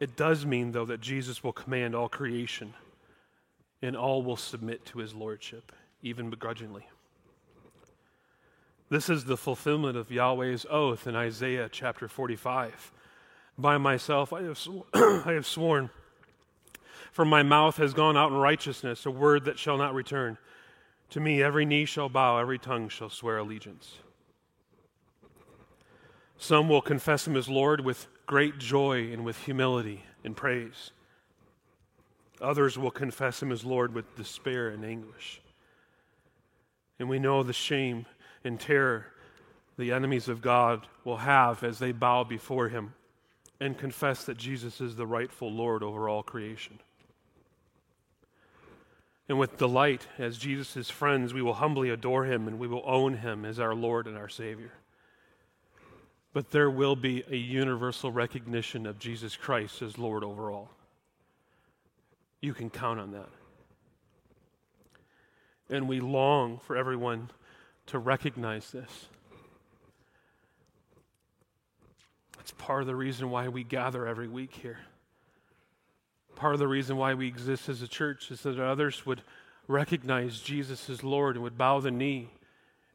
It 0.00 0.16
does 0.16 0.44
mean, 0.44 0.72
though, 0.72 0.84
that 0.84 1.00
Jesus 1.00 1.44
will 1.44 1.52
command 1.52 1.94
all 1.94 2.08
creation 2.08 2.74
and 3.80 3.96
all 3.96 4.22
will 4.22 4.36
submit 4.36 4.84
to 4.86 4.98
his 4.98 5.14
lordship, 5.14 5.70
even 6.02 6.28
begrudgingly. 6.28 6.86
This 8.90 9.08
is 9.08 9.24
the 9.24 9.36
fulfillment 9.36 9.96
of 9.96 10.10
Yahweh's 10.10 10.66
oath 10.68 11.06
in 11.06 11.14
Isaiah 11.14 11.68
chapter 11.70 12.08
45. 12.08 12.92
By 13.56 13.78
myself 13.78 14.32
I 14.32 14.42
have, 14.42 14.58
sw- 14.58 14.82
I 14.94 15.32
have 15.32 15.46
sworn, 15.46 15.88
From 17.12 17.28
my 17.28 17.44
mouth 17.44 17.76
has 17.76 17.94
gone 17.94 18.16
out 18.16 18.32
in 18.32 18.36
righteousness, 18.36 19.06
a 19.06 19.10
word 19.10 19.44
that 19.44 19.58
shall 19.58 19.78
not 19.78 19.94
return. 19.94 20.36
To 21.10 21.20
me, 21.20 21.42
every 21.42 21.64
knee 21.64 21.84
shall 21.84 22.08
bow, 22.08 22.38
every 22.38 22.58
tongue 22.58 22.88
shall 22.88 23.10
swear 23.10 23.38
allegiance. 23.38 23.98
Some 26.42 26.68
will 26.68 26.82
confess 26.82 27.24
him 27.24 27.36
as 27.36 27.48
Lord 27.48 27.82
with 27.82 28.08
great 28.26 28.58
joy 28.58 29.12
and 29.12 29.24
with 29.24 29.38
humility 29.44 30.02
and 30.24 30.36
praise. 30.36 30.90
Others 32.40 32.76
will 32.76 32.90
confess 32.90 33.40
him 33.40 33.52
as 33.52 33.64
Lord 33.64 33.94
with 33.94 34.16
despair 34.16 34.68
and 34.68 34.84
anguish. 34.84 35.40
And 36.98 37.08
we 37.08 37.20
know 37.20 37.44
the 37.44 37.52
shame 37.52 38.06
and 38.42 38.58
terror 38.58 39.06
the 39.78 39.92
enemies 39.92 40.26
of 40.26 40.42
God 40.42 40.88
will 41.04 41.18
have 41.18 41.62
as 41.62 41.78
they 41.78 41.92
bow 41.92 42.24
before 42.24 42.68
him 42.68 42.94
and 43.60 43.78
confess 43.78 44.24
that 44.24 44.36
Jesus 44.36 44.80
is 44.80 44.96
the 44.96 45.06
rightful 45.06 45.52
Lord 45.52 45.84
over 45.84 46.08
all 46.08 46.24
creation. 46.24 46.80
And 49.28 49.38
with 49.38 49.58
delight, 49.58 50.08
as 50.18 50.38
Jesus' 50.38 50.90
friends, 50.90 51.32
we 51.32 51.40
will 51.40 51.54
humbly 51.54 51.90
adore 51.90 52.24
him 52.24 52.48
and 52.48 52.58
we 52.58 52.66
will 52.66 52.82
own 52.84 53.18
him 53.18 53.44
as 53.44 53.60
our 53.60 53.76
Lord 53.76 54.08
and 54.08 54.18
our 54.18 54.28
Savior. 54.28 54.72
But 56.32 56.50
there 56.50 56.70
will 56.70 56.96
be 56.96 57.24
a 57.30 57.36
universal 57.36 58.10
recognition 58.10 58.86
of 58.86 58.98
Jesus 58.98 59.36
Christ 59.36 59.82
as 59.82 59.98
Lord 59.98 60.24
over 60.24 60.50
all. 60.50 60.70
You 62.40 62.54
can 62.54 62.70
count 62.70 62.98
on 62.98 63.12
that. 63.12 63.28
And 65.68 65.88
we 65.88 66.00
long 66.00 66.58
for 66.58 66.76
everyone 66.76 67.30
to 67.86 67.98
recognize 67.98 68.70
this. 68.70 69.06
It's 72.40 72.52
part 72.52 72.80
of 72.80 72.86
the 72.88 72.96
reason 72.96 73.30
why 73.30 73.48
we 73.48 73.62
gather 73.62 74.06
every 74.06 74.28
week 74.28 74.54
here. 74.54 74.80
Part 76.34 76.54
of 76.54 76.58
the 76.58 76.66
reason 76.66 76.96
why 76.96 77.14
we 77.14 77.28
exist 77.28 77.68
as 77.68 77.82
a 77.82 77.88
church 77.88 78.30
is 78.30 78.40
that 78.42 78.58
others 78.58 79.06
would 79.06 79.22
recognize 79.68 80.40
Jesus 80.40 80.90
as 80.90 81.04
Lord 81.04 81.36
and 81.36 81.44
would 81.44 81.58
bow 81.58 81.78
the 81.78 81.90
knee 81.90 82.30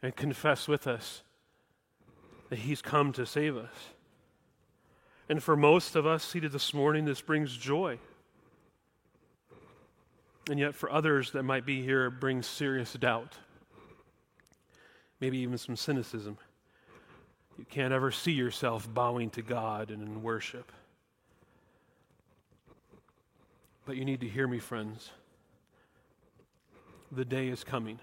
and 0.02 0.16
confess 0.16 0.68
with 0.68 0.86
us 0.86 1.22
that 2.50 2.60
He's 2.60 2.82
come 2.82 3.12
to 3.14 3.26
save 3.26 3.58
us. 3.58 3.74
And 5.30 5.44
for 5.44 5.58
most 5.58 5.96
of 5.96 6.06
us 6.06 6.24
seated 6.24 6.52
this 6.52 6.74
morning, 6.74 7.06
this 7.06 7.22
brings 7.22 7.56
joy. 7.56 8.00
And 10.50 10.60
yet, 10.60 10.76
for 10.76 10.90
others 10.90 11.32
that 11.32 11.44
might 11.44 11.66
be 11.66 11.84
here, 11.84 12.06
it 12.06 12.20
brings 12.22 12.48
serious 12.48 12.94
doubt, 12.94 13.36
maybe 15.20 15.40
even 15.40 15.58
some 15.58 15.76
cynicism. 15.76 16.38
You 17.58 17.66
can't 17.66 17.92
ever 17.92 18.12
see 18.12 18.32
yourself 18.32 18.88
bowing 18.94 19.30
to 19.32 19.42
God 19.42 19.92
and 19.92 20.02
in 20.02 20.24
worship. 20.24 20.72
But 23.86 23.98
you 23.98 24.06
need 24.06 24.22
to 24.22 24.28
hear 24.28 24.48
me, 24.48 24.60
friends. 24.60 25.12
The 27.12 27.26
day 27.26 27.48
is 27.48 27.64
coming. 27.64 28.00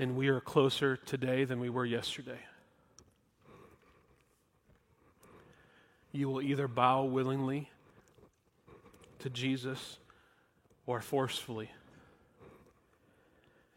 And 0.00 0.16
we 0.16 0.28
are 0.28 0.40
closer 0.40 0.96
today 0.96 1.44
than 1.44 1.58
we 1.58 1.68
were 1.68 1.84
yesterday. 1.84 2.38
You 6.12 6.28
will 6.28 6.40
either 6.40 6.68
bow 6.68 7.02
willingly 7.02 7.68
to 9.18 9.28
Jesus 9.28 9.98
or 10.86 11.00
forcefully. 11.00 11.72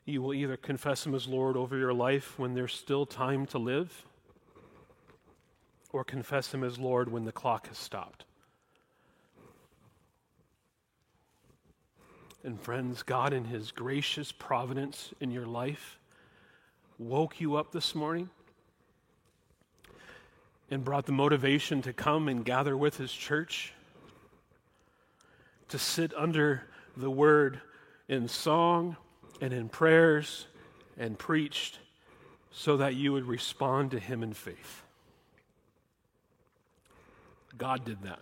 You 0.06 0.22
will 0.22 0.36
either 0.36 0.58
confess 0.58 1.08
Him 1.08 1.16
as 1.16 1.28
Lord 1.28 1.58
over 1.58 1.76
your 1.76 1.94
life 1.94 2.38
when 2.38 2.54
there's 2.54 2.74
still 2.74 3.08
time 3.08 3.48
to 3.48 3.58
live, 3.58 4.06
or 5.92 6.04
confess 6.04 6.54
Him 6.54 6.64
as 6.64 6.78
Lord 6.78 7.12
when 7.12 7.26
the 7.26 7.32
clock 7.32 7.68
has 7.68 7.80
stopped. 7.80 8.26
And 12.44 12.62
friends, 12.62 13.02
God, 13.02 13.34
in 13.34 13.46
His 13.46 13.72
gracious 13.72 14.32
providence 14.32 15.14
in 15.20 15.32
your 15.32 15.48
life, 15.48 15.98
woke 17.02 17.41
you 17.41 17.56
up 17.56 17.72
this 17.72 17.95
morning 17.95 18.30
and 20.70 20.86
brought 20.86 21.06
the 21.06 21.12
motivation 21.12 21.82
to 21.82 21.93
come 21.93 22.28
and 22.28 22.45
gather 22.45 22.78
with 22.78 22.97
His 22.97 23.12
church 23.12 23.74
to 25.70 25.80
sit 25.80 26.14
under 26.16 26.64
the 26.97 27.10
word 27.10 27.62
in 28.08 28.28
song 28.28 28.97
and 29.39 29.54
in 29.54 29.70
prayers 29.70 30.45
and 30.97 31.18
preached 31.18 31.80
so 32.52 32.78
that 32.78 32.95
you 32.95 33.14
would 33.14 33.26
respond 33.26 33.91
to 33.91 33.99
him 33.99 34.22
in 34.22 34.34
faith. 34.34 34.84
God 37.58 37.86
did 37.86 38.02
that. 38.04 38.20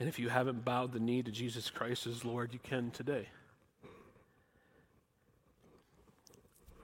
And 0.00 0.08
if 0.08 0.18
you 0.18 0.28
haven't 0.28 0.64
bowed 0.64 0.92
the 0.92 0.98
knee 0.98 1.22
to 1.22 1.30
Jesus 1.30 1.70
Christ 1.70 2.08
as 2.08 2.24
Lord, 2.24 2.52
you 2.52 2.58
can 2.62 2.90
today. 2.90 3.28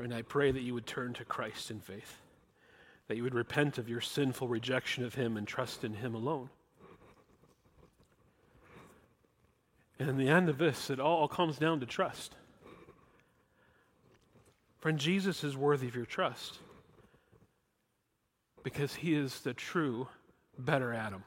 And 0.03 0.15
I 0.15 0.23
pray 0.23 0.51
that 0.51 0.63
you 0.63 0.75
would 0.75 0.87
turn 0.87 1.13
to 1.15 1.25
Christ 1.25 1.71
in 1.71 1.81
faith, 1.81 2.17
that 3.09 3.17
you 3.17 3.23
would 3.23 3.35
repent 3.35 3.79
of 3.79 3.89
your 3.89 4.01
sinful 4.01 4.49
rejection 4.49 5.05
of 5.05 5.15
Him 5.15 5.37
and 5.37 5.47
trust 5.47 5.85
in 5.85 5.95
Him 5.95 6.15
alone. 6.15 6.49
And 9.99 10.09
in 10.09 10.17
the 10.17 10.29
end 10.29 10.49
of 10.49 10.57
this, 10.57 10.89
it 10.89 10.99
all 10.99 11.29
comes 11.29 11.59
down 11.59 11.81
to 11.81 11.87
trust. 11.87 12.35
Friend, 14.79 14.99
Jesus 14.99 15.45
is 15.45 15.59
worthy 15.59 15.89
of 15.89 15.95
your 15.95 16.07
trust 16.07 16.59
because 18.63 18.95
he 18.95 19.15
is 19.15 19.41
the 19.41 19.53
true, 19.53 20.09
better 20.59 20.95
Adam. 20.95 21.23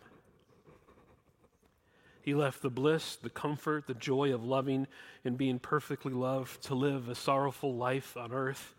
He 2.23 2.33
left 2.33 2.61
the 2.61 2.69
bliss, 2.69 3.17
the 3.17 3.29
comfort, 3.29 3.85
the 3.85 3.93
joy 3.93 4.33
of 4.33 4.45
loving 4.45 4.87
and 5.25 5.37
being 5.37 5.59
perfectly 5.59 6.13
loved 6.13 6.63
to 6.63 6.73
live 6.73 7.09
a 7.09 7.15
sorrowful 7.15 7.75
life 7.75 8.15
on 8.15 8.31
earth. 8.31 8.73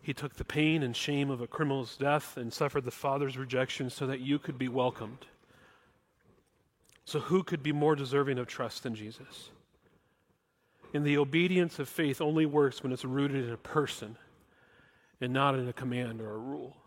He 0.00 0.14
took 0.14 0.36
the 0.36 0.46
pain 0.46 0.82
and 0.82 0.96
shame 0.96 1.30
of 1.30 1.42
a 1.42 1.46
criminal's 1.46 1.94
death 1.98 2.38
and 2.38 2.50
suffered 2.50 2.86
the 2.86 2.90
Father's 2.90 3.36
rejection 3.36 3.90
so 3.90 4.06
that 4.06 4.20
you 4.20 4.38
could 4.38 4.56
be 4.56 4.68
welcomed. 4.68 5.26
So, 7.04 7.20
who 7.20 7.42
could 7.42 7.62
be 7.62 7.72
more 7.72 7.94
deserving 7.94 8.38
of 8.38 8.46
trust 8.46 8.82
than 8.82 8.94
Jesus? 8.94 9.50
And 10.94 11.04
the 11.04 11.18
obedience 11.18 11.78
of 11.78 11.86
faith 11.86 12.22
only 12.22 12.46
works 12.46 12.82
when 12.82 12.92
it's 12.92 13.04
rooted 13.04 13.44
in 13.44 13.52
a 13.52 13.58
person 13.58 14.16
and 15.20 15.34
not 15.34 15.54
in 15.54 15.68
a 15.68 15.72
command 15.74 16.22
or 16.22 16.30
a 16.30 16.38
rule. 16.38 16.78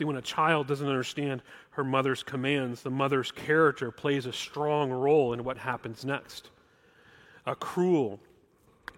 See, 0.00 0.04
when 0.06 0.16
a 0.16 0.22
child 0.22 0.66
doesn't 0.66 0.88
understand 0.88 1.42
her 1.72 1.84
mother's 1.84 2.22
commands, 2.22 2.80
the 2.80 2.90
mother's 2.90 3.30
character 3.30 3.90
plays 3.90 4.24
a 4.24 4.32
strong 4.32 4.90
role 4.90 5.34
in 5.34 5.44
what 5.44 5.58
happens 5.58 6.06
next. 6.06 6.48
A 7.44 7.54
cruel, 7.54 8.18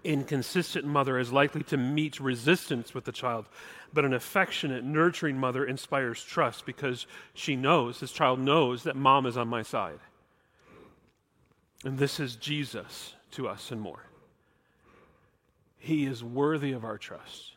inconsistent 0.05 0.85
mother 0.85 1.19
is 1.19 1.33
likely 1.33 1.61
to 1.63 1.75
meet 1.75 2.21
resistance 2.21 2.93
with 2.93 3.03
the 3.03 3.11
child, 3.11 3.49
but 3.91 4.05
an 4.05 4.13
affectionate, 4.13 4.85
nurturing 4.85 5.37
mother 5.37 5.65
inspires 5.65 6.23
trust 6.23 6.65
because 6.65 7.05
she 7.33 7.57
knows, 7.57 7.99
this 7.99 8.13
child 8.13 8.39
knows, 8.39 8.83
that 8.83 8.95
mom 8.95 9.25
is 9.25 9.35
on 9.35 9.49
my 9.49 9.61
side. 9.61 9.99
And 11.83 11.97
this 11.97 12.17
is 12.21 12.37
Jesus 12.37 13.13
to 13.31 13.49
us 13.49 13.71
and 13.71 13.81
more. 13.81 14.05
He 15.79 16.05
is 16.05 16.23
worthy 16.23 16.71
of 16.71 16.85
our 16.85 16.97
trust 16.97 17.52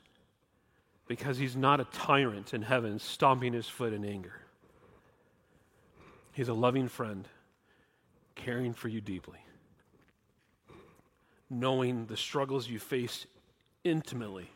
because 1.07 1.39
he's 1.39 1.57
not 1.57 1.81
a 1.81 1.85
tyrant 1.85 2.53
in 2.55 2.63
heaven 2.63 2.99
stomping 2.99 3.53
his 3.53 3.69
foot 3.69 3.93
in 3.93 4.05
anger. 4.05 4.41
He's 6.33 6.49
a 6.49 6.55
loving 6.55 6.89
friend, 6.89 7.27
caring 8.35 8.75
for 8.75 8.89
you 8.89 9.01
deeply 9.01 9.39
knowing 11.51 12.07
the 12.07 12.17
struggles 12.17 12.69
you 12.69 12.79
face 12.79 13.27
intimately 13.85 14.51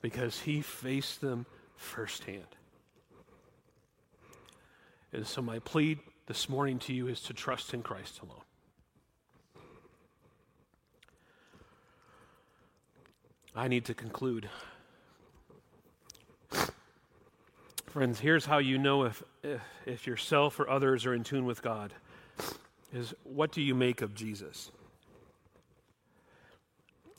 because 0.00 0.40
he 0.40 0.60
faced 0.60 1.20
them 1.20 1.46
firsthand. 1.76 2.46
And 5.12 5.26
so, 5.26 5.42
my 5.42 5.58
plea 5.58 5.98
this 6.26 6.48
morning 6.48 6.78
to 6.80 6.92
you 6.92 7.08
is 7.08 7.20
to 7.22 7.34
trust 7.34 7.74
in 7.74 7.82
Christ 7.82 8.20
alone. 8.22 8.40
I 13.54 13.68
need 13.68 13.84
to 13.86 13.94
conclude. 13.94 14.48
Friends, 17.92 18.18
here's 18.18 18.46
how 18.46 18.56
you 18.56 18.78
know 18.78 19.04
if, 19.04 19.22
if, 19.42 19.60
if 19.84 20.06
yourself 20.06 20.58
or 20.58 20.66
others 20.66 21.04
are 21.04 21.12
in 21.12 21.24
tune 21.24 21.44
with 21.44 21.60
God 21.60 21.92
is 22.90 23.12
what 23.22 23.52
do 23.52 23.60
you 23.60 23.74
make 23.74 24.00
of 24.00 24.14
Jesus? 24.14 24.70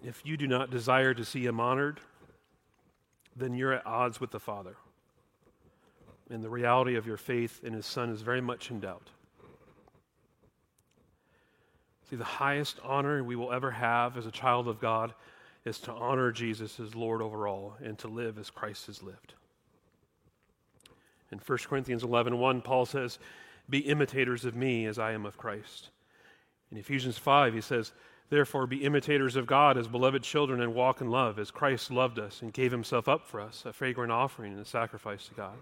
If 0.04 0.26
you 0.26 0.36
do 0.36 0.48
not 0.48 0.72
desire 0.72 1.14
to 1.14 1.24
see 1.24 1.46
him 1.46 1.60
honored, 1.60 2.00
then 3.36 3.54
you're 3.54 3.74
at 3.74 3.86
odds 3.86 4.20
with 4.20 4.32
the 4.32 4.40
Father. 4.40 4.76
And 6.32 6.44
the 6.44 6.50
reality 6.50 6.96
of 6.96 7.06
your 7.06 7.18
faith 7.18 7.64
in 7.64 7.74
his 7.74 7.86
Son 7.86 8.10
is 8.10 8.24
very 8.24 8.42
much 8.42 8.72
in 8.72 8.80
doubt. 8.80 9.12
See, 12.10 12.16
the 12.16 12.24
highest 12.24 12.80
honor 12.84 13.24
we 13.24 13.36
will 13.36 13.54
ever 13.54 13.70
have 13.70 14.18
as 14.18 14.26
a 14.26 14.32
child 14.32 14.68
of 14.68 14.82
God 14.82 15.14
is 15.66 15.78
to 15.82 15.92
honor 15.92 16.32
Jesus 16.32 16.80
as 16.80 16.96
Lord 16.96 17.22
over 17.22 17.48
all 17.48 17.76
and 17.84 17.96
to 18.00 18.08
live 18.08 18.40
as 18.40 18.50
Christ 18.50 18.88
has 18.88 19.04
lived. 19.04 19.36
In 21.34 21.40
1 21.40 21.58
Corinthians 21.68 22.04
11 22.04 22.38
1, 22.38 22.62
Paul 22.62 22.86
says, 22.86 23.18
Be 23.68 23.80
imitators 23.80 24.46
of 24.46 24.56
me 24.56 24.86
as 24.86 25.00
I 25.00 25.12
am 25.14 25.26
of 25.26 25.38
Christ. 25.38 25.90
In 26.72 26.78
Ephesians 26.78 27.18
5, 27.18 27.56
he 27.56 27.62
says, 27.62 27.92
Therefore, 28.30 28.68
be 28.68 28.84
imitators 28.84 29.36
of 29.36 29.48
God 29.48 29.78
as 29.78 29.88
beloved 29.88 30.22
children 30.24 30.62
and 30.62 30.76
walk 30.76 31.02
in 31.02 31.10
love, 31.10 31.40
as 31.40 31.52
Christ 31.52 31.92
loved 31.92 32.20
us 32.20 32.42
and 32.42 32.54
gave 32.54 32.72
himself 32.72 33.08
up 33.08 33.28
for 33.28 33.42
us, 33.42 33.64
a 33.66 33.74
fragrant 33.74 34.12
offering 34.12 34.54
and 34.54 34.62
a 34.62 34.66
sacrifice 34.66 35.28
to 35.28 35.34
God. 35.34 35.56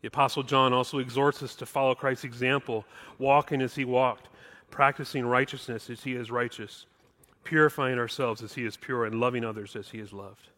The 0.00 0.08
Apostle 0.08 0.42
John 0.42 0.72
also 0.72 0.98
exhorts 0.98 1.42
us 1.42 1.54
to 1.56 1.66
follow 1.66 1.94
Christ's 1.94 2.24
example, 2.24 2.86
walking 3.18 3.60
as 3.60 3.74
he 3.74 3.84
walked, 3.84 4.28
practicing 4.70 5.26
righteousness 5.26 5.88
as 5.90 6.02
he 6.02 6.14
is 6.14 6.30
righteous, 6.30 6.86
purifying 7.44 7.98
ourselves 7.98 8.42
as 8.42 8.54
he 8.54 8.64
is 8.64 8.78
pure, 8.78 9.04
and 9.04 9.20
loving 9.20 9.44
others 9.44 9.76
as 9.76 9.90
he 9.90 9.98
is 9.98 10.12
loved. 10.12 10.48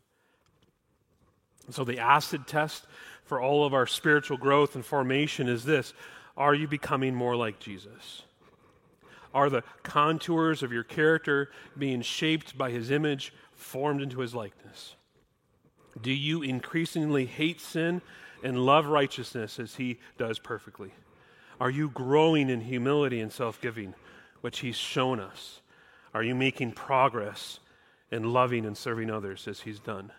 So, 1.71 1.85
the 1.85 1.99
acid 1.99 2.47
test 2.47 2.87
for 3.25 3.41
all 3.41 3.64
of 3.64 3.75
our 3.75 3.87
spiritual 3.87 4.37
growth 4.37 4.75
and 4.75 4.85
formation 4.85 5.49
is 5.49 5.64
this 5.64 5.93
Are 6.37 6.55
you 6.55 6.69
becoming 6.69 7.14
more 7.14 7.37
like 7.37 7.59
Jesus? 7.59 8.23
Are 9.35 9.51
the 9.51 9.64
contours 9.83 10.62
of 10.62 10.73
your 10.73 10.85
character 10.85 11.51
being 11.77 12.01
shaped 12.01 12.57
by 12.57 12.71
his 12.71 12.91
image, 12.91 13.35
formed 13.55 14.01
into 14.01 14.21
his 14.21 14.35
likeness? 14.35 14.95
Do 16.01 16.12
you 16.12 16.43
increasingly 16.43 17.27
hate 17.27 17.61
sin 17.61 18.01
and 18.43 18.64
love 18.64 18.87
righteousness 18.87 19.59
as 19.59 19.75
he 19.75 19.99
does 20.19 20.39
perfectly? 20.39 20.93
Are 21.61 21.71
you 21.71 21.91
growing 21.91 22.49
in 22.49 22.61
humility 22.61 23.21
and 23.21 23.33
self 23.33 23.61
giving, 23.61 23.95
which 24.41 24.61
he's 24.61 24.77
shown 24.77 25.21
us? 25.21 25.61
Are 26.14 26.23
you 26.23 26.35
making 26.35 26.73
progress 26.73 27.61
in 28.11 28.33
loving 28.33 28.64
and 28.64 28.77
serving 28.77 29.11
others 29.11 29.49
as 29.49 29.61
he's 29.61 29.81
done? 29.81 30.12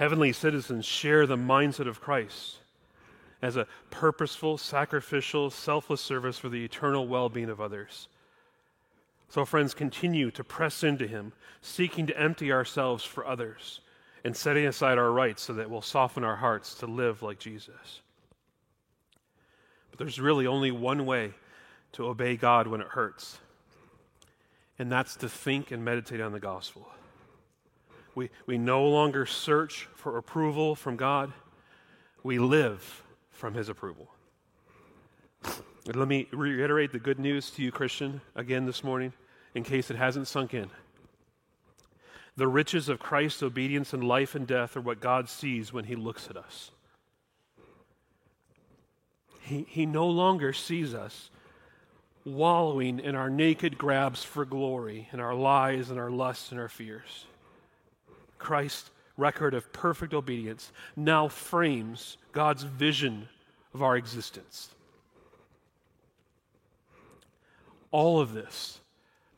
Heavenly 0.00 0.32
citizens 0.32 0.86
share 0.86 1.26
the 1.26 1.36
mindset 1.36 1.86
of 1.86 2.00
Christ 2.00 2.56
as 3.42 3.58
a 3.58 3.66
purposeful, 3.90 4.56
sacrificial, 4.56 5.50
selfless 5.50 6.00
service 6.00 6.38
for 6.38 6.48
the 6.48 6.64
eternal 6.64 7.06
well 7.06 7.28
being 7.28 7.50
of 7.50 7.60
others. 7.60 8.08
So, 9.28 9.44
friends, 9.44 9.74
continue 9.74 10.30
to 10.30 10.42
press 10.42 10.82
into 10.82 11.06
Him, 11.06 11.34
seeking 11.60 12.06
to 12.06 12.18
empty 12.18 12.50
ourselves 12.50 13.04
for 13.04 13.26
others 13.26 13.82
and 14.24 14.34
setting 14.34 14.64
aside 14.64 14.96
our 14.96 15.12
rights 15.12 15.42
so 15.42 15.52
that 15.52 15.68
we'll 15.68 15.82
soften 15.82 16.24
our 16.24 16.36
hearts 16.36 16.76
to 16.76 16.86
live 16.86 17.22
like 17.22 17.38
Jesus. 17.38 18.00
But 19.90 19.98
there's 19.98 20.18
really 20.18 20.46
only 20.46 20.70
one 20.70 21.04
way 21.04 21.34
to 21.92 22.06
obey 22.06 22.36
God 22.36 22.68
when 22.68 22.80
it 22.80 22.86
hurts, 22.86 23.38
and 24.78 24.90
that's 24.90 25.16
to 25.16 25.28
think 25.28 25.70
and 25.70 25.84
meditate 25.84 26.22
on 26.22 26.32
the 26.32 26.40
gospel. 26.40 26.88
We, 28.20 28.28
we 28.44 28.58
no 28.58 28.86
longer 28.86 29.24
search 29.24 29.88
for 29.94 30.18
approval 30.18 30.74
from 30.74 30.96
God, 30.96 31.32
we 32.22 32.38
live 32.38 33.02
from 33.30 33.54
his 33.54 33.70
approval. 33.70 34.10
Let 35.86 36.06
me 36.06 36.28
reiterate 36.30 36.92
the 36.92 36.98
good 36.98 37.18
news 37.18 37.50
to 37.52 37.62
you, 37.62 37.72
Christian, 37.72 38.20
again 38.36 38.66
this 38.66 38.84
morning, 38.84 39.14
in 39.54 39.64
case 39.64 39.90
it 39.90 39.96
hasn't 39.96 40.28
sunk 40.28 40.52
in. 40.52 40.68
The 42.36 42.46
riches 42.46 42.90
of 42.90 42.98
Christ's 42.98 43.42
obedience 43.42 43.94
in 43.94 44.02
life 44.02 44.34
and 44.34 44.46
death 44.46 44.76
are 44.76 44.82
what 44.82 45.00
God 45.00 45.30
sees 45.30 45.72
when 45.72 45.84
he 45.86 45.96
looks 45.96 46.28
at 46.28 46.36
us. 46.36 46.72
He, 49.40 49.64
he 49.66 49.86
no 49.86 50.06
longer 50.06 50.52
sees 50.52 50.92
us 50.92 51.30
wallowing 52.26 53.00
in 53.00 53.14
our 53.14 53.30
naked 53.30 53.78
grabs 53.78 54.22
for 54.22 54.44
glory, 54.44 55.08
in 55.10 55.20
our 55.20 55.34
lies 55.34 55.88
and 55.88 55.98
our 55.98 56.10
lusts 56.10 56.50
and 56.50 56.60
our 56.60 56.68
fears. 56.68 57.24
Christ 58.40 58.90
record 59.16 59.54
of 59.54 59.72
perfect 59.72 60.14
obedience 60.14 60.72
now 60.96 61.28
frames 61.28 62.16
God's 62.32 62.64
vision 62.64 63.28
of 63.74 63.82
our 63.82 63.96
existence. 63.96 64.70
All 67.92 68.20
of 68.20 68.32
this 68.32 68.80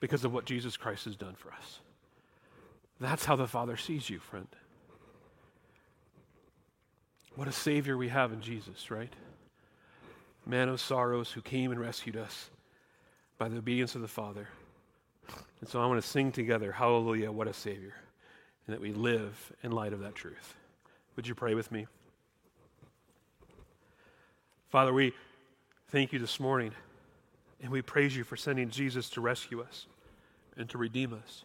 because 0.00 0.24
of 0.24 0.32
what 0.32 0.44
Jesus 0.44 0.76
Christ 0.76 1.04
has 1.04 1.16
done 1.16 1.34
for 1.34 1.52
us. 1.52 1.80
That's 3.00 3.24
how 3.24 3.36
the 3.36 3.46
Father 3.46 3.76
sees 3.76 4.08
you, 4.08 4.20
friend. 4.20 4.48
What 7.34 7.48
a 7.48 7.52
Savior 7.52 7.96
we 7.96 8.08
have 8.08 8.32
in 8.32 8.40
Jesus, 8.40 8.90
right? 8.90 9.12
Man 10.46 10.68
of 10.68 10.80
sorrows 10.80 11.30
who 11.30 11.40
came 11.40 11.72
and 11.72 11.80
rescued 11.80 12.16
us 12.16 12.50
by 13.38 13.48
the 13.48 13.58
obedience 13.58 13.94
of 13.94 14.02
the 14.02 14.08
Father. 14.08 14.48
And 15.60 15.68
so 15.68 15.80
I 15.80 15.86
want 15.86 16.00
to 16.02 16.06
sing 16.06 16.30
together, 16.30 16.72
Hallelujah, 16.72 17.32
what 17.32 17.48
a 17.48 17.54
Savior 17.54 17.94
and 18.66 18.74
that 18.74 18.80
we 18.80 18.92
live 18.92 19.52
in 19.62 19.72
light 19.72 19.92
of 19.92 20.00
that 20.00 20.14
truth. 20.14 20.54
Would 21.16 21.26
you 21.26 21.34
pray 21.34 21.54
with 21.54 21.70
me? 21.70 21.86
Father, 24.70 24.92
we 24.92 25.12
thank 25.88 26.12
you 26.12 26.18
this 26.18 26.40
morning 26.40 26.72
and 27.60 27.70
we 27.70 27.82
praise 27.82 28.16
you 28.16 28.24
for 28.24 28.36
sending 28.36 28.70
Jesus 28.70 29.10
to 29.10 29.20
rescue 29.20 29.60
us 29.60 29.86
and 30.56 30.68
to 30.70 30.78
redeem 30.78 31.12
us. 31.12 31.44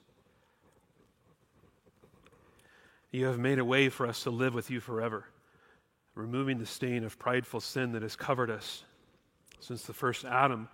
You 3.12 3.26
have 3.26 3.40
made 3.40 3.60
a 3.60 3.66
way 3.66 3.90
for 3.90 4.06
us 4.06 4.24
to 4.24 4.30
live 4.30 4.54
with 4.54 4.70
you 4.70 4.80
forever, 4.80 5.26
removing 6.16 6.58
the 6.58 6.66
stain 6.66 7.04
of 7.04 7.20
prideful 7.20 7.62
sin 7.62 7.92
that 7.94 8.02
has 8.02 8.16
covered 8.16 8.50
us 8.50 8.84
since 9.60 9.84
the 9.84 9.94
first 9.94 10.26
Adam 10.26 10.68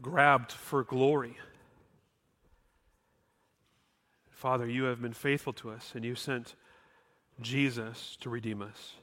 grabbed 0.00 0.52
for 0.52 0.84
glory 0.84 1.36
Father, 4.42 4.66
you 4.66 4.86
have 4.86 5.00
been 5.00 5.12
faithful 5.12 5.52
to 5.52 5.70
us, 5.70 5.92
and 5.94 6.04
you 6.04 6.16
sent 6.16 6.56
Jesus 7.40 8.16
to 8.22 8.28
redeem 8.28 8.60
us. 8.60 8.94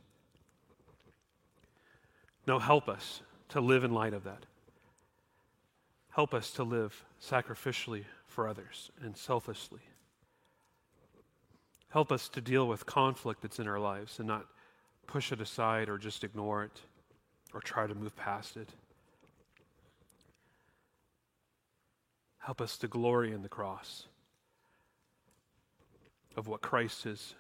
Now 2.46 2.60
help 2.60 2.90
us 2.90 3.22
to 3.48 3.62
live 3.62 3.86
in 3.86 3.94
light 3.94 4.14
of 4.14 4.26
that. 4.26 4.46
Help 6.10 6.34
us 6.34 6.52
to 6.52 6.64
live 6.64 7.06
sacrificially 7.24 8.04
for 8.28 8.50
others 8.50 8.92
and 9.02 9.16
selflessly. 9.16 9.80
Help 11.88 12.12
us 12.12 12.28
to 12.28 12.42
deal 12.42 12.68
with 12.68 12.86
conflict 12.86 13.42
that's 13.42 13.60
in 13.60 13.68
our 13.70 13.80
lives 13.80 14.20
and 14.20 14.28
not 14.28 14.46
push 15.08 15.32
it 15.32 15.40
aside 15.40 15.88
or 15.88 15.98
just 15.98 16.26
ignore 16.26 16.66
it 16.66 16.82
or 17.54 17.62
try 17.62 17.88
to 17.88 17.96
move 17.96 18.14
past 18.18 18.58
it. 18.58 18.74
Help 22.40 22.60
us 22.60 22.78
to 22.80 22.90
glory 22.90 23.32
in 23.32 23.42
the 23.42 23.48
cross 23.48 24.09
of 26.40 26.48
what 26.48 26.62
Christ 26.62 27.04
has 27.04 27.36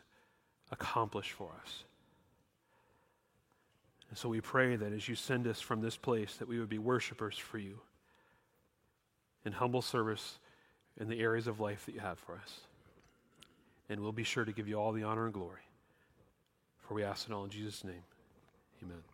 accomplished 0.71 1.31
for 1.31 1.49
us. 1.63 1.85
And 4.09 4.17
so 4.17 4.27
we 4.27 4.41
pray 4.41 4.75
that 4.75 4.91
as 4.91 5.07
you 5.07 5.15
send 5.15 5.47
us 5.47 5.61
from 5.61 5.81
this 5.81 5.95
place, 5.95 6.35
that 6.35 6.49
we 6.49 6.59
would 6.59 6.67
be 6.67 6.79
worshipers 6.79 7.37
for 7.37 7.57
you 7.57 7.79
in 9.45 9.53
humble 9.53 9.81
service 9.81 10.37
in 10.99 11.07
the 11.07 11.21
areas 11.21 11.47
of 11.47 11.61
life 11.61 11.85
that 11.85 11.95
you 11.95 12.01
have 12.01 12.19
for 12.19 12.35
us. 12.35 12.59
And 13.87 14.01
we'll 14.01 14.11
be 14.11 14.23
sure 14.23 14.43
to 14.43 14.51
give 14.51 14.67
you 14.67 14.75
all 14.75 14.91
the 14.91 15.03
honor 15.03 15.25
and 15.25 15.33
glory. 15.33 15.61
For 16.81 16.93
we 16.93 17.03
ask 17.03 17.29
it 17.29 17.33
all 17.33 17.45
in 17.45 17.49
Jesus' 17.49 17.85
name. 17.85 18.03
Amen. 18.83 19.08